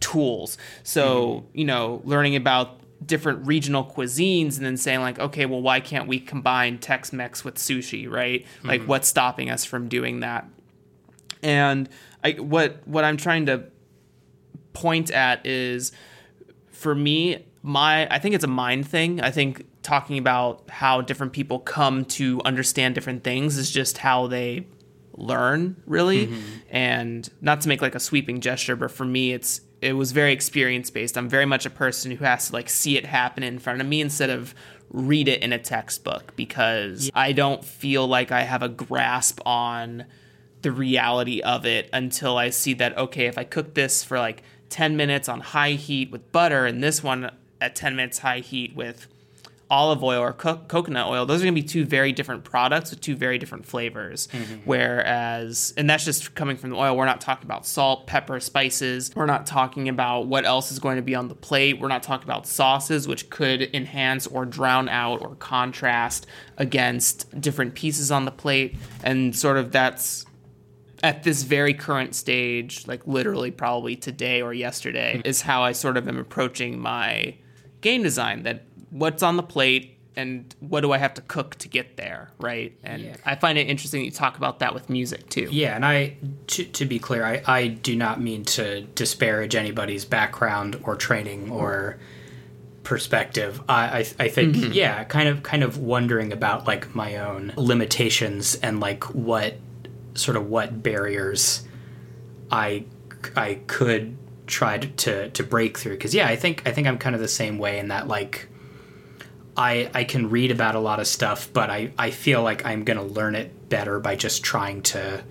tools. 0.00 0.58
So, 0.82 1.26
mm-hmm. 1.26 1.58
you 1.58 1.64
know, 1.64 2.02
learning 2.04 2.36
about 2.36 2.80
different 3.04 3.46
regional 3.46 3.84
cuisines 3.84 4.56
and 4.56 4.64
then 4.64 4.78
saying 4.78 5.00
like 5.00 5.18
okay 5.18 5.44
well 5.44 5.60
why 5.60 5.78
can't 5.78 6.08
we 6.08 6.18
combine 6.18 6.78
tex-mex 6.78 7.44
with 7.44 7.56
sushi 7.56 8.10
right? 8.10 8.46
Like 8.62 8.80
mm-hmm. 8.80 8.90
what's 8.90 9.08
stopping 9.08 9.50
us 9.50 9.64
from 9.64 9.88
doing 9.88 10.20
that? 10.20 10.46
And 11.42 11.88
I, 12.22 12.32
what 12.32 12.86
what 12.86 13.04
i'm 13.04 13.18
trying 13.18 13.46
to 13.46 13.64
point 14.72 15.10
at 15.10 15.44
is 15.46 15.92
for 16.84 16.94
me 16.94 17.44
my 17.62 18.06
i 18.14 18.18
think 18.18 18.34
it's 18.34 18.44
a 18.44 18.54
mind 18.62 18.86
thing. 18.86 19.20
I 19.22 19.30
think 19.30 19.66
talking 19.82 20.18
about 20.18 20.68
how 20.68 21.00
different 21.00 21.32
people 21.32 21.58
come 21.58 22.04
to 22.18 22.40
understand 22.44 22.94
different 22.94 23.24
things 23.24 23.56
is 23.56 23.70
just 23.70 23.98
how 23.98 24.26
they 24.26 24.66
learn 25.14 25.76
really. 25.86 26.26
Mm-hmm. 26.26 26.42
And 26.68 27.30
not 27.40 27.62
to 27.62 27.68
make 27.68 27.80
like 27.80 27.94
a 27.94 28.00
sweeping 28.00 28.40
gesture 28.40 28.76
but 28.76 28.90
for 28.90 29.06
me 29.06 29.32
it's 29.32 29.62
it 29.80 29.94
was 29.94 30.12
very 30.12 30.32
experience 30.32 30.90
based 30.90 31.16
i'm 31.16 31.28
very 31.28 31.46
much 31.46 31.64
a 31.64 31.70
person 31.70 32.10
who 32.10 32.24
has 32.24 32.48
to 32.48 32.52
like 32.52 32.68
see 32.68 32.98
it 32.98 33.06
happen 33.06 33.42
in 33.42 33.58
front 33.58 33.80
of 33.80 33.86
me 33.86 34.02
instead 34.02 34.28
of 34.28 34.54
read 34.90 35.26
it 35.26 35.42
in 35.42 35.52
a 35.52 35.58
textbook 35.58 36.36
because 36.36 37.10
i 37.14 37.32
don't 37.32 37.64
feel 37.64 38.06
like 38.06 38.30
i 38.30 38.42
have 38.42 38.62
a 38.62 38.68
grasp 38.68 39.40
on 39.46 40.04
the 40.64 40.72
reality 40.72 41.42
of 41.42 41.66
it 41.66 41.90
until 41.92 42.38
I 42.38 42.48
see 42.48 42.72
that 42.74 42.96
okay, 42.96 43.26
if 43.26 43.36
I 43.36 43.44
cook 43.44 43.74
this 43.74 44.02
for 44.02 44.18
like 44.18 44.42
10 44.70 44.96
minutes 44.96 45.28
on 45.28 45.40
high 45.40 45.72
heat 45.72 46.10
with 46.10 46.30
butter 46.32 46.66
and 46.66 46.82
this 46.82 47.02
one 47.02 47.30
at 47.60 47.74
10 47.74 47.96
minutes 47.96 48.18
high 48.18 48.40
heat 48.40 48.74
with 48.74 49.06
olive 49.70 50.04
oil 50.04 50.20
or 50.20 50.32
co- 50.32 50.60
coconut 50.68 51.06
oil, 51.08 51.26
those 51.26 51.40
are 51.40 51.44
going 51.44 51.54
to 51.54 51.60
be 51.60 51.66
two 51.66 51.84
very 51.84 52.12
different 52.12 52.44
products 52.44 52.90
with 52.90 53.00
two 53.00 53.16
very 53.16 53.38
different 53.38 53.66
flavors. 53.66 54.28
Mm-hmm. 54.28 54.54
Whereas, 54.64 55.74
and 55.76 55.88
that's 55.88 56.04
just 56.04 56.34
coming 56.34 56.56
from 56.56 56.70
the 56.70 56.76
oil, 56.76 56.96
we're 56.96 57.06
not 57.06 57.20
talking 57.20 57.46
about 57.46 57.66
salt, 57.66 58.06
pepper, 58.06 58.40
spices. 58.40 59.10
We're 59.14 59.26
not 59.26 59.46
talking 59.46 59.88
about 59.88 60.26
what 60.26 60.44
else 60.44 60.70
is 60.70 60.78
going 60.78 60.96
to 60.96 61.02
be 61.02 61.14
on 61.14 61.28
the 61.28 61.34
plate. 61.34 61.80
We're 61.80 61.88
not 61.88 62.02
talking 62.02 62.24
about 62.24 62.46
sauces, 62.46 63.08
which 63.08 63.30
could 63.30 63.74
enhance 63.74 64.26
or 64.26 64.44
drown 64.44 64.88
out 64.88 65.22
or 65.22 65.34
contrast 65.36 66.26
against 66.56 67.40
different 67.40 67.74
pieces 67.74 68.10
on 68.10 68.24
the 68.24 68.30
plate. 68.30 68.76
And 69.02 69.34
sort 69.34 69.56
of 69.56 69.72
that's 69.72 70.26
at 71.02 71.22
this 71.22 71.42
very 71.42 71.74
current 71.74 72.14
stage, 72.14 72.86
like 72.86 73.06
literally 73.06 73.50
probably 73.50 73.96
today 73.96 74.42
or 74.42 74.54
yesterday, 74.54 75.16
hmm. 75.16 75.26
is 75.28 75.42
how 75.42 75.62
I 75.62 75.72
sort 75.72 75.96
of 75.96 76.08
am 76.08 76.18
approaching 76.18 76.78
my 76.78 77.34
game 77.80 78.02
design. 78.02 78.44
That 78.44 78.64
what's 78.90 79.22
on 79.22 79.36
the 79.36 79.42
plate 79.42 79.94
and 80.16 80.54
what 80.60 80.82
do 80.82 80.92
I 80.92 80.98
have 80.98 81.14
to 81.14 81.22
cook 81.22 81.56
to 81.56 81.68
get 81.68 81.96
there, 81.96 82.30
right? 82.38 82.76
And 82.84 83.18
I 83.24 83.34
find 83.34 83.58
it 83.58 83.68
interesting 83.68 84.00
that 84.02 84.04
you 84.04 84.10
talk 84.10 84.36
about 84.36 84.60
that 84.60 84.74
with 84.74 84.88
music 84.88 85.28
too. 85.28 85.48
Yeah, 85.50 85.74
and 85.74 85.84
I, 85.84 86.16
to, 86.48 86.64
to 86.64 86.84
be 86.84 86.98
clear, 86.98 87.24
I, 87.24 87.42
I 87.46 87.66
do 87.68 87.96
not 87.96 88.20
mean 88.20 88.44
to 88.44 88.82
disparage 88.82 89.54
anybody's 89.54 90.04
background 90.04 90.80
or 90.84 90.94
training 90.96 91.50
or 91.50 91.98
perspective. 92.84 93.60
I, 93.68 93.82
I, 93.84 94.06
I 94.20 94.28
think, 94.28 94.56
mm-hmm. 94.56 94.72
yeah, 94.72 95.04
kind 95.04 95.28
of, 95.28 95.42
kind 95.42 95.64
of 95.64 95.78
wondering 95.78 96.32
about 96.32 96.66
like 96.66 96.94
my 96.94 97.16
own 97.16 97.52
limitations 97.56 98.54
and 98.56 98.78
like 98.80 99.04
what 99.14 99.56
sort 100.14 100.36
of 100.36 100.48
what 100.48 100.82
barriers 100.82 101.66
I, 102.50 102.84
I 103.36 103.60
could 103.66 104.16
try 104.46 104.78
to, 104.78 104.86
to, 104.88 105.30
to 105.30 105.42
break 105.42 105.78
through. 105.78 105.98
Cause 105.98 106.14
yeah, 106.14 106.26
I 106.26 106.36
think, 106.36 106.62
I 106.66 106.72
think 106.72 106.86
I'm 106.86 106.98
kind 106.98 107.14
of 107.14 107.20
the 107.20 107.28
same 107.28 107.58
way 107.58 107.78
in 107.78 107.88
that 107.88 108.08
like, 108.08 108.48
I, 109.56 109.90
I 109.94 110.04
can 110.04 110.30
read 110.30 110.50
about 110.50 110.74
a 110.74 110.80
lot 110.80 110.98
of 110.98 111.06
stuff, 111.06 111.48
but 111.52 111.70
I, 111.70 111.92
I 111.96 112.10
feel 112.10 112.42
like 112.42 112.66
I'm 112.66 112.82
going 112.84 112.96
to 112.96 113.04
learn 113.04 113.36
it 113.36 113.68
better 113.68 114.00
by 114.00 114.16
just 114.16 114.42
trying 114.42 114.82
to 114.82 115.22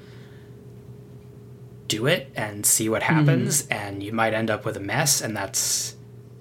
do 1.88 2.08
it 2.08 2.32
and 2.36 2.66
see 2.66 2.90
what 2.90 3.04
happens 3.04 3.68
and 3.68 4.02
you 4.02 4.12
might 4.12 4.34
end 4.34 4.50
up 4.50 4.66
with 4.66 4.76
a 4.78 4.80
mess 4.80 5.22
and 5.22 5.36
that's 5.36 5.96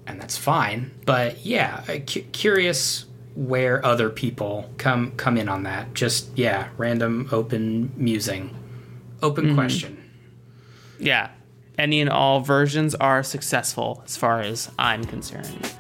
and 0.07 0.21
that's 0.21 0.37
fine 0.37 0.91
but 1.05 1.45
yeah 1.45 1.85
uh, 1.89 1.99
cu- 2.07 2.23
curious 2.33 3.05
where 3.35 3.85
other 3.85 4.11
people 4.11 4.71
come 4.79 5.13
come 5.13 5.37
in 5.39 5.49
on 5.49 5.63
that 5.63 5.95
just 5.95 6.29
yeah 6.37 6.69
random 6.77 7.29
open 7.33 7.93
musing 7.97 8.55
open 9.23 9.47
mm-hmm. 9.47 9.55
question 9.55 9.99
Yeah. 11.03 11.31
Any 11.77 12.01
and 12.01 12.09
all 12.09 12.41
versions 12.41 12.95
are 12.95 13.23
successful 13.25 14.03
as 14.05 14.17
far 14.17 14.41
as 14.41 14.71
I'm 14.79 15.05
concerned. 15.05 15.73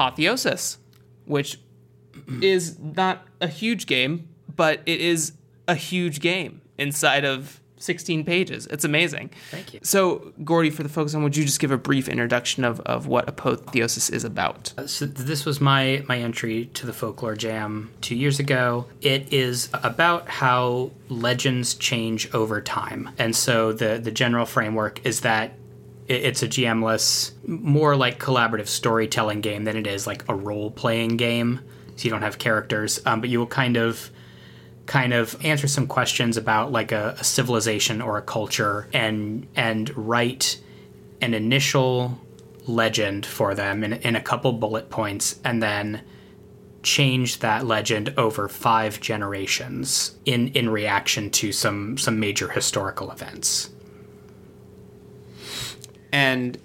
Apotheosis, 0.00 0.78
which 1.26 1.60
is 2.40 2.78
not 2.78 3.26
a 3.42 3.48
huge 3.48 3.84
game, 3.84 4.28
but 4.56 4.80
it 4.86 4.98
is 4.98 5.32
a 5.68 5.74
huge 5.74 6.20
game 6.20 6.62
inside 6.78 7.26
of 7.26 7.60
16 7.76 8.24
pages. 8.24 8.66
It's 8.68 8.84
amazing. 8.84 9.30
Thank 9.50 9.74
you. 9.74 9.80
So, 9.82 10.32
Gordie, 10.42 10.70
for 10.70 10.82
the 10.82 10.88
folks 10.88 11.14
on, 11.14 11.22
would 11.22 11.36
you 11.36 11.44
just 11.44 11.60
give 11.60 11.70
a 11.70 11.76
brief 11.76 12.08
introduction 12.08 12.64
of, 12.64 12.80
of 12.80 13.06
what 13.08 13.28
Apotheosis 13.28 14.08
is 14.08 14.24
about? 14.24 14.72
Uh, 14.78 14.86
so 14.86 15.04
this 15.04 15.44
was 15.44 15.60
my 15.60 16.02
my 16.08 16.18
entry 16.18 16.66
to 16.74 16.86
the 16.86 16.92
folklore 16.92 17.36
jam 17.36 17.90
two 18.00 18.16
years 18.16 18.38
ago. 18.38 18.86
It 19.02 19.32
is 19.32 19.68
about 19.74 20.28
how 20.28 20.92
legends 21.08 21.74
change 21.74 22.32
over 22.34 22.60
time, 22.62 23.10
and 23.18 23.36
so 23.36 23.72
the 23.72 23.98
the 23.98 24.10
general 24.10 24.46
framework 24.46 25.04
is 25.04 25.20
that 25.20 25.52
it's 26.10 26.42
a 26.42 26.48
GM-less, 26.48 27.32
more 27.46 27.94
like 27.96 28.18
collaborative 28.18 28.66
storytelling 28.66 29.40
game 29.40 29.64
than 29.64 29.76
it 29.76 29.86
is 29.86 30.06
like 30.06 30.28
a 30.28 30.34
role 30.34 30.70
playing 30.70 31.16
game. 31.16 31.60
So 31.96 32.04
you 32.04 32.10
don't 32.10 32.22
have 32.22 32.38
characters, 32.38 33.00
um, 33.06 33.20
but 33.20 33.30
you 33.30 33.38
will 33.38 33.46
kind 33.46 33.76
of 33.76 34.10
kind 34.86 35.12
of 35.12 35.36
answer 35.44 35.68
some 35.68 35.86
questions 35.86 36.36
about 36.36 36.72
like 36.72 36.90
a, 36.90 37.14
a 37.20 37.24
civilization 37.24 38.02
or 38.02 38.18
a 38.18 38.22
culture 38.22 38.88
and 38.92 39.46
and 39.54 39.96
write 39.96 40.58
an 41.20 41.32
initial 41.32 42.18
legend 42.66 43.24
for 43.24 43.54
them 43.54 43.84
in, 43.84 43.92
in 43.92 44.16
a 44.16 44.20
couple 44.20 44.52
bullet 44.52 44.90
points 44.90 45.38
and 45.44 45.62
then 45.62 46.02
change 46.82 47.38
that 47.38 47.64
legend 47.64 48.12
over 48.16 48.48
five 48.48 49.00
generations 49.00 50.16
in 50.24 50.48
in 50.48 50.68
reaction 50.68 51.30
to 51.30 51.52
some 51.52 51.96
some 51.96 52.18
major 52.18 52.48
historical 52.48 53.12
events 53.12 53.70
and 56.12 56.58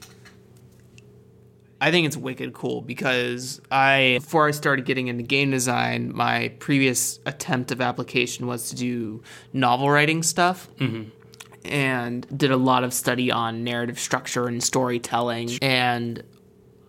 I 1.81 1.91
think 1.91 2.07
it's 2.07 2.17
wicked 2.17 2.53
cool 2.53 2.81
because 2.81 3.61
I, 3.69 4.17
before 4.19 4.47
I 4.47 4.51
started 4.51 4.85
getting 4.85 5.07
into 5.07 5.23
game 5.23 5.51
design, 5.51 6.11
my 6.15 6.49
previous 6.59 7.19
attempt 7.25 7.71
of 7.71 7.81
application 7.81 8.47
was 8.47 8.69
to 8.69 8.75
do 8.75 9.21
novel 9.53 9.89
writing 9.89 10.23
stuff. 10.23 10.69
Mm-hmm. 10.77 11.09
And 11.65 12.37
did 12.37 12.51
a 12.51 12.57
lot 12.57 12.83
of 12.83 12.93
study 12.93 13.31
on 13.31 13.63
narrative 13.63 13.99
structure 13.99 14.47
and 14.47 14.63
storytelling. 14.63 15.57
And 15.63 16.21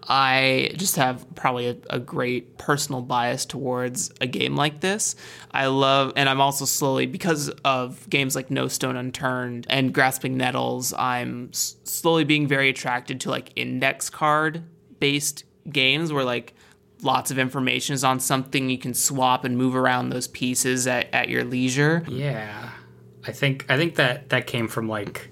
I 0.09 0.73
just 0.77 0.97
have 0.97 1.27
probably 1.35 1.69
a, 1.69 1.77
a 1.91 1.99
great 1.99 2.59
personal 2.59 3.03
bias 3.03 3.45
towards 3.45 4.13
a 4.21 4.27
game 4.27 4.57
like 4.57 4.81
this. 4.81 5.17
I 5.53 5.67
love, 5.67 6.13
and 6.17 6.29
I'm 6.29 6.41
also 6.41 6.65
slowly, 6.65 7.07
because 7.07 7.49
of 7.65 8.09
games 8.09 8.37
like 8.37 8.51
No 8.51 8.69
Stone 8.69 8.97
Unturned 8.97 9.67
and 9.69 9.93
Grasping 9.93 10.37
Nettles, 10.37 10.93
I'm 10.93 11.53
slowly 11.53 12.25
being 12.25 12.47
very 12.47 12.69
attracted 12.69 13.21
to 13.23 13.31
like 13.31 13.51
index 13.57 14.11
card 14.11 14.63
based 15.01 15.45
games 15.71 16.13
where 16.13 16.25
like 16.25 16.55
lots 17.03 17.31
of 17.31 17.39
information 17.39 17.95
is 17.95 18.05
on 18.05 18.21
something 18.21 18.71
you 18.71 18.79
can 18.79 18.95
swap 18.95 19.45
and 19.45 19.57
move 19.57 19.77
around 19.77 20.11
those 20.11 20.29
pieces 20.29 20.87
at, 20.87 21.13
at 21.13 21.29
your 21.29 21.45
leisure. 21.45 22.05
Yeah, 22.09 22.71
I 23.27 23.33
think 23.33 23.67
I 23.69 23.77
think 23.77 23.97
that 23.97 24.31
that 24.31 24.47
came 24.47 24.69
from 24.69 24.89
like 24.89 25.31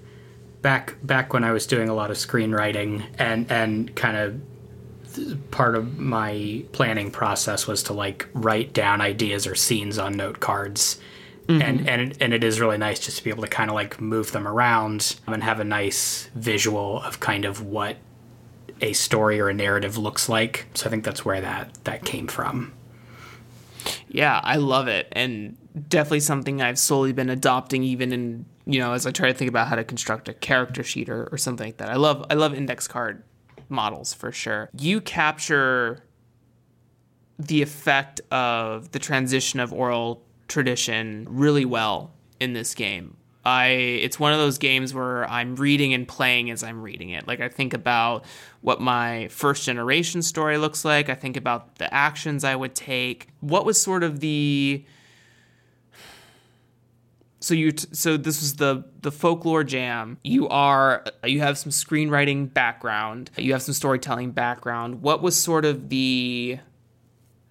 back 0.61 0.95
back 1.03 1.33
when 1.33 1.43
I 1.43 1.51
was 1.51 1.65
doing 1.65 1.89
a 1.89 1.93
lot 1.93 2.11
of 2.11 2.17
screenwriting 2.17 3.05
and 3.17 3.49
and 3.51 3.95
kind 3.95 4.17
of 4.17 4.41
part 5.51 5.75
of 5.75 5.97
my 5.99 6.63
planning 6.71 7.11
process 7.11 7.67
was 7.67 7.83
to 7.83 7.93
like 7.93 8.27
write 8.33 8.73
down 8.73 9.01
ideas 9.01 9.47
or 9.47 9.55
scenes 9.55 9.97
on 9.97 10.13
note 10.13 10.39
cards. 10.39 10.99
Mm-hmm. 11.47 11.61
And 11.61 11.89
and 11.89 12.17
and 12.21 12.33
it 12.33 12.43
is 12.43 12.59
really 12.59 12.77
nice 12.77 12.99
just 12.99 13.17
to 13.17 13.23
be 13.23 13.29
able 13.29 13.43
to 13.43 13.49
kind 13.49 13.69
of 13.69 13.75
like 13.75 14.01
move 14.01 14.31
them 14.31 14.47
around 14.47 15.15
and 15.27 15.43
have 15.43 15.59
a 15.59 15.63
nice 15.63 16.29
visual 16.33 17.01
of 17.03 17.19
kind 17.19 17.45
of 17.45 17.61
what 17.61 17.97
a 18.81 18.93
story 18.93 19.39
or 19.39 19.49
a 19.49 19.53
narrative 19.53 19.97
looks 19.97 20.27
like. 20.27 20.65
So 20.73 20.87
I 20.87 20.89
think 20.89 21.03
that's 21.03 21.23
where 21.23 21.41
that 21.41 21.83
that 21.83 22.03
came 22.03 22.27
from. 22.27 22.73
Yeah, 24.07 24.39
I 24.43 24.55
love 24.55 24.87
it, 24.87 25.07
and 25.11 25.55
definitely 25.87 26.21
something 26.21 26.61
I've 26.61 26.79
slowly 26.79 27.13
been 27.13 27.29
adopting, 27.29 27.83
even 27.83 28.11
in 28.11 28.45
you 28.65 28.79
know 28.79 28.93
as 28.93 29.05
I 29.05 29.11
try 29.11 29.27
to 29.27 29.33
think 29.37 29.49
about 29.49 29.67
how 29.67 29.75
to 29.75 29.83
construct 29.83 30.27
a 30.27 30.33
character 30.33 30.83
sheet 30.83 31.09
or, 31.09 31.27
or 31.31 31.37
something 31.37 31.67
like 31.67 31.77
that. 31.77 31.89
I 31.89 31.95
love 31.95 32.25
I 32.31 32.33
love 32.33 32.55
index 32.55 32.87
card 32.87 33.23
models 33.69 34.13
for 34.13 34.31
sure. 34.31 34.69
You 34.77 35.01
capture 35.01 36.03
the 37.37 37.61
effect 37.61 38.21
of 38.31 38.91
the 38.91 38.99
transition 38.99 39.59
of 39.59 39.73
oral 39.73 40.23
tradition 40.47 41.27
really 41.29 41.65
well 41.65 42.13
in 42.39 42.53
this 42.53 42.73
game. 42.73 43.17
I 43.45 43.67
it's 43.67 44.19
one 44.19 44.33
of 44.33 44.39
those 44.39 44.57
games 44.57 44.93
where 44.93 45.29
I'm 45.29 45.55
reading 45.55 45.93
and 45.93 46.07
playing 46.07 46.49
as 46.49 46.63
I'm 46.63 46.81
reading 46.81 47.11
it. 47.11 47.27
Like 47.27 47.41
I 47.41 47.49
think 47.49 47.73
about 47.73 48.25
what 48.61 48.81
my 48.81 49.27
first 49.27 49.65
generation 49.65 50.23
story 50.23 50.57
looks 50.57 50.83
like. 50.83 51.09
I 51.09 51.15
think 51.15 51.37
about 51.37 51.75
the 51.75 51.93
actions 51.93 52.43
I 52.43 52.55
would 52.55 52.73
take. 52.73 53.27
What 53.41 53.65
was 53.65 53.79
sort 53.79 54.03
of 54.03 54.19
the 54.19 54.83
so 57.45 57.53
you 57.53 57.73
t- 57.73 57.87
so 57.91 58.17
this 58.17 58.41
was 58.41 58.55
the 58.55 58.83
the 59.03 59.11
folklore 59.11 59.63
jam. 59.63 60.17
You 60.23 60.49
are 60.49 61.05
you 61.23 61.41
have 61.41 61.59
some 61.59 61.71
screenwriting 61.71 62.51
background. 62.51 63.29
You 63.37 63.51
have 63.53 63.61
some 63.61 63.75
storytelling 63.75 64.31
background. 64.31 65.03
What 65.03 65.21
was 65.21 65.39
sort 65.39 65.63
of 65.63 65.89
the 65.89 66.57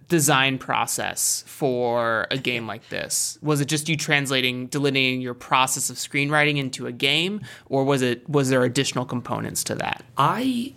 design 0.09 0.57
process 0.57 1.45
for 1.47 2.27
a 2.29 2.37
game 2.37 2.67
like 2.67 2.89
this? 2.89 3.39
Was 3.41 3.61
it 3.61 3.69
just 3.69 3.87
you 3.87 3.95
translating 3.95 4.67
delineating 4.67 5.21
your 5.21 5.33
process 5.33 5.89
of 5.89 5.95
screenwriting 5.95 6.57
into 6.57 6.87
a 6.87 6.91
game 6.91 7.39
or 7.67 7.85
was 7.85 8.01
it 8.01 8.27
was 8.29 8.49
there 8.49 8.65
additional 8.65 9.05
components 9.05 9.63
to 9.63 9.75
that? 9.75 10.03
I, 10.17 10.73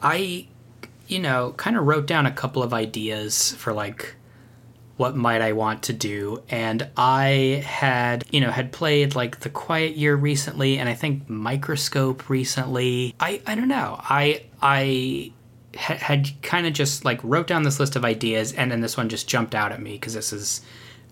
I, 0.00 0.46
you 1.08 1.18
know, 1.18 1.54
kind 1.56 1.76
of 1.76 1.88
wrote 1.88 2.06
down 2.06 2.24
a 2.24 2.30
couple 2.30 2.62
of 2.62 2.72
ideas 2.72 3.50
for 3.54 3.72
like 3.72 4.14
what 5.00 5.16
might 5.16 5.40
I 5.40 5.52
want 5.52 5.84
to 5.84 5.94
do, 5.94 6.42
and 6.50 6.86
I 6.94 7.64
had, 7.66 8.22
you 8.30 8.38
know, 8.38 8.50
had 8.50 8.70
played 8.70 9.14
like 9.14 9.40
The 9.40 9.48
Quiet 9.48 9.96
Year 9.96 10.14
recently, 10.14 10.78
and 10.78 10.90
I 10.90 10.94
think 10.94 11.26
Microscope 11.26 12.28
recently. 12.28 13.14
I, 13.18 13.40
I 13.46 13.54
don't 13.54 13.68
know. 13.68 13.98
I, 13.98 14.42
I 14.60 15.32
ha- 15.74 15.94
had 15.94 16.42
kind 16.42 16.66
of 16.66 16.74
just 16.74 17.06
like 17.06 17.18
wrote 17.24 17.46
down 17.46 17.62
this 17.62 17.80
list 17.80 17.96
of 17.96 18.04
ideas, 18.04 18.52
and 18.52 18.70
then 18.70 18.82
this 18.82 18.98
one 18.98 19.08
just 19.08 19.26
jumped 19.26 19.54
out 19.54 19.72
at 19.72 19.80
me 19.80 19.92
because 19.92 20.12
this 20.12 20.34
is, 20.34 20.60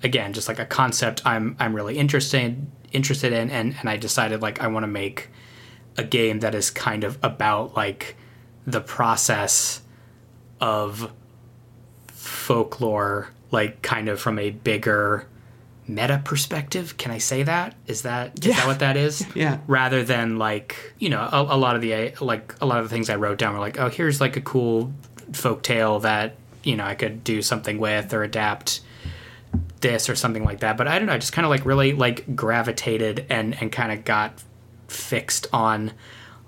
again, 0.03 0.35
just 0.35 0.49
like 0.49 0.59
a 0.59 0.67
concept 0.67 1.23
I'm, 1.25 1.57
I'm 1.59 1.75
really 1.75 1.97
interested 1.97 2.67
interested 2.93 3.33
in, 3.33 3.51
and 3.51 3.75
and 3.81 3.89
I 3.89 3.97
decided 3.97 4.43
like 4.43 4.61
I 4.61 4.67
want 4.67 4.83
to 4.83 4.89
make 4.89 5.31
a 5.97 6.05
game 6.05 6.41
that 6.41 6.55
is 6.55 6.71
kind 6.71 7.05
of 7.05 7.19
about 7.23 7.75
like 7.75 8.17
the 8.67 8.83
process 8.83 9.81
of 10.61 11.11
folklore 12.09 13.31
like 13.51 13.83
kind 13.83 14.09
of 14.09 14.21
from 14.21 14.39
a 14.39 14.51
bigger 14.51 15.27
meta 15.87 16.21
perspective. 16.25 16.97
Can 16.99 17.11
i 17.13 17.19
say 17.19 17.43
that? 17.45 17.75
Is 17.87 18.03
that 18.03 18.45
is 18.45 18.55
that 18.57 18.67
what 18.67 18.81
that 18.81 18.97
is? 18.97 19.25
Yeah. 19.35 19.59
rather 19.67 20.05
than 20.05 20.39
like 20.39 20.95
you 20.99 21.09
know 21.09 21.21
a, 21.21 21.43
a 21.43 21.57
lot 21.57 21.77
of 21.77 21.83
the 21.83 22.13
like 22.21 22.55
a 22.61 22.67
lot 22.67 22.79
of 22.81 22.85
the 22.85 22.91
things 22.91 23.09
i 23.09 23.17
wrote 23.17 23.39
down 23.39 23.55
were 23.55 23.61
like 23.61 23.79
oh 23.79 23.89
here's 23.89 24.21
like 24.21 24.37
a 24.37 24.41
cool 24.43 24.93
folk 25.33 25.63
tale 25.63 26.01
that 26.01 26.37
you 26.63 26.77
know 26.77 26.85
i 26.85 26.95
could 26.95 27.25
do 27.25 27.41
something 27.43 27.79
with 27.79 28.13
or 28.13 28.23
adapt 28.23 28.81
this 29.81 30.09
or 30.11 30.17
something 30.17 30.45
like 30.45 30.61
that. 30.61 30.77
But 30.77 30.89
i 30.89 30.99
don't 30.99 31.07
know 31.07 31.15
i 31.15 31.19
just 31.19 31.33
kind 31.33 31.47
of 31.47 31.51
like 31.51 31.65
really 31.65 31.93
like 31.93 32.37
gravitated 32.37 33.25
and 33.31 33.57
and 33.61 33.71
kind 33.73 33.93
of 33.93 34.05
got 34.05 34.43
fixed 34.89 35.47
on 35.53 35.93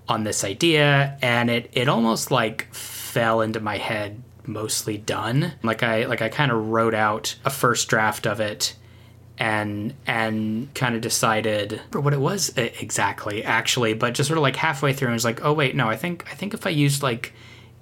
on 0.09 0.25
this 0.25 0.43
idea. 0.45 1.17
And 1.23 1.49
it 1.49 1.71
it 1.73 1.89
almost 1.89 2.31
like 2.31 2.67
fell 2.75 3.41
into 3.41 3.61
my 3.61 3.79
head 3.79 4.21
mostly 4.53 4.99
done. 4.99 5.53
Like 5.63 5.83
i 5.83 6.07
like 6.07 6.23
i 6.23 6.29
kind 6.29 6.51
of 6.51 6.69
wrote 6.69 6.95
out 6.95 7.37
a 7.45 7.51
first 7.51 7.89
draft 7.89 8.27
of 8.27 8.41
it 8.41 8.75
and 9.39 9.95
and 10.07 10.73
kind 10.75 10.95
of 10.95 11.01
decided 11.01 11.81
for 11.91 12.01
what 12.01 12.13
it 12.13 12.21
was 12.21 12.53
exactly 12.57 13.43
actually 13.43 13.95
but 13.95 14.13
just 14.13 14.27
sort 14.27 14.37
of 14.37 14.43
like 14.43 14.57
halfway 14.57 14.93
through 14.93 15.09
i 15.09 15.13
was 15.15 15.25
like 15.25 15.43
oh 15.43 15.55
wait 15.55 15.75
no 15.75 15.89
i 15.89 15.97
think 15.97 16.31
i 16.31 16.35
think 16.35 16.53
if 16.53 16.67
i 16.67 16.71
used 16.71 17.03
like 17.03 17.33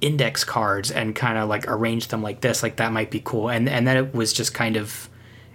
index 0.01 0.45
cards 0.45 0.91
and 0.91 1.15
kind 1.15 1.39
of 1.39 1.49
like 1.49 1.67
arrange 1.67 2.09
them 2.09 2.23
like 2.23 2.41
this 2.41 2.63
like 2.63 2.77
that 2.77 2.93
might 2.93 3.11
be 3.11 3.21
cool. 3.21 3.51
And 3.51 3.69
and 3.69 3.87
then 3.87 3.97
it 3.97 4.15
was 4.15 4.33
just 4.33 4.55
kind 4.55 4.77
of 4.77 5.09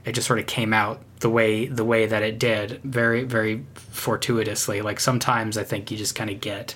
it 0.06 0.14
just 0.14 0.28
sort 0.28 0.40
of 0.40 0.48
came 0.48 0.74
out 0.74 1.02
the 1.20 1.30
way 1.30 1.68
the 1.68 1.86
way 1.86 2.06
that 2.06 2.24
it 2.24 2.40
did 2.40 2.82
very 2.84 3.24
very 3.24 3.66
fortuitously. 3.76 4.82
Like 4.82 5.00
sometimes 5.00 5.58
i 5.58 5.64
think 5.64 5.92
you 5.92 5.98
just 5.98 6.16
kind 6.16 6.30
of 6.30 6.42
get 6.42 6.76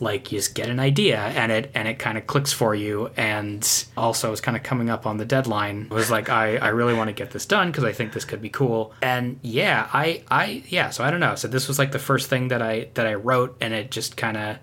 like 0.00 0.32
you 0.32 0.38
just 0.38 0.54
get 0.54 0.68
an 0.68 0.80
idea 0.80 1.18
and 1.18 1.50
it 1.50 1.70
and 1.74 1.88
it 1.88 1.98
kind 1.98 2.18
of 2.18 2.26
clicks 2.26 2.52
for 2.52 2.74
you. 2.74 3.10
And 3.16 3.86
also 3.96 4.32
it's 4.32 4.40
kind 4.40 4.56
of 4.56 4.62
coming 4.62 4.90
up 4.90 5.06
on 5.06 5.16
the 5.16 5.24
deadline. 5.24 5.88
It 5.90 5.94
was 5.94 6.10
like 6.10 6.28
i 6.28 6.56
i 6.56 6.68
really 6.68 6.94
want 6.94 7.08
to 7.08 7.14
get 7.14 7.30
this 7.30 7.46
done 7.46 7.70
because 7.70 7.84
i 7.84 7.92
think 7.92 8.12
this 8.12 8.24
could 8.24 8.42
be 8.42 8.50
cool. 8.50 8.92
And 9.02 9.38
yeah 9.42 9.88
i 9.92 10.22
i 10.30 10.62
yeah 10.68 10.90
so 10.90 11.04
i 11.04 11.10
don't 11.10 11.20
know. 11.20 11.34
So 11.34 11.48
this 11.48 11.68
was 11.68 11.78
like 11.78 11.92
the 11.92 11.98
first 11.98 12.28
thing 12.28 12.48
that 12.48 12.62
i 12.62 12.88
that 12.94 13.06
i 13.06 13.14
wrote 13.14 13.56
and 13.60 13.74
it 13.74 13.90
just 13.90 14.16
kind 14.16 14.36
of 14.36 14.58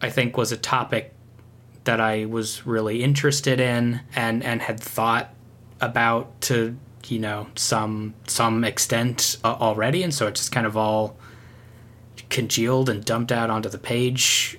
i 0.00 0.10
think 0.10 0.36
was 0.36 0.52
a 0.52 0.56
topic 0.56 1.14
that 1.84 2.00
i 2.00 2.24
was 2.24 2.66
really 2.66 3.02
interested 3.02 3.60
in 3.60 4.00
and 4.14 4.42
and 4.44 4.62
had 4.62 4.78
thought 4.80 5.34
about 5.80 6.40
to 6.40 6.76
you 7.08 7.18
know 7.18 7.48
some 7.54 8.14
some 8.26 8.64
extent 8.64 9.38
uh, 9.44 9.56
already. 9.60 10.02
And 10.02 10.14
so 10.14 10.26
it 10.26 10.34
just 10.34 10.52
kind 10.52 10.66
of 10.66 10.76
all 10.76 11.16
congealed 12.30 12.88
and 12.88 13.04
dumped 13.04 13.32
out 13.32 13.50
onto 13.50 13.68
the 13.68 13.78
page 13.78 14.58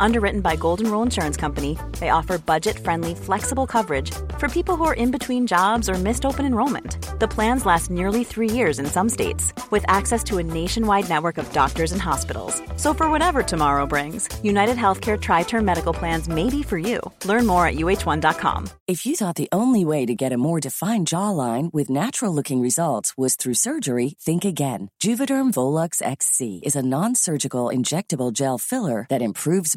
Underwritten 0.00 0.40
by 0.40 0.56
Golden 0.56 0.90
Rule 0.90 1.02
Insurance 1.02 1.36
Company, 1.36 1.76
they 1.98 2.10
offer 2.10 2.38
budget 2.38 2.78
friendly, 2.78 3.14
flexible 3.14 3.66
coverage 3.66 4.10
for 4.38 4.48
people 4.48 4.76
who 4.76 4.84
are 4.84 4.94
in 4.94 5.10
between 5.10 5.46
jobs 5.46 5.88
or 5.88 5.94
missed 5.94 6.24
open 6.24 6.44
enrollment. 6.44 6.96
The 7.18 7.28
plans 7.28 7.66
last 7.66 7.90
nearly 7.90 8.22
three 8.22 8.50
years 8.50 8.78
in 8.78 8.86
some 8.86 9.08
states, 9.08 9.52
with 9.70 9.84
access 9.88 10.22
to 10.24 10.38
a 10.38 10.42
nationwide 10.42 11.08
network 11.08 11.38
of 11.38 11.52
doctors 11.52 11.92
and 11.92 12.00
hospitals. 12.00 12.62
So, 12.76 12.94
for 12.94 13.10
whatever 13.10 13.42
tomorrow 13.42 13.86
brings, 13.86 14.28
United 14.42 14.76
Healthcare 14.76 15.20
Tri 15.20 15.42
Term 15.42 15.64
Medical 15.64 15.92
Plans 15.92 16.28
may 16.28 16.48
be 16.48 16.62
for 16.62 16.78
you. 16.78 17.00
Learn 17.24 17.46
more 17.46 17.66
at 17.66 17.74
uh1.com. 17.74 18.68
If 18.86 19.04
you 19.04 19.16
thought 19.16 19.34
the 19.34 19.48
only 19.52 19.84
way 19.84 20.06
to 20.06 20.14
get 20.14 20.32
a 20.32 20.38
more 20.38 20.60
defined 20.60 21.08
jawline 21.08 21.72
with 21.74 21.90
natural 21.90 22.32
looking 22.32 22.60
results 22.60 23.16
was 23.18 23.36
through 23.36 23.54
surgery, 23.54 24.14
think 24.20 24.44
again. 24.44 24.90
Juvederm 25.02 25.50
Volux 25.52 26.00
XC 26.00 26.60
is 26.62 26.76
a 26.76 26.82
non 26.82 27.14
surgical 27.14 27.66
injectable 27.66 28.32
gel 28.32 28.58
filler 28.58 29.06
that 29.10 29.22
improves 29.22 29.76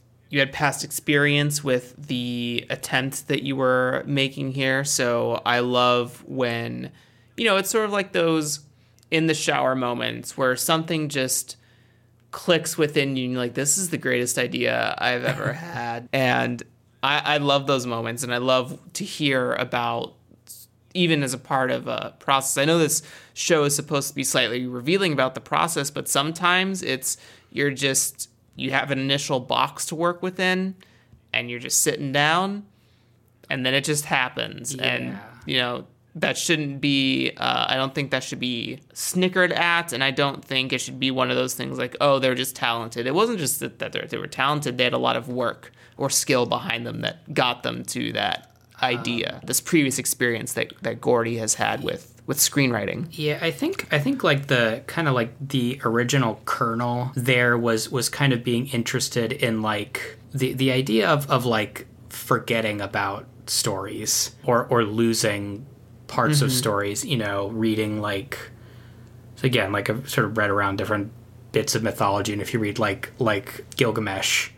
You 0.31 0.39
had 0.39 0.51
past 0.51 0.83
experience 0.83 1.63
with 1.63 1.93
the 2.07 2.65
attempt 2.69 3.27
that 3.27 3.43
you 3.43 3.55
were 3.55 4.03
making 4.07 4.53
here, 4.53 4.83
so 4.83 5.41
I 5.45 5.59
love 5.59 6.23
when, 6.25 6.91
you 7.37 7.45
know, 7.45 7.57
it's 7.57 7.69
sort 7.69 7.85
of 7.85 7.91
like 7.91 8.13
those 8.13 8.61
in 9.11 9.27
the 9.27 9.33
shower 9.33 9.75
moments 9.75 10.37
where 10.37 10.55
something 10.55 11.09
just 11.09 11.57
clicks 12.31 12.77
within 12.77 13.17
you 13.17 13.25
and 13.25 13.33
you're 13.33 13.41
like 13.41 13.53
this 13.53 13.77
is 13.77 13.89
the 13.89 13.97
greatest 13.97 14.37
idea 14.37 14.95
i've 14.97 15.25
ever 15.25 15.53
had. 15.53 16.07
And 16.13 16.63
I, 17.03 17.35
I 17.35 17.37
love 17.37 17.67
those 17.67 17.85
moments 17.85 18.23
and 18.23 18.33
i 18.33 18.37
love 18.37 18.79
to 18.93 19.03
hear 19.03 19.53
about 19.53 20.13
even 20.93 21.23
as 21.23 21.33
a 21.33 21.37
part 21.37 21.71
of 21.71 21.87
a 21.87 22.13
process. 22.19 22.57
I 22.61 22.65
know 22.65 22.77
this 22.77 23.01
show 23.33 23.63
is 23.63 23.73
supposed 23.73 24.09
to 24.09 24.15
be 24.15 24.25
slightly 24.25 24.65
revealing 24.65 25.11
about 25.13 25.35
the 25.35 25.41
process 25.41 25.91
but 25.91 26.07
sometimes 26.07 26.81
it's 26.81 27.17
you're 27.51 27.71
just 27.71 28.29
you 28.61 28.71
have 28.71 28.91
an 28.91 28.99
initial 28.99 29.39
box 29.39 29.85
to 29.87 29.95
work 29.95 30.21
within 30.21 30.75
and 31.33 31.49
you're 31.49 31.59
just 31.59 31.81
sitting 31.81 32.11
down 32.11 32.65
and 33.49 33.65
then 33.65 33.73
it 33.73 33.83
just 33.83 34.05
happens. 34.05 34.75
And 34.75 35.19
you 35.45 35.57
know 35.57 35.85
that 36.15 36.37
shouldn't 36.37 36.81
be 36.81 37.31
uh, 37.37 37.65
i 37.69 37.75
don't 37.75 37.95
think 37.95 38.11
that 38.11 38.23
should 38.23 38.39
be 38.39 38.79
snickered 38.93 39.51
at 39.53 39.93
and 39.93 40.03
i 40.03 40.11
don't 40.11 40.43
think 40.43 40.73
it 40.73 40.79
should 40.79 40.99
be 40.99 41.09
one 41.09 41.29
of 41.29 41.37
those 41.37 41.53
things 41.53 41.77
like 41.77 41.95
oh 42.01 42.19
they're 42.19 42.35
just 42.35 42.55
talented. 42.55 43.07
It 43.07 43.15
wasn't 43.15 43.39
just 43.39 43.59
that, 43.61 43.79
that 43.79 44.09
they 44.09 44.17
were 44.17 44.27
talented. 44.27 44.77
They 44.77 44.83
had 44.83 44.93
a 44.93 44.97
lot 44.97 45.15
of 45.15 45.29
work 45.29 45.71
or 45.97 46.09
skill 46.09 46.45
behind 46.45 46.85
them 46.85 47.01
that 47.01 47.33
got 47.33 47.63
them 47.63 47.83
to 47.85 48.11
that 48.13 48.50
idea 48.81 49.41
this 49.43 49.61
previous 49.61 49.99
experience 49.99 50.53
that, 50.53 50.73
that 50.81 51.01
Gordie 51.01 51.37
has 51.37 51.55
had 51.55 51.83
with 51.83 52.11
with 52.27 52.37
screenwriting. 52.37 53.07
Yeah, 53.11 53.39
I 53.41 53.51
think 53.51 53.91
I 53.91 53.99
think 53.99 54.23
like 54.23 54.47
the 54.47 54.83
kind 54.87 55.07
of 55.07 55.13
like 55.13 55.33
the 55.45 55.81
original 55.83 56.39
kernel 56.45 57.11
there 57.15 57.57
was 57.57 57.89
was 57.89 58.09
kind 58.09 58.31
of 58.31 58.43
being 58.43 58.67
interested 58.67 59.31
in 59.33 59.61
like 59.61 60.17
the 60.33 60.53
the 60.53 60.71
idea 60.71 61.09
of 61.09 61.29
of 61.29 61.45
like 61.45 61.87
forgetting 62.09 62.79
about 62.81 63.25
stories 63.47 64.35
or 64.45 64.65
or 64.67 64.83
losing 64.83 65.65
parts 66.07 66.41
of 66.41 66.49
mm-hmm. 66.49 66.57
stories, 66.57 67.05
you 67.05 67.17
know, 67.17 67.49
reading 67.49 68.01
like 68.01 68.37
so 69.35 69.45
again, 69.45 69.71
like 69.71 69.89
I've 69.89 70.09
sort 70.09 70.25
of 70.25 70.37
read 70.37 70.49
around 70.49 70.77
different 70.77 71.11
bits 71.51 71.75
of 71.75 71.83
mythology 71.83 72.31
and 72.33 72.41
if 72.41 72.53
you 72.53 72.59
read 72.59 72.79
like 72.79 73.11
like 73.19 73.65
Gilgamesh 73.75 74.51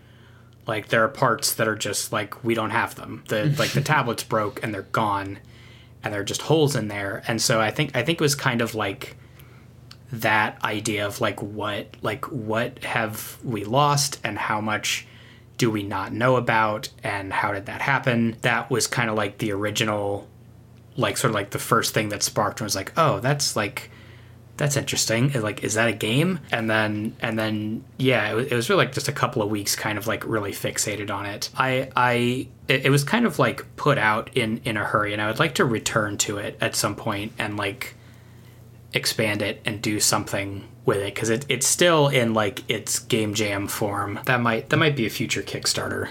like 0.65 0.87
there 0.87 1.03
are 1.03 1.09
parts 1.09 1.53
that 1.55 1.67
are 1.67 1.75
just 1.75 2.11
like 2.11 2.43
we 2.43 2.53
don't 2.53 2.71
have 2.71 2.95
them. 2.95 3.23
The 3.27 3.45
like 3.57 3.71
the 3.71 3.81
tablets 3.81 4.23
broke 4.23 4.63
and 4.63 4.73
they're 4.73 4.83
gone 4.83 5.39
and 6.03 6.13
there 6.13 6.21
are 6.21 6.25
just 6.25 6.43
holes 6.43 6.75
in 6.75 6.87
there. 6.87 7.23
And 7.27 7.41
so 7.41 7.61
I 7.61 7.71
think 7.71 7.95
I 7.95 8.03
think 8.03 8.19
it 8.19 8.23
was 8.23 8.35
kind 8.35 8.61
of 8.61 8.75
like 8.75 9.15
that 10.11 10.63
idea 10.63 11.05
of 11.05 11.21
like 11.21 11.41
what 11.41 11.95
like 12.01 12.25
what 12.31 12.83
have 12.83 13.37
we 13.43 13.63
lost 13.63 14.19
and 14.23 14.37
how 14.37 14.61
much 14.61 15.07
do 15.57 15.71
we 15.71 15.83
not 15.83 16.13
know 16.13 16.35
about 16.35 16.89
and 17.03 17.31
how 17.31 17.51
did 17.51 17.65
that 17.65 17.81
happen? 17.81 18.37
That 18.41 18.69
was 18.69 18.87
kind 18.87 19.09
of 19.09 19.15
like 19.15 19.37
the 19.37 19.51
original 19.51 20.27
like 20.95 21.17
sort 21.17 21.31
of 21.31 21.35
like 21.35 21.49
the 21.49 21.59
first 21.59 21.93
thing 21.93 22.09
that 22.09 22.21
sparked 22.21 22.59
and 22.59 22.65
was 22.65 22.75
like, 22.75 22.93
"Oh, 22.97 23.19
that's 23.19 23.55
like 23.55 23.89
that's 24.55 24.77
interesting. 24.77 25.31
Like, 25.31 25.63
is 25.63 25.73
that 25.73 25.87
a 25.87 25.93
game? 25.93 26.39
And 26.51 26.69
then, 26.69 27.15
and 27.21 27.39
then, 27.39 27.83
yeah, 27.97 28.31
it 28.31 28.35
was, 28.35 28.47
it 28.47 28.55
was 28.55 28.69
really 28.69 28.85
like 28.85 28.93
just 28.93 29.07
a 29.07 29.11
couple 29.11 29.41
of 29.41 29.49
weeks, 29.49 29.75
kind 29.75 29.97
of 29.97 30.05
like 30.05 30.25
really 30.25 30.51
fixated 30.51 31.09
on 31.09 31.25
it. 31.25 31.49
I, 31.57 31.89
I, 31.95 32.47
it, 32.67 32.85
it 32.85 32.89
was 32.89 33.03
kind 33.03 33.25
of 33.25 33.39
like 33.39 33.75
put 33.75 33.97
out 33.97 34.29
in 34.37 34.61
in 34.63 34.77
a 34.77 34.85
hurry, 34.85 35.11
and 35.13 35.21
I 35.21 35.27
would 35.27 35.39
like 35.39 35.55
to 35.55 35.65
return 35.65 36.17
to 36.19 36.37
it 36.37 36.57
at 36.61 36.75
some 36.75 36.95
point 36.95 37.33
and 37.39 37.57
like 37.57 37.95
expand 38.93 39.41
it 39.41 39.59
and 39.65 39.81
do 39.81 39.99
something 39.99 40.67
with 40.85 40.97
it 40.97 41.15
because 41.15 41.29
it, 41.29 41.45
it's 41.49 41.67
still 41.67 42.07
in 42.07 42.33
like 42.33 42.69
its 42.69 42.99
game 42.99 43.33
jam 43.33 43.67
form. 43.67 44.19
That 44.25 44.39
might 44.39 44.69
that 44.69 44.77
might 44.77 44.95
be 44.95 45.07
a 45.07 45.09
future 45.09 45.41
Kickstarter. 45.41 46.09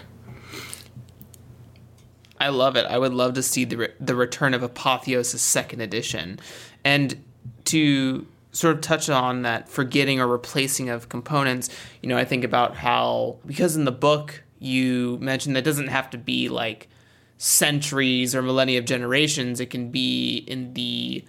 I 2.40 2.48
love 2.48 2.74
it. 2.74 2.86
I 2.86 2.98
would 2.98 3.14
love 3.14 3.34
to 3.34 3.42
see 3.42 3.64
the 3.64 3.76
re- 3.76 3.92
the 4.00 4.16
return 4.16 4.52
of 4.52 4.64
Apotheosis 4.64 5.42
second 5.42 5.80
edition, 5.80 6.40
and 6.84 7.22
to 7.66 8.26
sort 8.52 8.74
of 8.74 8.80
touch 8.82 9.08
on 9.08 9.42
that 9.42 9.68
forgetting 9.68 10.20
or 10.20 10.26
replacing 10.26 10.88
of 10.88 11.08
components. 11.08 11.70
You 12.02 12.08
know, 12.08 12.16
I 12.16 12.24
think 12.24 12.44
about 12.44 12.76
how 12.76 13.38
because 13.46 13.76
in 13.76 13.84
the 13.84 13.92
book 13.92 14.42
you 14.58 15.18
mentioned 15.20 15.56
that 15.56 15.64
doesn't 15.64 15.88
have 15.88 16.10
to 16.10 16.18
be 16.18 16.48
like 16.48 16.88
centuries 17.36 18.34
or 18.36 18.42
millennia 18.42 18.78
of 18.78 18.84
generations. 18.84 19.58
It 19.58 19.70
can 19.70 19.90
be 19.90 20.36
in 20.46 20.74
the 20.74 21.24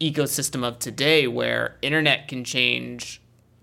ecosystem 0.00 0.64
of 0.64 0.78
today 0.78 1.26
where 1.26 1.76
internet 1.82 2.28
can 2.28 2.44
change 2.44 3.20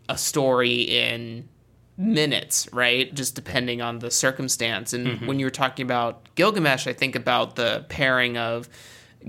a 0.08 0.18
story 0.18 0.82
in 0.82 1.50
minutes, 1.98 2.70
right? 2.72 3.12
Just 3.14 3.34
depending 3.34 3.82
on 3.82 3.98
the 4.00 4.12
circumstance. 4.12 4.94
And 4.94 5.08
mm-hmm. 5.08 5.26
when 5.26 5.40
you 5.40 5.48
were 5.48 5.52
talking 5.52 5.84
about 5.84 6.36
Gilgamesh, 6.36 6.86
I 6.86 6.94
think 6.94 7.16
about 7.16 7.56
the 7.56 7.86
pairing 7.90 8.38
of 8.38 8.70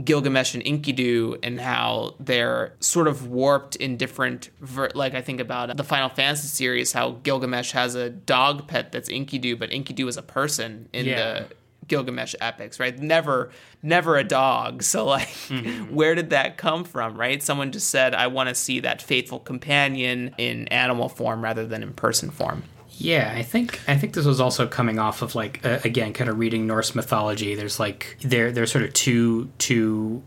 Gilgamesh 0.04 0.54
and 0.54 0.62
Enkidu 0.64 1.38
and 1.42 1.60
how 1.60 2.14
they're 2.20 2.74
sort 2.80 3.08
of 3.08 3.28
warped 3.28 3.76
in 3.76 3.96
different 3.96 4.50
ver- 4.60 4.90
like 4.94 5.14
I 5.14 5.20
think 5.22 5.40
about 5.40 5.76
the 5.76 5.84
Final 5.84 6.08
Fantasy 6.08 6.46
series 6.48 6.92
how 6.92 7.12
Gilgamesh 7.22 7.72
has 7.72 7.94
a 7.94 8.08
dog 8.10 8.68
pet 8.68 8.92
that's 8.92 9.08
Enkidu 9.08 9.58
but 9.58 9.70
Enkidu 9.70 10.08
is 10.08 10.16
a 10.16 10.22
person 10.22 10.88
in 10.92 11.06
Yeah. 11.06 11.16
the 11.40 11.46
Gilgamesh 11.88 12.34
epics, 12.40 12.78
right? 12.78 12.98
Never, 12.98 13.50
never 13.82 14.18
a 14.18 14.24
dog. 14.24 14.82
So, 14.88 15.06
like, 15.06 15.28
mm-hmm. 15.48 15.94
where 15.94 16.14
did 16.14 16.30
that 16.30 16.58
come 16.58 16.84
from, 16.84 17.16
right? 17.18 17.42
Someone 17.42 17.72
just 17.72 17.88
said, 17.88 18.14
I 18.14 18.26
want 18.26 18.50
to 18.50 18.54
see 18.54 18.80
that 18.80 19.00
faithful 19.00 19.38
companion 19.38 20.34
in 20.36 20.68
animal 20.68 21.08
form 21.08 21.42
rather 21.42 21.66
than 21.66 21.82
in 21.82 21.94
person 21.94 22.30
form. 22.30 22.62
Yeah, 23.00 23.32
I 23.34 23.42
think 23.44 23.80
I 23.86 23.96
think 23.96 24.14
this 24.14 24.26
was 24.26 24.40
also 24.40 24.66
coming 24.66 24.98
off 24.98 25.22
of 25.22 25.36
like 25.36 25.64
uh, 25.64 25.78
again, 25.84 26.12
kind 26.12 26.28
of 26.28 26.38
reading 26.38 26.66
Norse 26.66 26.96
mythology. 26.96 27.54
There's 27.54 27.78
like 27.78 28.18
there 28.20 28.50
there's 28.50 28.72
sort 28.72 28.84
of 28.84 28.92
two 28.92 29.50
two 29.58 30.22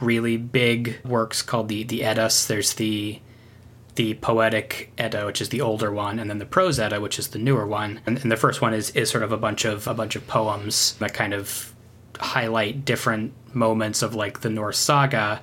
really 0.00 0.36
big 0.36 0.98
works 1.04 1.42
called 1.42 1.68
the 1.68 1.84
the 1.84 2.02
Eddas. 2.02 2.48
There's 2.48 2.74
the 2.74 3.20
the 3.94 4.14
poetic 4.14 4.92
Edda, 4.98 5.24
which 5.24 5.40
is 5.40 5.50
the 5.50 5.60
older 5.60 5.92
one, 5.92 6.18
and 6.18 6.28
then 6.28 6.38
the 6.38 6.46
prose 6.46 6.80
Edda, 6.80 7.00
which 7.00 7.18
is 7.18 7.28
the 7.28 7.38
newer 7.38 7.66
one. 7.66 8.00
And, 8.06 8.18
and 8.18 8.30
the 8.30 8.36
first 8.36 8.60
one 8.60 8.74
is 8.74 8.90
is 8.90 9.08
sort 9.08 9.22
of 9.22 9.30
a 9.30 9.36
bunch 9.36 9.64
of 9.64 9.86
a 9.86 9.94
bunch 9.94 10.16
of 10.16 10.26
poems 10.26 10.94
that 10.94 11.14
kind 11.14 11.32
of 11.32 11.72
highlight 12.18 12.84
different 12.84 13.32
moments 13.54 14.02
of 14.02 14.16
like 14.16 14.40
the 14.40 14.50
Norse 14.50 14.78
saga. 14.78 15.42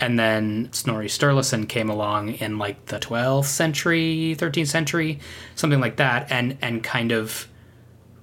And 0.00 0.18
then 0.18 0.68
Snorri 0.72 1.08
Sturluson 1.08 1.68
came 1.68 1.90
along 1.90 2.30
in 2.34 2.58
like 2.58 2.86
the 2.86 2.98
12th 2.98 3.44
century, 3.44 4.34
13th 4.38 4.68
century, 4.68 5.18
something 5.54 5.80
like 5.80 5.96
that, 5.96 6.30
and 6.30 6.56
and 6.62 6.82
kind 6.82 7.12
of 7.12 7.46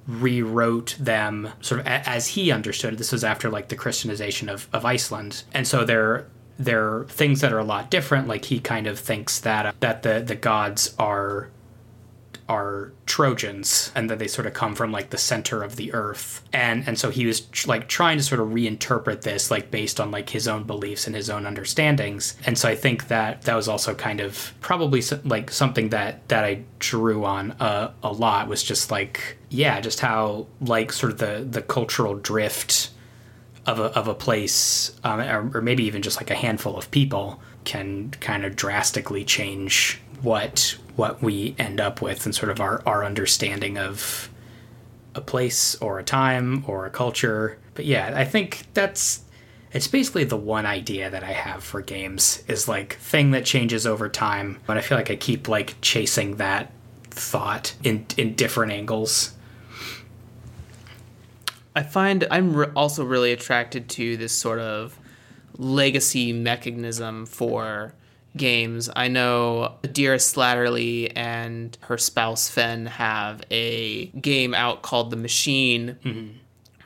rewrote 0.08 0.96
them 1.00 1.50
sort 1.62 1.82
of 1.82 1.86
a- 1.88 2.08
as 2.10 2.28
he 2.30 2.52
understood 2.52 2.94
it. 2.94 2.98
This 2.98 3.12
was 3.12 3.24
after 3.24 3.50
like 3.50 3.68
the 3.68 3.76
Christianization 3.76 4.50
of, 4.50 4.68
of 4.74 4.86
Iceland, 4.86 5.44
and 5.54 5.68
so 5.68 5.84
there 5.84 6.28
there 6.60 6.88
are 6.88 7.06
things 7.06 7.42
that 7.42 7.54
are 7.54 7.60
a 7.60 7.64
lot 7.64 7.92
different. 7.92 8.28
Like 8.28 8.46
he 8.46 8.60
kind 8.60 8.88
of 8.88 8.98
thinks 9.00 9.40
that 9.42 9.80
that 9.82 10.04
the 10.04 10.24
the 10.26 10.36
gods 10.36 10.96
are 10.98 11.50
are 12.50 12.94
Trojans 13.06 13.92
and 13.96 14.10
that 14.10 14.20
they 14.20 14.28
sort 14.28 14.48
of 14.48 14.54
come 14.54 14.76
from 14.76 14.92
like 14.92 15.10
the 15.10 15.18
center 15.18 15.64
of 15.64 15.76
the 15.76 15.94
earth. 15.94 16.44
And 16.54 16.88
and 16.88 16.98
so 16.98 17.10
he 17.10 17.26
was 17.26 17.42
tr- 17.42 17.68
like 17.68 17.88
trying 17.88 18.18
to 18.18 18.24
sort 18.24 18.42
of 18.42 18.50
reinterpret 18.50 19.22
this 19.22 19.52
like 19.52 19.72
based 19.72 20.00
on 20.00 20.12
like 20.12 20.30
his 20.30 20.48
own 20.48 20.64
beliefs 20.64 21.08
and 21.08 21.16
his 21.16 21.30
own 21.30 21.46
understandings. 21.46 22.36
And 22.46 22.58
so 22.58 22.70
I 22.70 22.76
think 22.76 23.08
that 23.08 23.44
that 23.44 23.56
was 23.56 23.68
also 23.68 23.94
kind 23.94 24.20
of 24.20 24.54
probably 24.62 25.02
so- 25.02 25.20
like 25.24 25.52
something 25.52 25.90
that 25.90 26.28
that 26.30 26.44
I 26.44 26.64
drew 26.80 27.26
on 27.26 27.52
uh, 27.54 27.92
a 28.04 28.12
lot 28.12 28.48
was 28.48 28.64
just 28.64 28.92
like 28.92 29.38
yeah, 29.50 29.80
just 29.80 30.00
how 30.00 30.48
like 30.62 30.92
sort 30.92 31.12
of 31.12 31.20
the 31.20 31.46
the 31.50 31.62
cultural 31.62 32.16
drift 32.16 32.92
of 33.66 33.80
a, 33.80 33.84
of 33.98 34.08
a 34.08 34.14
place, 34.14 34.98
um, 35.04 35.20
or, 35.20 35.58
or 35.58 35.62
maybe 35.62 35.84
even 35.84 36.02
just 36.02 36.18
like 36.18 36.32
a 36.32 36.36
handful 36.36 36.78
of 36.78 36.90
people, 36.90 37.42
can 37.66 38.10
kind 38.22 38.46
of 38.46 38.56
drastically 38.56 39.26
change 39.26 40.00
what 40.22 40.78
what 40.98 41.22
we 41.22 41.56
end 41.58 41.80
up 41.80 42.02
with 42.02 42.26
and 42.26 42.36
sort 42.36 42.52
of 42.52 42.60
our, 42.60 42.82
our 42.86 43.06
understanding 43.06 43.78
of 43.78 44.30
a 45.16 45.22
place 45.22 45.76
or 45.76 46.00
a 46.00 46.04
time 46.04 46.64
or 46.68 46.86
a 46.86 46.90
culture. 46.90 47.58
But 47.76 47.86
yeah, 47.86 48.12
I 48.16 48.26
think 48.26 48.66
that's 48.74 49.22
it's 49.72 49.88
basically 49.88 50.24
the 50.24 50.38
one 50.38 50.66
idea 50.66 51.10
that 51.10 51.24
I 51.24 51.34
have 51.34 51.64
for 51.64 51.82
games 51.82 52.44
is 52.48 52.68
like 52.68 52.96
thing 52.96 53.32
that 53.32 53.46
changes 53.46 53.86
over 53.86 54.10
time. 54.10 54.60
But 54.66 54.78
I 54.78 54.82
feel 54.82 54.98
like 54.98 55.12
I 55.12 55.16
keep 55.16 55.48
like 55.48 55.76
chasing 55.82 56.38
that 56.38 56.72
thought 57.12 57.74
in 57.84 58.06
in 58.18 58.36
different 58.36 58.72
angles. 58.72 59.34
I 61.76 61.84
find 61.84 62.28
I'm 62.32 62.56
re- 62.56 62.72
also 62.76 63.04
really 63.04 63.32
attracted 63.32 63.88
to 63.90 64.18
this 64.18 64.34
sort 64.34 64.60
of 64.60 64.98
legacy 65.58 66.34
mechanism 66.34 67.28
for 67.28 67.94
games. 68.38 68.90
I 68.96 69.08
know 69.08 69.76
Dearest 69.92 70.36
Slatterly 70.36 71.12
and 71.16 71.78
her 71.82 71.98
spouse 71.98 72.50
Fen 72.50 72.86
have 72.86 73.44
a 73.52 74.06
game 74.08 74.54
out 74.54 74.82
called 74.82 75.12
The 75.12 75.18
Machine. 75.18 75.98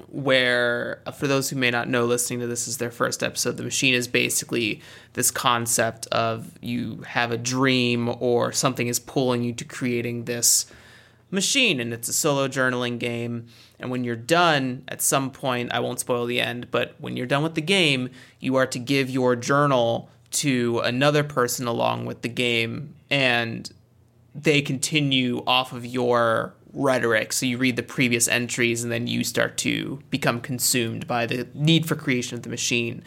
Where, 0.10 1.02
uh, 1.06 1.12
for 1.12 1.28
those 1.28 1.50
who 1.50 1.56
may 1.56 1.72
not 1.72 1.88
know, 1.88 2.04
listening 2.06 2.42
to 2.42 2.48
this 2.48 2.68
is 2.68 2.78
their 2.78 2.92
first 2.92 3.24
episode, 3.24 3.56
the 3.56 3.64
machine 3.64 3.94
is 3.94 4.10
basically 4.10 4.82
this 5.14 5.32
concept 5.32 6.06
of 6.08 6.52
you 6.62 7.04
have 7.08 7.32
a 7.32 7.38
dream 7.38 8.14
or 8.20 8.52
something 8.52 8.88
is 8.88 9.00
pulling 9.00 9.42
you 9.44 9.54
to 9.54 9.64
creating 9.64 10.26
this 10.26 10.66
machine 11.30 11.80
and 11.80 11.94
it's 11.94 12.10
a 12.10 12.14
solo 12.14 12.48
journaling 12.50 13.00
game 13.00 13.46
and 13.80 13.90
when 13.90 14.04
you're 14.04 14.18
done 14.18 14.84
at 14.90 15.02
some 15.02 15.32
point 15.32 15.72
i 15.72 15.80
won't 15.80 15.98
spoil 15.98 16.26
the 16.26 16.42
end 16.42 16.70
but 16.72 16.94
when 17.00 17.16
you're 17.16 17.26
done 17.26 17.42
with 17.42 17.56
the 17.56 17.62
game 17.62 18.10
you 18.42 18.58
are 18.58 18.68
to 18.68 18.78
give 18.78 19.10
your 19.10 19.34
journal 19.38 20.10
to 20.32 20.80
another 20.80 21.24
person 21.24 21.68
along 21.68 22.06
with 22.06 22.22
the 22.22 22.30
game 22.30 22.96
and 23.10 23.72
they 24.34 24.62
continue 24.62 25.44
off 25.46 25.74
of 25.74 25.86
your 25.86 26.54
rhetoric. 26.74 27.34
So 27.34 27.46
you 27.46 27.58
read 27.58 27.76
the 27.76 27.84
previous 27.84 28.30
entries 28.30 28.82
and 28.82 28.92
then 28.92 29.06
you 29.06 29.26
start 29.26 29.58
to 29.58 30.02
become 30.10 30.40
consumed 30.40 31.06
by 31.06 31.26
the 31.26 31.48
need 31.54 31.86
for 31.86 31.96
creation 31.96 32.38
of 32.38 32.44
the 32.44 32.50
machine. 32.50 33.04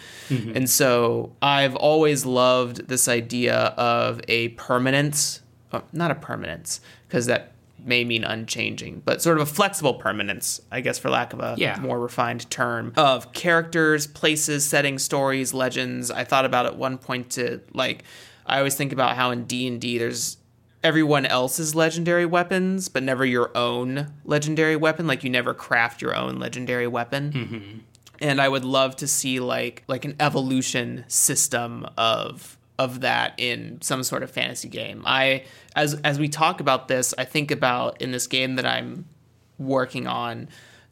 And 0.54 0.68
so 0.68 1.34
i've 1.40 1.74
always 1.76 2.26
loved 2.26 2.88
this 2.88 3.08
idea 3.08 3.56
of 3.78 4.20
a 4.28 4.48
permanence 4.50 5.40
uh, 5.72 5.80
not 5.92 6.10
a 6.10 6.14
permanence 6.14 6.80
because 7.08 7.26
that 7.26 7.53
may 7.84 8.04
mean 8.04 8.24
unchanging, 8.24 9.02
but 9.04 9.20
sort 9.22 9.36
of 9.38 9.42
a 9.42 9.52
flexible 9.52 9.94
permanence, 9.94 10.60
I 10.72 10.80
guess, 10.80 10.98
for 10.98 11.10
lack 11.10 11.32
of 11.32 11.40
a 11.40 11.54
Yeah. 11.58 11.78
more 11.80 12.00
refined 12.00 12.50
term, 12.50 12.92
of 12.96 13.32
characters, 13.32 14.06
places, 14.06 14.64
settings, 14.64 15.02
stories, 15.02 15.52
legends. 15.52 16.10
I 16.10 16.24
thought 16.24 16.44
about 16.44 16.66
at 16.66 16.76
one 16.76 16.98
point 16.98 17.30
to 17.30 17.60
like, 17.72 18.04
I 18.46 18.58
always 18.58 18.74
think 18.74 18.92
about 18.92 19.16
how 19.16 19.30
in 19.30 19.44
D 19.44 19.66
and 19.66 19.80
D 19.80 19.98
there's 19.98 20.38
everyone 20.82 21.24
else's 21.24 21.74
legendary 21.74 22.26
weapons, 22.26 22.88
but 22.88 23.02
never 23.02 23.24
your 23.24 23.50
own 23.56 24.12
legendary 24.24 24.76
weapon. 24.76 25.06
Like 25.06 25.24
you 25.24 25.30
never 25.30 25.54
craft 25.54 26.02
your 26.02 26.14
own 26.14 26.38
legendary 26.38 26.86
weapon 26.86 27.32
mm-hmm. 27.32 27.78
and 28.20 28.40
I 28.40 28.48
would 28.48 28.64
love 28.64 28.96
to 28.96 29.06
see 29.06 29.40
like 29.40 29.82
like 29.88 30.04
an 30.04 30.14
evolution 30.20 31.04
system 31.08 31.86
of 31.96 32.53
of 32.78 33.00
that 33.00 33.34
in 33.38 33.80
some 33.80 34.02
sort 34.02 34.22
of 34.22 34.30
fantasy 34.30 34.68
game. 34.68 35.02
I 35.06 35.44
as 35.76 35.94
as 36.02 36.18
we 36.18 36.28
talk 36.28 36.60
about 36.60 36.88
this, 36.88 37.14
I 37.16 37.24
think 37.24 37.50
about 37.50 38.00
in 38.00 38.10
this 38.10 38.26
game 38.26 38.56
that 38.56 38.66
I'm 38.66 39.06
working 39.58 40.06
on 40.06 40.48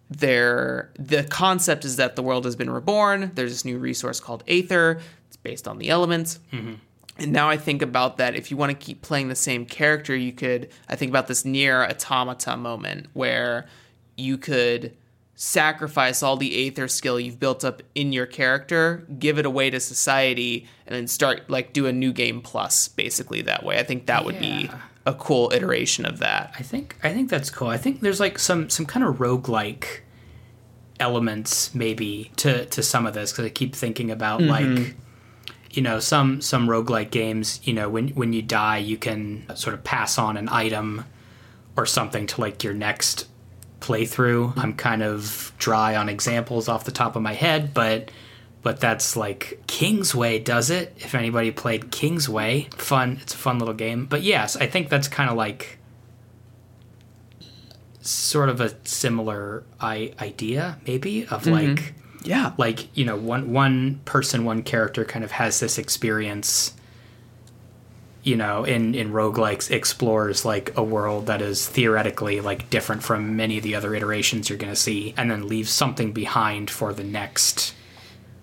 there 0.09 0.91
the 0.99 1.25
concept 1.25 1.85
is 1.85 1.97
that 1.97 2.17
the 2.17 2.23
world 2.23 2.45
has 2.45 2.57
been 2.57 2.71
reborn. 2.71 3.33
There's 3.35 3.53
this 3.53 3.65
new 3.65 3.79
resource 3.79 4.21
called 4.21 4.45
Aether. 4.47 5.01
It's 5.29 5.37
based 5.37 5.67
on 5.67 5.79
the 5.79 5.89
elements. 5.89 6.39
Mm-hmm. 6.53 6.75
And 7.19 7.33
now 7.33 7.49
I 7.49 7.57
think 7.57 7.83
about 7.83 8.17
that. 8.19 8.35
If 8.35 8.51
you 8.51 8.57
want 8.57 8.71
to 8.71 8.87
keep 8.87 9.03
playing 9.03 9.29
the 9.29 9.35
same 9.35 9.67
character, 9.67 10.17
you 10.17 10.33
could. 10.33 10.71
I 10.89 10.97
think 10.97 11.11
about 11.11 11.29
this 11.29 11.43
NieR 11.43 11.89
Automata 11.89 12.57
moment 12.57 13.09
where 13.13 13.67
you 14.17 14.39
could 14.39 14.97
sacrifice 15.43 16.23
all 16.23 16.37
the 16.37 16.69
aether 16.69 16.87
skill 16.87 17.19
you've 17.19 17.41
built 17.41 17.65
up 17.65 17.83
in 17.97 18.13
your 18.13 18.27
character, 18.27 19.05
give 19.19 19.41
it 19.41 19.45
away 19.45 19.71
to 19.71 19.81
society, 19.81 20.69
and 20.87 20.95
then 20.95 21.09
start 21.09 21.51
like 21.51 21.73
do 21.73 21.87
a 21.87 21.93
new 21.93 22.13
game 22.13 22.41
plus 22.41 22.87
basically 22.87 23.43
that 23.43 23.65
way. 23.65 23.77
I 23.77 23.83
think 23.83 24.07
that 24.07 24.25
would 24.25 24.39
be 24.39 24.71
a 25.05 25.13
cool 25.13 25.51
iteration 25.53 26.07
of 26.07 26.21
that. 26.21 26.55
I 26.57 26.63
think 26.63 26.95
I 27.03 27.13
think 27.13 27.29
that's 27.29 27.51
cool. 27.51 27.67
I 27.67 27.77
think 27.77 28.03
there's 28.03 28.21
like 28.21 28.39
some 28.39 28.71
some 28.71 28.87
kind 28.87 29.05
of 29.05 29.17
roguelike 29.17 30.03
elements 31.01 31.75
maybe 31.75 32.31
to 32.37 32.65
to 32.67 32.81
some 32.81 33.05
of 33.05 33.13
this 33.13 33.33
because 33.33 33.45
I 33.45 33.49
keep 33.49 33.75
thinking 33.75 34.13
about 34.13 34.43
mm-hmm. 34.43 34.77
like 34.77 34.95
you 35.73 35.83
know 35.83 35.99
some 35.99 36.41
some 36.41 36.69
roguelike 36.69 37.11
games 37.11 37.59
you 37.65 37.73
know 37.73 37.89
when 37.89 38.11
when 38.11 38.33
you 38.33 38.43
die 38.43 38.79
you 38.79 38.97
can 38.97 39.45
sort 39.57 39.75
of 39.75 39.83
pass 39.83 40.19
on 40.19 40.37
an 40.37 40.49
item 40.49 41.05
or 41.77 41.85
something 41.85 42.29
to 42.29 42.41
like 42.41 42.63
your 42.63 42.75
next 42.75 43.27
playthrough. 43.83 44.57
I'm 44.57 44.75
kind 44.75 45.03
of 45.03 45.53
dry 45.59 45.97
on 45.97 46.09
examples 46.09 46.69
off 46.69 46.85
the 46.85 46.93
top 46.93 47.17
of 47.17 47.23
my 47.23 47.35
head, 47.35 47.75
but 47.75 48.11
but 48.63 48.81
that's 48.81 49.17
like 49.17 49.61
Kingsway 49.67 50.39
does 50.39 50.71
it. 50.71 50.95
If 50.99 51.15
anybody 51.15 51.51
played 51.51 51.91
Kingsway, 51.91 52.69
fun. 52.77 53.19
It's 53.21 53.35
a 53.35 53.37
fun 53.37 53.59
little 53.59 53.75
game. 53.75 54.07
But 54.07 54.23
yes, 54.23 54.57
I 54.57 54.67
think 54.69 54.89
that's 54.89 55.09
kind 55.09 55.29
of 55.29 55.37
like 55.37 55.79
sort 58.01 58.49
of 58.49 58.61
a 58.61 58.75
similar 58.87 59.65
I- 59.81 60.13
idea, 60.21 60.79
maybe 60.87 61.27
of 61.27 61.43
mm-hmm. 61.45 61.53
like 61.75 61.95
Yeah. 62.25 62.53
like 62.57 62.97
you 62.97 63.05
know 63.05 63.17
one 63.17 63.53
one 63.53 64.01
person 64.05 64.45
one 64.45 64.63
character 64.63 65.05
kind 65.05 65.25
of 65.25 65.33
has 65.33 65.61
this 65.61 65.79
experience 65.79 66.75
you 68.23 68.37
know 68.37 68.65
in 68.65 68.95
in 68.95 69.13
roguelikes 69.13 69.71
explores 69.71 70.45
like 70.45 70.77
a 70.77 70.83
world 70.83 71.27
that 71.27 71.43
is 71.43 71.69
theoretically 71.69 72.41
like 72.41 72.71
different 72.71 73.03
from 73.03 73.37
many 73.37 73.59
of 73.59 73.65
the 73.65 73.75
other 73.75 73.95
iterations 73.95 74.49
you're 74.49 74.59
going 74.59 74.73
to 74.73 74.77
see 74.77 75.15
and 75.17 75.31
then 75.31 75.49
leaves 75.49 75.71
something 75.71 76.13
behind 76.13 76.71
for 76.71 76.93
the 76.93 77.05
next 77.05 77.75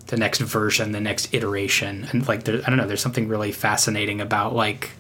the 0.07 0.17
next 0.17 0.39
version 0.39 0.91
the 0.91 0.99
next 0.99 1.33
iteration. 1.33 2.07
And 2.11 2.27
like 2.27 2.43
there, 2.43 2.61
i 2.65 2.69
don't 2.69 2.77
know 2.77 2.87
there's 2.87 3.01
something 3.01 3.27
really 3.27 3.51
fascinating 3.51 4.21
about 4.21 4.53
like 4.53 4.91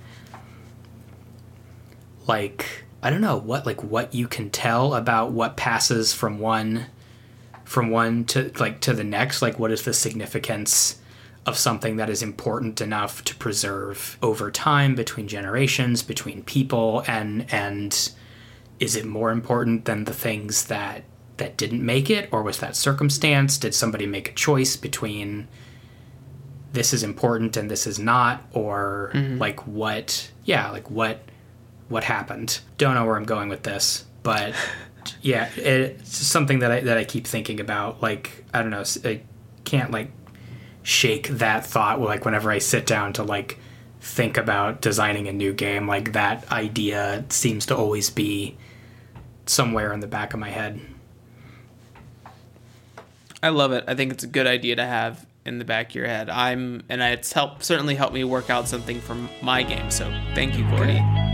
like 2.27 2.83
i 3.01 3.09
don't 3.09 3.21
know 3.21 3.37
what 3.37 3.65
like 3.65 3.83
what 3.83 4.13
you 4.13 4.27
can 4.27 4.49
tell 4.49 4.93
about 4.93 5.31
what 5.31 5.57
passes 5.57 6.13
from 6.13 6.39
one 6.39 6.85
from 7.69 7.91
one 7.91 8.25
to 8.25 8.51
like 8.57 8.81
to 8.81 8.93
the 8.93 9.03
next. 9.03 9.43
Like 9.43 9.59
what 9.59 9.71
is 9.71 9.83
the 9.83 9.93
significance 9.93 10.99
of 11.45 11.57
something 11.57 11.95
that 11.97 12.09
is 12.09 12.21
important 12.21 12.81
enough 12.81 13.23
to 13.23 13.35
preserve 13.35 14.17
over 14.21 14.51
time 14.51 14.95
between 14.95 15.27
generations 15.27 16.03
between 16.03 16.43
people 16.43 17.03
and 17.07 17.45
and 17.51 18.11
is 18.79 18.95
it 18.95 19.05
more 19.05 19.31
important 19.31 19.85
than 19.85 20.05
the 20.05 20.13
things 20.13 20.65
that 20.65 21.03
that 21.37 21.57
didn't 21.57 21.85
make 21.85 22.09
it? 22.09 22.29
Or 22.31 22.43
was 22.43 22.59
that 22.59 22.75
circumstance? 22.75 23.57
Did 23.57 23.73
somebody 23.73 24.05
make 24.05 24.29
a 24.29 24.33
choice 24.33 24.75
between 24.75 25.47
this 26.73 26.93
is 26.93 27.01
important 27.01 27.57
and 27.57 27.71
this 27.71 27.87
is 27.87 27.97
not? 27.97 28.43
Or 28.53 29.11
mm-hmm. 29.13 29.37
like 29.37 29.65
what 29.67 30.31
yeah 30.45 30.69
like 30.69 30.89
what 30.89 31.21
what 31.87 32.03
happened? 32.03 32.59
Don't 32.77 32.93
know 32.93 33.05
where 33.05 33.17
i'm 33.17 33.25
going 33.25 33.49
with 33.49 33.63
this 33.63 34.05
but 34.21 34.53
yeah 35.21 35.49
it's 35.55 36.15
something 36.15 36.59
that 36.59 36.71
i 36.71 36.79
that 36.81 36.97
i 36.97 37.03
keep 37.03 37.25
thinking 37.25 37.59
about. 37.59 38.01
Like 38.01 38.45
i 38.53 38.61
don't 38.61 38.71
know 38.71 38.83
i 39.03 39.21
can't 39.65 39.91
like 39.91 40.11
shake 40.89 41.27
that 41.27 41.65
thought 41.65 42.01
like 42.01 42.25
whenever 42.25 42.49
i 42.51 42.57
sit 42.57 42.85
down 42.85 43.13
to 43.13 43.23
like 43.23 43.59
think 44.01 44.37
about 44.37 44.81
designing 44.81 45.27
a 45.27 45.33
new 45.33 45.53
game 45.53 45.87
like 45.87 46.13
that 46.13 46.49
idea 46.51 47.23
seems 47.29 47.65
to 47.65 47.75
always 47.75 48.09
be 48.09 48.57
somewhere 49.45 49.93
in 49.93 49.99
the 49.99 50.07
back 50.07 50.33
of 50.33 50.39
my 50.39 50.49
head 50.49 50.79
I 53.41 53.49
love 53.49 53.71
it. 53.71 53.85
I 53.87 53.95
think 53.95 54.11
it's 54.11 54.23
a 54.23 54.27
good 54.27 54.47
idea 54.47 54.75
to 54.75 54.85
have 54.85 55.25
in 55.45 55.59
the 55.59 55.65
back 55.65 55.89
of 55.89 55.95
your 55.95 56.07
head. 56.07 56.29
I'm 56.29 56.83
and 56.89 57.01
it's 57.01 57.31
helped 57.31 57.63
certainly 57.63 57.95
helped 57.95 58.13
me 58.13 58.23
work 58.23 58.49
out 58.49 58.67
something 58.67 58.99
from 58.99 59.29
my 59.41 59.63
game. 59.63 59.89
So 59.91 60.05
thank 60.35 60.57
you, 60.57 60.67
Gordie. 60.69 61.01
Little 61.01 61.28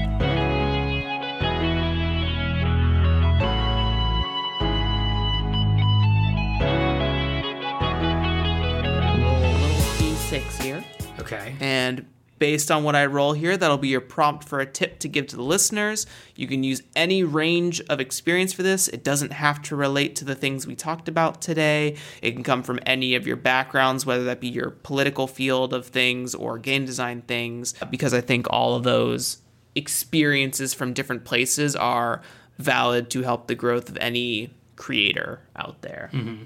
okay 11.25 11.55
And 11.59 12.05
based 12.37 12.69
on 12.69 12.83
what 12.83 12.95
I 12.95 13.05
roll 13.05 13.33
here, 13.33 13.55
that'll 13.55 13.77
be 13.77 13.87
your 13.87 14.01
prompt 14.01 14.43
for 14.43 14.59
a 14.59 14.65
tip 14.65 14.99
to 14.99 15.07
give 15.07 15.27
to 15.27 15.35
the 15.35 15.41
listeners. 15.41 16.05
You 16.35 16.47
can 16.47 16.63
use 16.63 16.81
any 16.95 17.23
range 17.23 17.81
of 17.89 17.99
experience 17.99 18.51
for 18.53 18.63
this. 18.63 18.87
It 18.87 19.03
doesn't 19.03 19.31
have 19.31 19.61
to 19.63 19.75
relate 19.75 20.15
to 20.17 20.25
the 20.25 20.35
things 20.35 20.67
we 20.67 20.75
talked 20.75 21.07
about 21.07 21.41
today. 21.41 21.95
It 22.21 22.33
can 22.33 22.43
come 22.43 22.61
from 22.63 22.79
any 22.85 23.15
of 23.15 23.25
your 23.25 23.37
backgrounds, 23.37 24.05
whether 24.05 24.25
that 24.25 24.41
be 24.41 24.49
your 24.49 24.71
political 24.71 25.27
field 25.27 25.73
of 25.73 25.87
things 25.87 26.35
or 26.35 26.57
game 26.57 26.85
design 26.85 27.21
things, 27.21 27.73
because 27.89 28.13
I 28.13 28.21
think 28.21 28.47
all 28.49 28.75
of 28.75 28.83
those 28.83 29.41
experiences 29.75 30.73
from 30.73 30.93
different 30.93 31.23
places 31.23 31.75
are 31.75 32.21
valid 32.57 33.09
to 33.11 33.21
help 33.23 33.47
the 33.47 33.55
growth 33.55 33.89
of 33.89 33.97
any 33.97 34.53
creator 34.75 35.41
out 35.55 35.81
there. 35.81 36.09
Mm-hmm. 36.13 36.43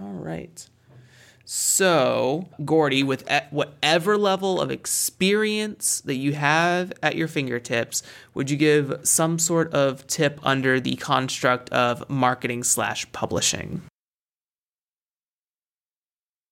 All 0.00 0.12
right. 0.12 0.68
So, 1.50 2.46
Gordie, 2.62 3.02
with 3.02 3.26
whatever 3.48 4.18
level 4.18 4.60
of 4.60 4.70
experience 4.70 6.02
that 6.02 6.16
you 6.16 6.34
have 6.34 6.92
at 7.02 7.16
your 7.16 7.26
fingertips, 7.26 8.02
would 8.34 8.50
you 8.50 8.58
give 8.58 9.00
some 9.02 9.38
sort 9.38 9.72
of 9.72 10.06
tip 10.06 10.40
under 10.42 10.78
the 10.78 10.96
construct 10.96 11.70
of 11.70 12.06
marketing 12.10 12.64
slash 12.64 13.10
publishing? 13.12 13.80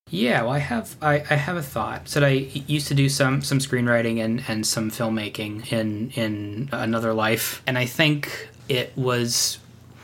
Yeah, 0.09 0.45
well, 0.45 0.53
I 0.53 0.61
have 0.61 0.97
I, 1.03 1.17
I 1.29 1.35
have 1.35 1.59
a 1.59 1.63
thought. 1.63 2.09
So 2.09 2.23
I 2.23 2.31
used 2.67 2.89
to 2.89 2.95
do 2.95 3.11
some 3.11 3.43
some 3.43 3.59
screenwriting 3.59 4.25
and, 4.25 4.43
and 4.49 4.67
some 4.67 4.91
filmmaking 4.91 5.71
in 5.71 6.09
in 6.13 6.71
another 6.73 7.13
life, 7.13 7.63
and 7.67 7.77
I 7.77 7.85
think 7.85 8.49
it 8.71 8.97
was 8.97 9.59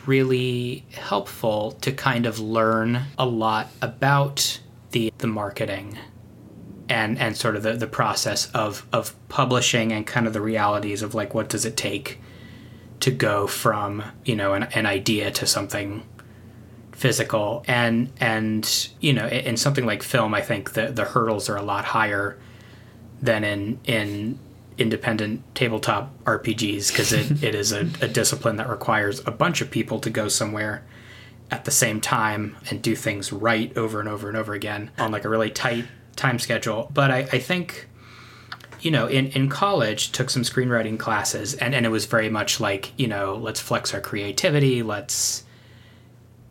really 0.05 0.85
helpful 0.93 1.73
to 1.81 1.93
kind 1.93 2.27
of 2.27 2.39
learn 2.39 3.05
a 3.17 3.25
lot 3.25 3.69
about 3.81 4.61
the 4.93 5.13
the 5.19 5.27
marketing 5.27 5.99
and 6.89 7.19
and 7.19 7.37
sort 7.37 7.57
of 7.57 7.63
the, 7.63 7.73
the 7.75 7.87
process 7.87 8.51
of 8.53 8.87
of 8.93 9.15
publishing 9.29 9.93
and 9.93 10.07
kind 10.07 10.27
of 10.27 10.33
the 10.33 10.41
realities 10.41 11.03
of 11.03 11.15
like 11.15 11.35
what 11.35 11.49
does 11.49 11.65
it 11.65 11.77
take 11.77 12.19
to 13.01 13.11
go 13.11 13.47
from 13.47 14.03
you 14.25 14.37
know 14.37 14.53
an, 14.55 14.65
an 14.75 14.87
idea 14.87 15.31
to 15.31 15.47
something 15.47 16.03
physical? 16.93 17.65
And 17.67 18.13
and 18.21 18.89
you 19.01 19.13
know 19.13 19.27
in, 19.27 19.47
in 19.47 19.57
something 19.57 19.85
like 19.87 20.03
film 20.03 20.35
i 20.35 20.41
think 20.41 20.75
the 20.75 20.87
the 20.89 21.05
hurdles 21.05 21.49
are 21.49 21.57
a 21.57 21.63
lot 21.63 21.85
higher 21.87 22.39
than 23.21 23.45
in 23.45 23.81
in 23.85 24.39
independent 24.79 25.43
tabletop 25.55 26.11
rpgs 26.25 26.89
because 26.89 27.13
it, 27.13 27.43
it 27.49 27.55
is 27.55 27.73
a, 27.73 27.81
a 28.01 28.09
discipline 28.09 28.57
that 28.57 28.69
requires 28.69 29.21
a 29.27 29.31
bunch 29.31 29.61
of 29.61 29.71
people 29.71 30.01
to 30.01 30.11
go 30.11 30.29
somewhere 30.29 30.83
at 31.53 31.67
the 31.67 31.71
same 31.71 32.01
time 32.01 32.57
and 32.71 32.81
do 32.81 32.97
things 32.97 33.31
right 33.31 33.77
over 33.77 34.01
and 34.01 34.09
over 34.09 34.27
and 34.27 34.39
over 34.39 34.55
again 34.55 34.91
on 34.99 35.13
like 35.13 35.27
a 35.27 35.29
really 35.29 35.51
tight 35.51 35.85
time 36.17 36.39
schedule. 36.39 36.91
But 36.95 37.11
I, 37.11 37.19
I 37.19 37.39
think, 37.39 37.89
you 38.81 38.91
know, 38.91 39.07
in, 39.07 39.27
in 39.29 39.51
college, 39.51 40.13
took 40.13 40.31
some 40.31 40.43
screenwriting 40.43 40.99
classes, 40.99 41.55
and, 41.55 41.75
and 41.75 41.85
it 41.85 41.91
was 41.91 42.07
very 42.07 42.31
much 42.31 42.59
like, 42.59 42.99
you 42.99 43.07
know, 43.07 43.37
let's 43.37 43.61
flex 43.61 43.93
our 43.93 44.01
creativity, 44.01 44.83
let's 44.83 45.45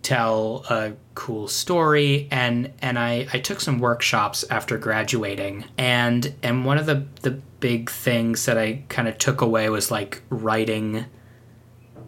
tell 0.04 0.66
a 0.70 0.94
cool 1.14 1.48
story 1.48 2.28
and 2.32 2.74
and 2.82 2.98
I, 2.98 3.28
I 3.34 3.40
took 3.40 3.62
some 3.62 3.78
workshops 3.78 4.44
after 4.50 4.80
graduating 4.80 5.66
and 5.78 6.34
and 6.42 6.66
one 6.66 6.80
of 6.80 6.88
the 6.88 7.06
the 7.22 7.40
big 7.60 7.88
things 7.92 8.46
that 8.46 8.58
I 8.58 8.84
kind 8.90 9.08
of 9.08 9.20
took 9.20 9.42
away 9.42 9.70
was 9.70 9.92
like 9.92 10.24
writing 10.32 11.06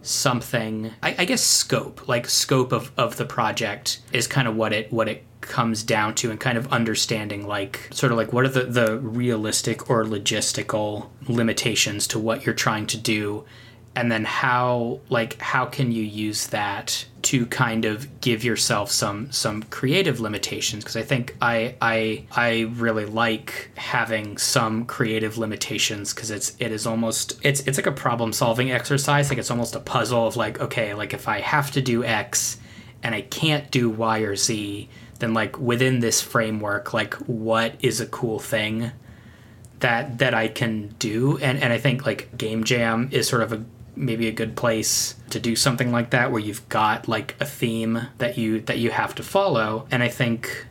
something 0.04 0.92
I, 1.02 1.16
I 1.20 1.26
guess 1.26 1.42
scope 1.42 2.08
like 2.08 2.30
scope 2.30 2.72
of, 2.72 2.92
of 2.98 3.18
the 3.18 3.26
project 3.26 4.02
is 4.12 4.28
kind 4.28 4.48
of 4.48 4.56
what 4.56 4.74
it 4.74 4.92
what 4.92 5.08
it 5.08 5.24
comes 5.42 5.84
down 5.84 6.16
to 6.16 6.32
and 6.32 6.40
kind 6.40 6.58
of 6.58 6.72
understanding 6.72 7.48
like 7.48 7.90
sort 7.92 8.12
of 8.12 8.18
like 8.18 8.32
what 8.32 8.46
are 8.46 8.50
the, 8.50 8.64
the 8.64 8.98
realistic 9.00 9.90
or 9.90 10.06
logistical 10.06 11.10
limitations 11.28 12.08
to 12.08 12.20
what 12.20 12.46
you're 12.46 12.56
trying 12.56 12.86
to 12.88 12.98
do 12.98 13.44
and 13.96 14.12
then 14.12 14.26
how 14.26 15.00
like 15.10 15.40
how 15.40 15.66
can 15.66 15.92
you 15.92 16.04
use 16.04 16.48
that 16.48 17.06
to 17.24 17.46
kind 17.46 17.86
of 17.86 18.22
give 18.22 18.44
yourself 18.44 18.92
some 18.92 19.32
some 19.32 19.64
creative 19.64 20.20
limitations? 20.20 20.84
Because 20.84 20.98
I 20.98 21.04
think 21.04 21.36
I 21.42 21.76
I 21.82 22.26
I 22.32 22.62
really 22.76 23.06
like 23.06 23.70
having 23.76 24.38
some 24.38 24.86
creative 24.86 25.38
limitations 25.38 26.14
because 26.14 26.32
it's 26.32 26.56
it 26.60 26.72
is 26.72 26.88
almost 26.88 27.40
it's 27.44 27.62
it's 27.62 27.78
like 27.78 27.88
a 27.88 27.92
problem 27.92 28.34
solving 28.34 28.72
exercise. 28.72 29.30
Like 29.30 29.38
it's 29.38 29.52
almost 29.52 29.76
a 29.76 29.80
puzzle 29.80 30.28
of 30.28 30.36
like 30.36 30.60
okay 30.60 30.94
like 30.96 31.14
if 31.14 31.28
I 31.28 31.42
have 31.42 31.72
to 31.72 31.82
do 31.82 32.04
X 32.04 32.58
and 33.04 33.14
I 33.14 33.22
can't 33.22 33.70
do 33.70 33.90
Y 33.90 34.20
or 34.20 34.36
Z 34.36 34.90
then 35.20 35.34
like 35.36 35.60
within 35.60 36.00
this 36.00 36.20
framework 36.20 36.94
like 36.94 37.14
what 37.28 37.76
is 37.80 38.02
a 38.02 38.08
cool 38.08 38.40
thing 38.40 38.92
that 39.82 40.18
that 40.18 40.34
I 40.34 40.48
can 40.48 40.96
do? 40.98 41.38
And 41.38 41.62
and 41.62 41.72
I 41.72 41.78
think 41.78 42.08
like 42.08 42.36
game 42.36 42.64
jam 42.64 43.10
is 43.12 43.28
sort 43.28 43.44
of 43.44 43.54
a 43.54 43.64
maybe 43.96 44.28
a 44.28 44.32
good 44.32 44.56
place 44.56 45.16
to 45.30 45.40
do 45.40 45.56
something 45.56 45.92
like 45.92 46.10
that 46.12 46.32
where 46.32 46.42
you've 46.42 46.68
got 46.70 47.08
like 47.08 47.36
a 47.40 47.46
theme 47.46 48.08
that 48.18 48.38
you 48.38 48.60
that 48.62 48.78
you 48.80 48.92
have 48.92 49.16
to 49.16 49.24
follow. 49.24 49.88
And 49.92 50.02
i 50.04 50.08
think 50.08 50.68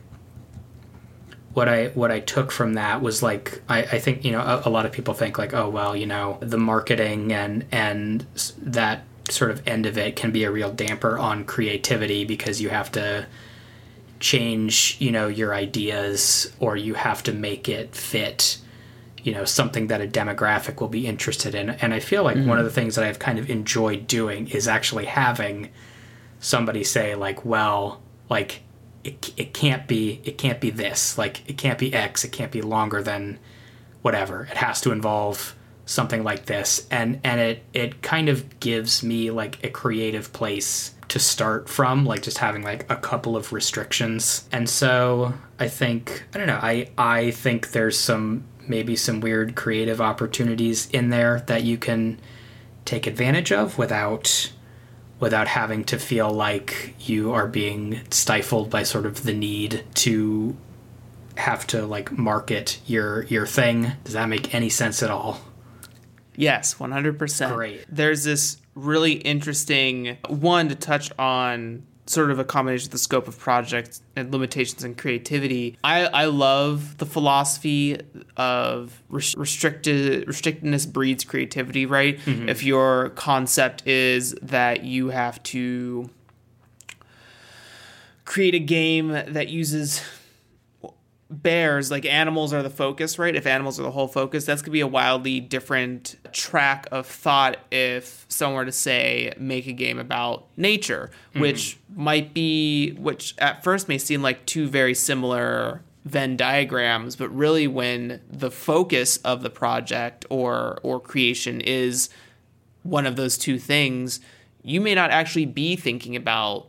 what 1.53 1.69
i 1.69 1.87
what 1.89 2.11
i 2.11 2.19
took 2.19 2.51
from 2.51 2.73
that 2.73 3.01
was 3.01 3.21
like 3.21 3.61
i, 3.69 3.83
I 3.83 3.99
think 3.99 4.25
you 4.25 4.31
know 4.31 4.41
a, 4.41 4.63
a 4.65 4.69
lot 4.69 4.85
of 4.85 4.91
people 4.91 5.13
think 5.13 5.37
like 5.37 5.53
oh 5.53 5.69
well 5.69 5.95
you 5.95 6.05
know 6.05 6.37
the 6.41 6.57
marketing 6.57 7.31
and 7.31 7.65
and 7.71 8.25
that 8.57 9.03
sort 9.29 9.51
of 9.51 9.65
end 9.67 9.85
of 9.85 9.97
it 9.97 10.15
can 10.15 10.31
be 10.31 10.43
a 10.43 10.51
real 10.51 10.71
damper 10.71 11.17
on 11.17 11.45
creativity 11.45 12.25
because 12.25 12.59
you 12.59 12.69
have 12.69 12.91
to 12.93 13.25
change 14.19 14.97
you 14.99 15.11
know 15.11 15.27
your 15.27 15.53
ideas 15.53 16.51
or 16.59 16.75
you 16.75 16.93
have 16.95 17.21
to 17.23 17.31
make 17.31 17.69
it 17.69 17.95
fit 17.95 18.57
you 19.23 19.33
know 19.33 19.45
something 19.45 19.87
that 19.87 20.01
a 20.01 20.07
demographic 20.07 20.79
will 20.79 20.89
be 20.89 21.07
interested 21.07 21.55
in. 21.55 21.69
And 21.69 21.93
i 21.93 21.99
feel 21.99 22.23
like 22.23 22.37
mm-hmm. 22.37 22.49
one 22.49 22.59
of 22.59 22.65
the 22.65 22.71
things 22.71 22.95
that 22.95 23.05
i've 23.05 23.19
kind 23.19 23.39
of 23.39 23.49
enjoyed 23.49 24.07
doing 24.07 24.49
is 24.49 24.67
actually 24.67 25.05
having 25.05 25.69
somebody 26.39 26.83
say 26.83 27.15
like 27.15 27.45
well 27.45 28.01
like 28.29 28.61
it, 29.03 29.33
it 29.37 29.53
can't 29.53 29.87
be 29.87 30.21
it 30.23 30.37
can't 30.37 30.61
be 30.61 30.69
this 30.69 31.17
like 31.17 31.47
it 31.49 31.57
can't 31.57 31.79
be 31.79 31.93
x 31.93 32.23
it 32.23 32.31
can't 32.31 32.51
be 32.51 32.61
longer 32.61 33.01
than 33.01 33.39
whatever. 34.03 34.43
It 34.43 34.57
has 34.57 34.81
to 34.81 34.91
involve 34.91 35.55
something 35.85 36.23
like 36.23 36.45
this. 36.45 36.85
And 36.91 37.19
and 37.23 37.41
it 37.41 37.63
it 37.73 38.03
kind 38.03 38.29
of 38.29 38.59
gives 38.59 39.01
me 39.01 39.31
like 39.31 39.63
a 39.63 39.69
creative 39.69 40.31
place 40.31 40.93
to 41.07 41.19
start 41.19 41.67
from 41.67 42.05
like 42.05 42.21
just 42.21 42.37
having 42.37 42.63
like 42.63 42.89
a 42.91 42.95
couple 42.95 43.35
of 43.35 43.51
restrictions. 43.51 44.47
And 44.51 44.69
so 44.69 45.33
i 45.59 45.67
think 45.67 46.25
i 46.33 46.37
don't 46.37 46.47
know 46.47 46.59
i 46.61 46.89
i 46.97 47.31
think 47.31 47.71
there's 47.71 47.97
some 47.97 48.43
maybe 48.67 48.95
some 48.95 49.19
weird 49.19 49.55
creative 49.55 50.01
opportunities 50.01 50.89
in 50.91 51.09
there 51.09 51.41
that 51.47 51.63
you 51.63 51.77
can 51.77 52.19
take 52.85 53.07
advantage 53.07 53.51
of 53.51 53.77
without 53.77 54.51
without 55.19 55.47
having 55.47 55.85
to 55.85 55.97
feel 55.97 56.29
like 56.29 56.93
you 56.99 57.31
are 57.31 57.47
being 57.47 58.01
stifled 58.09 58.69
by 58.69 58.83
sort 58.83 59.05
of 59.05 59.23
the 59.23 59.33
need 59.33 59.83
to 59.93 60.57
have 61.35 61.65
to 61.65 61.85
like 61.85 62.11
market 62.11 62.79
your 62.85 63.23
your 63.23 63.45
thing. 63.45 63.93
Does 64.03 64.13
that 64.13 64.27
make 64.27 64.53
any 64.53 64.69
sense 64.69 65.01
at 65.01 65.09
all? 65.09 65.39
Yes, 66.35 66.75
100%. 66.75 67.53
Great. 67.53 67.85
There's 67.87 68.23
this 68.23 68.57
really 68.75 69.13
interesting 69.13 70.17
one 70.27 70.69
to 70.69 70.75
touch 70.75 71.11
on 71.19 71.83
sort 72.13 72.31
of 72.31 72.39
a 72.39 72.43
combination 72.43 72.87
of 72.87 72.91
the 72.91 72.97
scope 72.97 73.27
of 73.27 73.37
projects 73.37 74.01
and 74.15 74.31
limitations 74.31 74.83
and 74.83 74.97
creativity. 74.97 75.77
I, 75.83 76.05
I 76.05 76.25
love 76.25 76.97
the 76.97 77.05
philosophy 77.05 77.99
of 78.37 79.01
restricted 79.09 80.27
restrictedness 80.27 80.91
breeds 80.91 81.23
creativity, 81.23 81.85
right? 81.85 82.19
Mm-hmm. 82.19 82.49
If 82.49 82.63
your 82.63 83.09
concept 83.09 83.87
is 83.87 84.35
that 84.41 84.83
you 84.83 85.09
have 85.09 85.41
to 85.43 86.09
create 88.25 88.55
a 88.55 88.59
game 88.59 89.09
that 89.09 89.49
uses 89.49 90.01
bears 91.41 91.89
like 91.89 92.05
animals 92.05 92.53
are 92.53 92.61
the 92.61 92.69
focus 92.69 93.17
right 93.17 93.35
if 93.35 93.47
animals 93.47 93.79
are 93.79 93.83
the 93.83 93.91
whole 93.91 94.07
focus 94.07 94.45
that's 94.45 94.61
going 94.61 94.67
to 94.67 94.71
be 94.71 94.81
a 94.81 94.87
wildly 94.87 95.39
different 95.39 96.15
track 96.31 96.87
of 96.91 97.07
thought 97.07 97.57
if 97.71 98.25
someone 98.29 98.57
were 98.57 98.65
to 98.65 98.71
say 98.71 99.33
make 99.37 99.65
a 99.65 99.71
game 99.71 99.97
about 99.97 100.45
nature 100.57 101.09
mm-hmm. 101.31 101.41
which 101.41 101.79
might 101.95 102.33
be 102.33 102.91
which 102.93 103.33
at 103.39 103.63
first 103.63 103.89
may 103.89 103.97
seem 103.97 104.21
like 104.21 104.45
two 104.45 104.67
very 104.67 104.93
similar 104.93 105.81
venn 106.05 106.37
diagrams 106.37 107.15
but 107.15 107.29
really 107.29 107.65
when 107.65 108.21
the 108.29 108.51
focus 108.51 109.17
of 109.17 109.41
the 109.41 109.49
project 109.49 110.25
or 110.29 110.77
or 110.83 110.99
creation 110.99 111.61
is 111.61 112.09
one 112.83 113.05
of 113.05 113.15
those 113.15 113.37
two 113.37 113.57
things 113.57 114.19
you 114.61 114.79
may 114.79 114.93
not 114.93 115.09
actually 115.09 115.45
be 115.45 115.75
thinking 115.75 116.15
about 116.15 116.67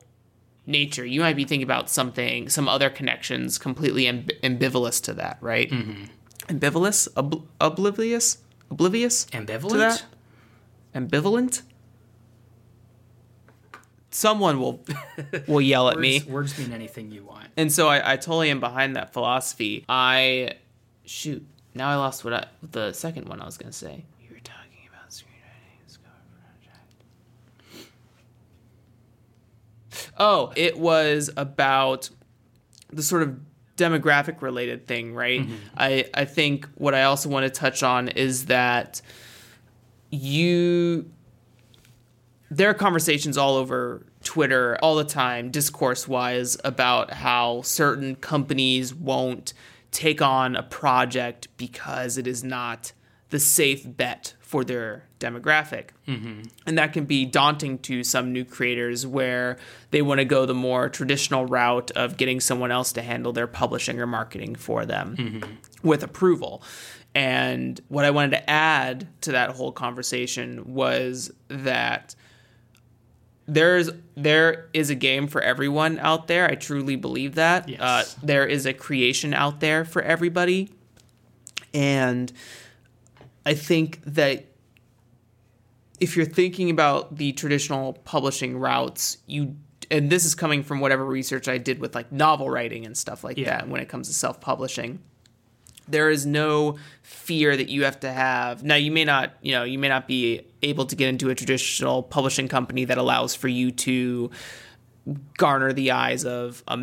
nature, 0.67 1.05
you 1.05 1.21
might 1.21 1.37
be 1.37 1.45
thinking 1.45 1.65
about 1.65 1.91
something, 1.91 2.49
some 2.49 2.69
other 2.69 2.91
connections 2.91 3.59
completely 3.59 4.05
amb- 4.05 4.31
ambivalent 4.43 5.03
to 5.05 5.15
that, 5.15 5.39
right? 5.41 5.71
Mm-hmm. 5.71 6.05
Ambivalent, 6.49 7.09
Ob- 7.17 7.47
oblivious, 7.61 8.39
oblivious, 8.71 9.27
ambivalent, 9.27 10.03
ambivalent. 10.95 11.63
Someone 14.11 14.61
will 14.61 14.85
will 15.49 15.61
yell 15.61 15.89
at 15.89 15.97
words, 15.97 16.03
me. 16.03 16.23
Words 16.29 16.59
mean 16.59 16.73
anything 16.73 17.11
you 17.11 17.25
want, 17.25 17.49
and 17.57 17.73
so 17.73 17.89
I, 17.89 18.13
I 18.13 18.17
totally 18.17 18.51
am 18.51 18.61
behind 18.61 18.95
that 18.97 19.13
philosophy. 19.13 19.85
I 19.89 20.53
shoot. 21.05 21.45
Now 21.75 21.89
I 21.89 21.97
lost 21.97 22.25
what 22.25 22.33
I, 22.33 22.47
the 22.63 22.93
second 22.93 23.29
one 23.29 23.41
I 23.41 23.45
was 23.45 23.59
gonna 23.59 23.73
say. 23.73 24.05
Oh, 30.19 30.53
it 30.57 30.79
was 30.79 31.31
about 31.37 32.11
the 32.93 33.03
sort 33.03 33.23
of 33.23 33.39
demographic 33.77 34.43
related 34.43 34.87
thing, 34.87 35.15
right? 35.15 35.41
Mm-hmm. 35.41 35.55
I 35.77 36.07
I 36.15 36.25
think 36.25 36.69
what 36.75 36.95
I 36.95 37.05
also 37.05 37.29
want 37.29 37.45
to 37.45 37.51
touch 37.51 37.83
on 37.83 38.09
is 38.09 38.47
that 38.47 39.03
you 40.11 41.11
there 42.51 42.71
are 42.71 42.75
conversations 42.75 43.37
all 43.37 43.57
over 43.57 44.07
Twitter 44.23 44.79
all 44.81 44.95
the 44.95 45.05
time, 45.05 45.51
discourse 45.51 46.07
wise, 46.07 46.57
about 46.65 47.13
how 47.13 47.63
certain 47.63 48.17
companies 48.17 48.95
won't 48.95 49.53
take 49.91 50.23
on 50.23 50.57
a 50.57 50.63
project 50.63 51.49
because 51.57 52.19
it 52.19 52.27
is 52.27 52.43
not 52.45 52.93
the 53.31 53.39
safe 53.39 53.85
bet 53.85 54.35
for 54.55 54.63
their 54.63 55.03
demographic. 55.19 55.89
Mm-hmm. 56.07 56.43
And 56.65 56.79
that 56.79 56.93
can 56.93 57.07
be 57.07 57.25
daunting 57.25 57.79
to 57.79 58.05
some 58.05 58.33
new 58.33 58.45
creators 58.45 59.05
where 59.05 59.59
they 59.91 60.01
want 60.01 60.21
to 60.21 60.25
go 60.25 60.47
the 60.47 60.55
more 60.55 60.89
traditional 60.89 61.45
route 61.45 61.91
of 61.97 62.17
getting 62.17 62.39
someone 62.39 62.71
else 62.71 62.93
to 62.93 63.03
handle 63.03 63.33
their 63.33 63.49
publishing 63.49 63.99
or 63.99 64.07
marketing 64.07 64.55
for 64.55 64.87
them 64.87 65.17
mm-hmm. 65.17 65.53
with 65.83 66.05
approval. 66.05 66.63
And 67.17 67.81
what 67.89 68.05
I 68.05 68.13
wanted 68.13 68.31
to 68.31 68.49
add 68.49 69.09
to 69.23 69.33
that 69.33 69.51
whole 69.51 69.73
conversation 69.73 70.73
was 70.73 71.33
that 71.49 72.15
there's 73.49 73.91
there 74.15 74.71
is 74.73 74.89
a 74.89 74.95
game 74.95 75.27
for 75.27 75.41
everyone 75.41 75.99
out 75.99 76.29
there. 76.29 76.49
I 76.49 76.55
truly 76.55 76.95
believe 76.95 77.35
that. 77.35 77.69
Yes. 77.69 77.81
Uh, 77.81 78.05
there 78.23 78.47
is 78.47 78.67
a 78.67 78.73
creation 78.73 79.35
out 79.35 79.59
there 79.59 79.85
for 79.85 80.01
everybody 80.01 80.71
And 81.75 82.33
I 83.47 83.55
think 83.55 84.01
that 84.07 84.47
if 86.01 86.17
you're 86.17 86.27
thinking 86.27 86.71
about 86.71 87.17
the 87.17 87.33
traditional 87.33 87.95
publishing 88.05 88.59
routes, 88.59 89.19
you 89.27 89.57
and 89.91 90.09
this 90.11 90.25
is 90.25 90.35
coming 90.35 90.63
from 90.63 90.81
whatever 90.81 91.05
research 91.05 91.47
I 91.47 91.59
did 91.59 91.79
with 91.79 91.95
like 91.95 92.11
novel 92.11 92.49
writing 92.49 92.87
and 92.87 92.97
stuff 92.97 93.23
like 93.23 93.37
Yeah. 93.37 93.59
that 93.59 93.69
when 93.69 93.81
it 93.83 93.89
comes 93.89 94.09
to 94.09 94.15
self-publishing. 94.15 94.99
There 95.87 96.09
is 96.09 96.25
no 96.25 96.79
fear 97.03 97.55
that 97.55 97.69
you 97.69 97.85
have 97.85 98.01
to 98.01 98.11
have. 98.11 98.63
Now 98.65 98.77
you 98.77 98.91
may 98.91 99.05
not, 99.05 99.35
you 99.43 99.53
know, 99.53 99.65
you 99.65 99.79
may 99.79 99.89
not 99.89 100.09
be 100.09 100.41
able 100.63 100.87
to 100.87 100.97
get 100.97 101.11
into 101.11 101.29
a 101.29 101.35
traditional 101.35 102.03
publishing 102.03 102.49
company 102.49 102.87
that 102.87 102.97
allows 102.97 103.35
for 103.35 103.49
you 103.49 103.71
to 103.73 104.31
garner 105.37 105.75
the 105.75 105.91
eyes 105.91 106.25
of 106.25 106.63
a 106.67 106.79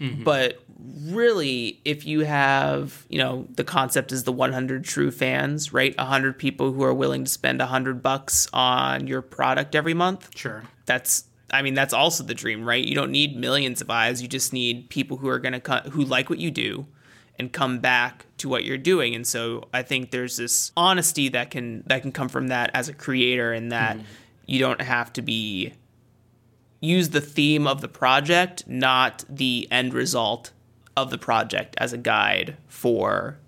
1000000 0.00 0.24
but 0.24 0.64
really 1.04 1.80
if 1.84 2.06
you 2.06 2.20
have 2.20 3.06
you 3.08 3.18
know 3.18 3.46
the 3.54 3.64
concept 3.64 4.12
is 4.12 4.24
the 4.24 4.32
100 4.32 4.84
true 4.84 5.10
fans 5.10 5.72
right? 5.72 5.96
100 5.96 6.38
people 6.38 6.72
who 6.72 6.82
are 6.82 6.94
willing 6.94 7.24
to 7.24 7.30
spend 7.30 7.58
100 7.58 8.02
bucks 8.02 8.48
on 8.52 9.06
your 9.06 9.22
product 9.22 9.74
every 9.74 9.94
month. 9.94 10.30
Sure. 10.36 10.62
that's 10.86 11.24
i 11.52 11.62
mean 11.62 11.74
that's 11.74 11.92
also 11.92 12.24
the 12.24 12.34
dream 12.34 12.64
right? 12.64 12.84
You 12.84 12.94
don't 12.94 13.10
need 13.10 13.36
millions 13.36 13.80
of 13.80 13.90
eyes. 13.90 14.22
You 14.22 14.28
just 14.28 14.52
need 14.52 14.88
people 14.88 15.18
who 15.18 15.28
are 15.28 15.38
going 15.38 15.52
to 15.52 15.60
co- 15.60 15.90
who 15.90 16.04
like 16.04 16.30
what 16.30 16.38
you 16.38 16.50
do 16.50 16.86
and 17.38 17.52
come 17.52 17.78
back 17.78 18.26
to 18.36 18.48
what 18.48 18.64
you're 18.64 18.78
doing. 18.78 19.14
And 19.14 19.26
so 19.26 19.68
i 19.72 19.82
think 19.82 20.10
there's 20.10 20.36
this 20.36 20.72
honesty 20.76 21.28
that 21.30 21.50
can 21.50 21.82
that 21.86 22.02
can 22.02 22.12
come 22.12 22.28
from 22.28 22.48
that 22.48 22.70
as 22.74 22.88
a 22.88 22.94
creator 22.94 23.52
and 23.52 23.72
that 23.72 23.96
mm-hmm. 23.96 24.06
you 24.46 24.58
don't 24.60 24.80
have 24.80 25.12
to 25.14 25.22
be 25.22 25.74
use 26.80 27.10
the 27.10 27.20
theme 27.20 27.66
of 27.66 27.80
the 27.80 27.88
project 27.88 28.66
not 28.66 29.24
the 29.28 29.68
end 29.70 29.92
result 29.94 30.52
of 30.96 31.10
the 31.10 31.18
project 31.18 31.74
as 31.78 31.92
a 31.92 31.98
guide 31.98 32.56
for 32.68 33.38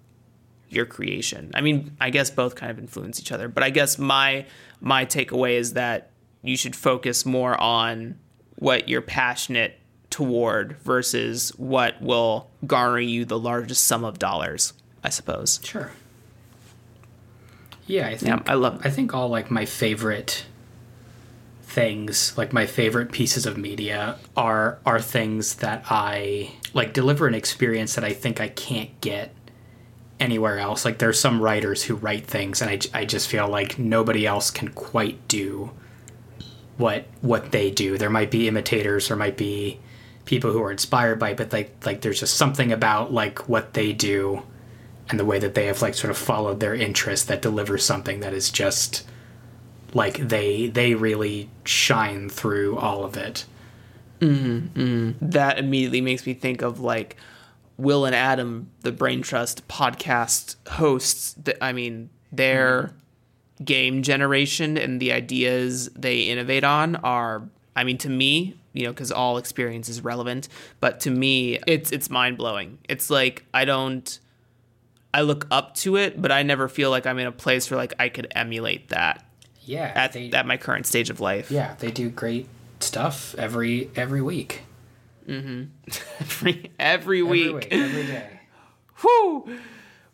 your 0.69 0.87
creation. 0.87 1.51
I 1.55 1.61
mean, 1.61 1.95
I 2.01 2.09
guess 2.11 2.31
both 2.31 2.55
kind 2.55 2.71
of 2.71 2.79
influence 2.79 3.21
each 3.21 3.31
other, 3.33 3.49
but 3.49 3.63
I 3.63 3.71
guess 3.71 3.99
my 3.99 4.47
my 4.81 5.05
takeaway 5.05 5.53
is 5.59 5.75
that 5.75 6.11
you 6.43 6.57
should 6.57 6.75
focus 6.75 7.27
more 7.27 7.61
on 7.61 8.19
what 8.57 8.89
you're 8.89 9.03
passionate 9.03 9.79
toward 10.11 10.77
versus 10.79 11.51
what 11.57 12.01
will 12.03 12.51
garner 12.67 12.99
you 13.01 13.25
the 13.25 13.39
largest 13.39 13.85
sum 13.85 14.05
of 14.05 14.19
dollars, 14.19 14.73
I 15.05 15.09
suppose. 15.11 15.61
Sure. 15.63 15.91
Yeah, 17.87 18.09
I 18.09 18.17
think 18.17 18.49
I 18.51 18.55
love- 18.55 18.81
I 18.85 18.91
think 18.91 19.15
all 19.15 19.29
like 19.29 19.51
my 19.51 19.65
favorite 19.67 20.45
things, 21.73 22.37
like 22.37 22.53
my 22.53 22.67
favorite 22.67 23.13
pieces 23.13 23.47
of 23.47 23.57
media 23.57 24.19
are 24.37 24.79
are 24.85 25.01
things 25.01 25.57
that 25.57 25.83
I 25.89 26.53
like 26.75 26.93
deliver 26.93 27.27
an 27.27 27.35
experience 27.35 27.95
that 27.95 28.05
I 28.05 28.13
think 28.13 28.41
I 28.41 28.49
can't 28.49 29.01
get 29.01 29.35
anywhere 30.21 30.59
else. 30.59 30.85
Like 30.85 30.99
there's 30.99 31.19
some 31.19 31.41
writers 31.41 31.83
who 31.83 31.95
write 31.95 32.27
things 32.27 32.61
and 32.61 32.71
I, 32.71 33.01
I 33.01 33.05
just 33.07 33.29
feel 33.29 33.49
like 33.49 33.79
nobody 33.79 34.27
else 34.27 34.51
can 34.51 34.69
quite 34.69 35.27
do 35.29 35.71
what 36.77 37.07
what 37.23 37.53
they 37.53 37.71
do. 37.71 37.97
There 37.97 38.11
might 38.11 38.31
be 38.31 38.49
imitators, 38.49 39.09
there 39.09 39.17
might 39.17 39.39
be 39.39 39.81
people 40.27 40.53
who 40.53 40.63
are 40.63 40.71
inspired 40.71 41.19
by 41.19 41.31
it, 41.31 41.39
but 41.39 41.53
like 41.55 41.75
like 41.87 42.03
there's 42.03 42.21
just 42.21 42.37
something 42.37 42.71
about 42.71 43.15
like 43.15 43.49
what 43.49 43.73
they 43.73 43.95
do 43.95 44.43
and 45.09 45.19
the 45.19 45.25
way 45.25 45.39
that 45.39 45.55
they 45.55 45.67
have 45.67 45.81
like 45.81 45.95
sort 45.95 46.11
of 46.11 46.19
followed 46.19 46.61
their 46.61 46.75
interest 46.75 47.29
that 47.29 47.41
delivers 47.41 47.83
something 47.83 48.21
that 48.21 48.35
is 48.35 48.51
just 48.51 49.05
like 49.95 50.17
they 50.29 50.69
they 50.69 50.95
really 50.95 51.49
shine 51.65 52.29
through 52.29 52.77
all 52.79 53.05
of 53.05 53.17
it. 53.17 53.45
Mm-hmm. 54.21 55.31
that 55.31 55.59
immediately 55.59 56.01
makes 56.01 56.25
me 56.25 56.33
think 56.33 56.63
of 56.63 56.79
like 56.79 57.17
Will 57.77 58.05
and 58.05 58.15
Adam, 58.15 58.71
the 58.83 58.93
Brain 58.93 59.21
Trust 59.21 59.67
podcast 59.67 60.55
hosts. 60.69 61.35
Th- 61.45 61.57
I 61.61 61.73
mean, 61.73 62.09
their 62.31 62.83
mm-hmm. 62.83 63.65
game 63.65 64.03
generation 64.05 64.79
and 64.79 65.01
the 65.01 65.11
ideas 65.11 65.89
they 65.97 66.21
innovate 66.21 66.63
on 66.63 66.95
are, 66.97 67.49
I 67.75 67.83
mean, 67.83 67.99
to 67.99 68.09
me, 68.09 68.57
you 68.73 68.85
know, 68.85 68.93
because 68.93 69.11
all 69.11 69.39
experience 69.39 69.89
is 69.89 70.05
relevant, 70.05 70.49
but 70.79 71.01
to 71.01 71.11
me, 71.11 71.59
it's 71.67 71.91
it's 71.91 72.09
mind 72.09 72.37
blowing. 72.37 72.79
It's 72.89 73.11
like 73.11 73.45
I 73.53 73.65
don't. 73.65 74.21
I 75.13 75.23
look 75.23 75.49
up 75.51 75.75
to 75.79 75.97
it, 75.97 76.23
but 76.23 76.31
I 76.31 76.45
never 76.45 76.69
feel 76.69 76.91
like 76.91 77.07
I'm 77.07 77.19
in 77.19 77.27
a 77.27 77.33
place 77.33 77.71
where 77.71 77.77
like 77.77 77.95
I 77.99 78.09
could 78.09 78.29
emulate 78.37 78.91
that 78.91 79.27
Yeah, 79.65 79.93
at 79.95 80.13
they, 80.13 80.31
at 80.33 80.47
my 80.47 80.57
current 80.57 80.87
stage 80.87 81.11
of 81.11 81.21
life. 81.21 81.51
yeah, 81.51 81.75
they 81.79 81.91
do 81.91 82.09
great 82.11 82.49
stuff 82.81 83.35
every 83.37 83.91
every 83.95 84.23
week. 84.23 84.63
Mm-hmm. 85.29 85.65
every 86.21 86.71
every 86.79 87.23
week. 87.23 87.47
Every 87.47 87.55
week, 87.55 87.69
every 87.73 88.07
day. 88.07 88.41
Whew. 89.01 89.59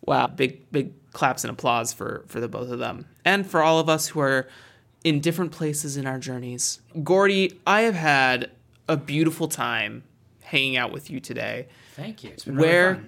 Wow, 0.05 0.27
big 0.27 0.71
big 0.71 0.93
claps 1.13 1.45
and 1.45 1.51
applause 1.51 1.93
for 1.93 2.25
for 2.29 2.41
the 2.41 2.49
both 2.49 2.71
of 2.71 2.79
them 2.79 3.07
and 3.25 3.47
for 3.47 3.63
all 3.63 3.79
of 3.79 3.89
us 3.89 4.09
who 4.09 4.21
are 4.21 4.49
in 5.05 5.21
different 5.21 5.53
places 5.53 5.97
in 5.97 6.07
our 6.07 6.19
journeys. 6.19 6.81
Gordie, 7.03 7.59
I 7.67 7.83
have 7.83 7.95
had 7.95 8.51
a 8.89 8.97
beautiful 8.97 9.49
time 9.49 10.03
hanging 10.43 10.77
out 10.77 10.93
with 10.93 11.11
you 11.11 11.21
today. 11.21 11.69
Thank 11.95 12.25
you. 12.25 12.31
It's 12.31 12.45
been 12.45 12.57
really 12.57 12.69
Where. 12.69 13.03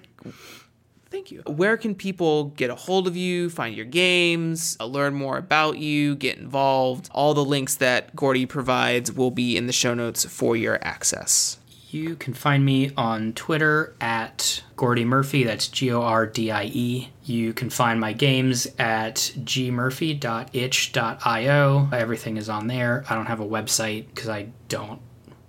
Thank 1.11 1.29
you. 1.29 1.43
Where 1.45 1.75
can 1.75 1.93
people 1.93 2.45
get 2.45 2.69
a 2.69 2.75
hold 2.75 3.05
of 3.05 3.17
you, 3.17 3.49
find 3.49 3.75
your 3.75 3.85
games, 3.85 4.77
uh, 4.79 4.85
learn 4.85 5.13
more 5.13 5.37
about 5.37 5.77
you, 5.77 6.15
get 6.15 6.37
involved? 6.37 7.09
All 7.11 7.33
the 7.33 7.43
links 7.43 7.75
that 7.75 8.15
Gordie 8.15 8.45
provides 8.45 9.11
will 9.11 9.31
be 9.31 9.57
in 9.57 9.67
the 9.67 9.73
show 9.73 9.93
notes 9.93 10.23
for 10.23 10.55
your 10.55 10.79
access. 10.81 11.57
You 11.89 12.15
can 12.15 12.33
find 12.33 12.63
me 12.63 12.91
on 12.95 13.33
Twitter 13.33 13.93
at 13.99 14.63
Gordie 14.77 15.03
Murphy. 15.03 15.43
That's 15.43 15.67
G 15.67 15.91
O 15.91 16.01
R 16.01 16.25
D 16.25 16.49
I 16.49 16.71
E. 16.73 17.09
You 17.25 17.51
can 17.51 17.69
find 17.69 17.99
my 17.99 18.13
games 18.13 18.65
at 18.79 19.15
gmurphy.itch.io. 19.15 21.89
Everything 21.91 22.37
is 22.37 22.47
on 22.47 22.67
there. 22.67 23.03
I 23.09 23.15
don't 23.15 23.25
have 23.25 23.41
a 23.41 23.45
website 23.45 24.07
because 24.07 24.29
I 24.29 24.47
don't 24.69 25.01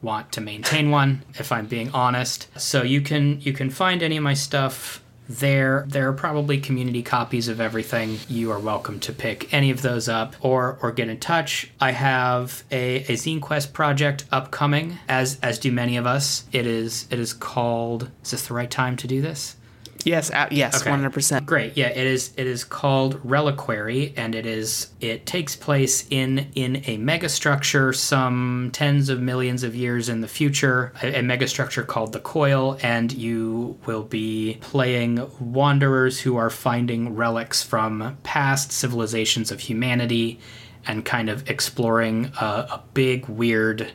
want 0.03 0.33
to 0.33 0.41
maintain 0.41 0.91
one, 0.91 1.23
if 1.35 1.53
I'm 1.53 1.67
being 1.67 1.93
honest. 1.93 2.49
So 2.61 2.83
you 2.83 3.03
can 3.03 3.41
you 3.41 3.53
can 3.53 3.71
find 3.71 4.03
any 4.03 4.17
of 4.17 4.25
my 4.25 4.35
stuff 4.35 5.02
there. 5.29 5.85
There 5.89 6.09
are 6.09 6.13
probably 6.13 6.59
community 6.59 7.03
copies 7.03 7.49
of 7.49 7.61
everything. 7.61 8.19
You 8.29 8.51
are 8.51 8.59
welcome 8.59 9.01
to 9.01 9.13
pick 9.13 9.53
any 9.53 9.71
of 9.71 9.83
those 9.83 10.09
up 10.09 10.35
or 10.41 10.79
or 10.83 10.93
get 10.93 11.09
in 11.09 11.19
touch. 11.19 11.71
I 11.81 11.93
have 11.93 12.65
a, 12.71 12.97
a 13.05 13.13
Zine 13.13 13.41
Quest 13.41 13.73
project 13.73 14.25
upcoming, 14.31 14.99
as 15.09 15.39
as 15.41 15.59
do 15.59 15.73
many 15.73 15.97
of 15.97 16.07
us. 16.07 16.45
It 16.53 16.67
is 16.67 17.07
it 17.11 17.19
is 17.19 17.33
called 17.33 18.11
is 18.25 18.33
this 18.33 18.47
the 18.47 18.55
right 18.55 18.71
time 18.71 18.97
to 18.99 19.07
do 19.07 19.23
this? 19.23 19.57
Yes, 20.05 20.31
uh, 20.31 20.49
yes, 20.51 20.83
100%. 20.83 21.47
Great. 21.47 21.77
Yeah, 21.77 21.89
it 21.89 22.07
is. 22.07 22.33
It 22.37 22.47
is 22.47 22.65
called 22.65 23.21
Reliquary, 23.23 24.15
and 24.17 24.35
it 24.35 24.47
is. 24.47 24.89
It 25.01 25.27
takes 25.27 25.57
place 25.57 26.07
in 26.11 26.51
in 26.55 26.77
a 26.87 26.99
megastructure 26.99 27.95
some 27.95 28.71
tens 28.73 29.09
of 29.09 29.21
millions 29.21 29.63
of 29.63 29.75
years 29.75 30.09
in 30.09 30.21
the 30.21 30.29
future. 30.29 30.93
A, 31.03 31.19
a 31.19 31.23
megastructure 31.23 31.87
called 31.87 32.13
the 32.13 32.21
Coil, 32.21 32.79
and 32.83 33.13
you 33.13 33.79
will 33.87 34.05
be 34.05 34.59
playing 34.61 35.31
wanderers 35.41 36.21
who 36.21 36.37
are 36.37 36.51
finding 36.51 37.15
relics 37.15 37.63
from 37.63 38.17
past 38.23 38.73
civilizations 38.73 39.51
of 39.51 39.61
humanity, 39.61 40.41
and 40.87 41.05
kind 41.05 41.29
of 41.29 41.49
exploring 41.49 42.33
a, 42.41 42.45
a 42.45 42.83
big 42.95 43.29
weird 43.29 43.93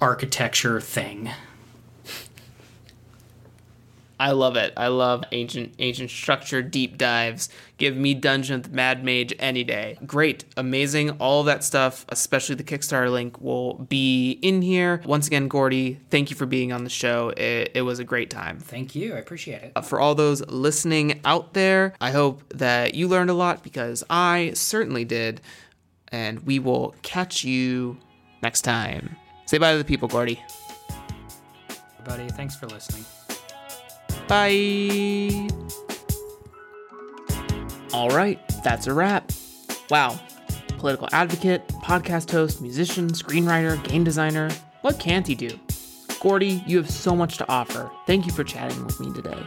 architecture 0.00 0.80
thing. 0.80 1.30
I 4.18 4.30
love 4.32 4.56
it. 4.56 4.72
I 4.76 4.88
love 4.88 5.24
ancient 5.32 5.74
ancient 5.78 6.10
structure 6.10 6.62
deep 6.62 6.96
dives. 6.96 7.50
Give 7.76 7.94
me 7.96 8.14
Dungeon 8.14 8.62
with 8.62 8.72
Mad 8.72 9.04
Mage 9.04 9.34
any 9.38 9.62
day. 9.62 9.98
Great, 10.06 10.44
amazing. 10.56 11.10
All 11.18 11.42
that 11.44 11.62
stuff, 11.62 12.06
especially 12.08 12.54
the 12.54 12.64
Kickstarter 12.64 13.12
link, 13.12 13.40
will 13.40 13.74
be 13.74 14.32
in 14.40 14.62
here. 14.62 15.02
Once 15.04 15.26
again, 15.26 15.48
Gordie, 15.48 16.00
thank 16.10 16.30
you 16.30 16.36
for 16.36 16.46
being 16.46 16.72
on 16.72 16.84
the 16.84 16.90
show. 16.90 17.28
It, 17.36 17.72
it 17.74 17.82
was 17.82 17.98
a 17.98 18.04
great 18.04 18.30
time. 18.30 18.58
Thank 18.58 18.94
you. 18.94 19.14
I 19.14 19.18
appreciate 19.18 19.62
it. 19.62 19.72
Uh, 19.76 19.82
For 19.82 20.00
all 20.00 20.14
those 20.14 20.40
listening 20.48 21.20
out 21.26 21.52
there, 21.52 21.92
I 22.00 22.10
hope 22.10 22.42
that 22.54 22.94
you 22.94 23.08
learned 23.08 23.28
a 23.28 23.34
lot 23.34 23.62
because 23.62 24.02
I 24.08 24.52
certainly 24.54 25.04
did. 25.04 25.42
And 26.08 26.40
we 26.46 26.58
will 26.58 26.94
catch 27.02 27.44
you 27.44 27.98
next 28.42 28.62
time. 28.62 29.16
Say 29.44 29.58
bye 29.58 29.72
to 29.72 29.78
the 29.78 29.84
people, 29.84 30.08
Gordie. 30.08 30.42
Everybody, 32.00 32.28
thanks 32.30 32.56
for 32.56 32.66
listening. 32.66 33.04
Bye. 34.28 35.48
All 37.92 38.10
right, 38.10 38.40
that's 38.62 38.86
a 38.86 38.92
wrap. 38.92 39.30
Wow. 39.90 40.18
Political 40.78 41.08
advocate, 41.12 41.66
podcast 41.82 42.30
host, 42.30 42.60
musician, 42.60 43.08
screenwriter, 43.10 43.82
game 43.88 44.04
designer. 44.04 44.50
What 44.82 44.98
can't 44.98 45.26
he 45.26 45.34
do? 45.34 45.58
Gordie, 46.20 46.62
you 46.66 46.76
have 46.78 46.90
so 46.90 47.14
much 47.14 47.38
to 47.38 47.48
offer. 47.48 47.90
Thank 48.06 48.26
you 48.26 48.32
for 48.32 48.44
chatting 48.44 48.84
with 48.84 48.98
me 49.00 49.12
today. 49.14 49.38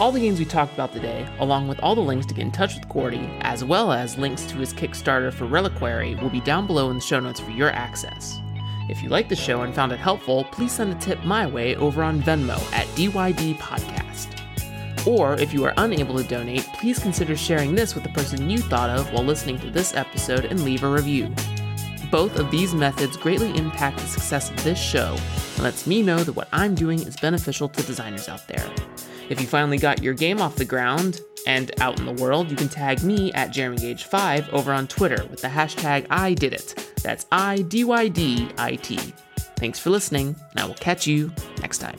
All 0.00 0.10
the 0.10 0.20
games 0.20 0.38
we 0.38 0.44
talked 0.44 0.74
about 0.74 0.92
today, 0.92 1.26
along 1.38 1.68
with 1.68 1.78
all 1.80 1.94
the 1.94 2.00
links 2.00 2.26
to 2.26 2.34
get 2.34 2.44
in 2.44 2.52
touch 2.52 2.74
with 2.74 2.88
Gordie, 2.88 3.30
as 3.40 3.64
well 3.64 3.92
as 3.92 4.18
links 4.18 4.44
to 4.46 4.56
his 4.56 4.74
Kickstarter 4.74 5.32
for 5.32 5.46
Reliquary, 5.46 6.16
will 6.16 6.30
be 6.30 6.40
down 6.40 6.66
below 6.66 6.90
in 6.90 6.96
the 6.96 7.02
show 7.02 7.20
notes 7.20 7.40
for 7.40 7.50
your 7.50 7.70
access. 7.70 8.40
If 8.88 9.02
you 9.02 9.08
liked 9.08 9.30
the 9.30 9.36
show 9.36 9.62
and 9.62 9.74
found 9.74 9.92
it 9.92 9.98
helpful, 9.98 10.44
please 10.44 10.72
send 10.72 10.92
a 10.92 10.96
tip 10.96 11.24
my 11.24 11.46
way 11.46 11.74
over 11.76 12.02
on 12.02 12.22
Venmo 12.22 12.60
at 12.72 12.86
DYD 12.88 13.56
Podcast. 13.56 14.34
Or 15.06 15.34
if 15.34 15.54
you 15.54 15.64
are 15.64 15.74
unable 15.78 16.16
to 16.16 16.24
donate, 16.24 16.64
please 16.74 16.98
consider 16.98 17.36
sharing 17.36 17.74
this 17.74 17.94
with 17.94 18.04
the 18.04 18.10
person 18.10 18.50
you 18.50 18.58
thought 18.58 18.90
of 18.90 19.10
while 19.12 19.24
listening 19.24 19.58
to 19.60 19.70
this 19.70 19.94
episode 19.94 20.44
and 20.46 20.64
leave 20.64 20.82
a 20.82 20.88
review. 20.88 21.34
Both 22.10 22.38
of 22.38 22.50
these 22.50 22.74
methods 22.74 23.16
greatly 23.16 23.56
impact 23.56 23.98
the 23.98 24.06
success 24.06 24.50
of 24.50 24.62
this 24.64 24.78
show 24.78 25.16
and 25.54 25.62
lets 25.62 25.86
me 25.86 26.02
know 26.02 26.22
that 26.22 26.34
what 26.34 26.48
I'm 26.52 26.74
doing 26.74 27.00
is 27.00 27.16
beneficial 27.16 27.68
to 27.70 27.82
designers 27.82 28.28
out 28.28 28.46
there. 28.48 28.70
If 29.30 29.40
you 29.40 29.46
finally 29.46 29.78
got 29.78 30.02
your 30.02 30.14
game 30.14 30.40
off 30.40 30.56
the 30.56 30.64
ground 30.64 31.20
and 31.46 31.72
out 31.80 31.98
in 31.98 32.06
the 32.06 32.22
world, 32.22 32.50
you 32.50 32.56
can 32.56 32.68
tag 32.68 33.02
me 33.02 33.32
at 33.32 33.50
JeremyGage5 33.50 34.50
over 34.52 34.72
on 34.72 34.86
Twitter 34.86 35.26
with 35.30 35.40
the 35.40 35.48
hashtag 35.48 36.06
I 36.10 36.34
did 36.34 36.52
it. 36.52 36.93
That's 37.04 37.26
I 37.30 37.58
D 37.58 37.84
Y 37.84 38.08
D 38.08 38.48
I 38.58 38.76
T. 38.76 38.98
Thanks 39.56 39.78
for 39.78 39.90
listening, 39.90 40.34
and 40.50 40.60
I 40.60 40.64
will 40.66 40.74
catch 40.74 41.06
you 41.06 41.30
next 41.60 41.78
time. 41.78 41.98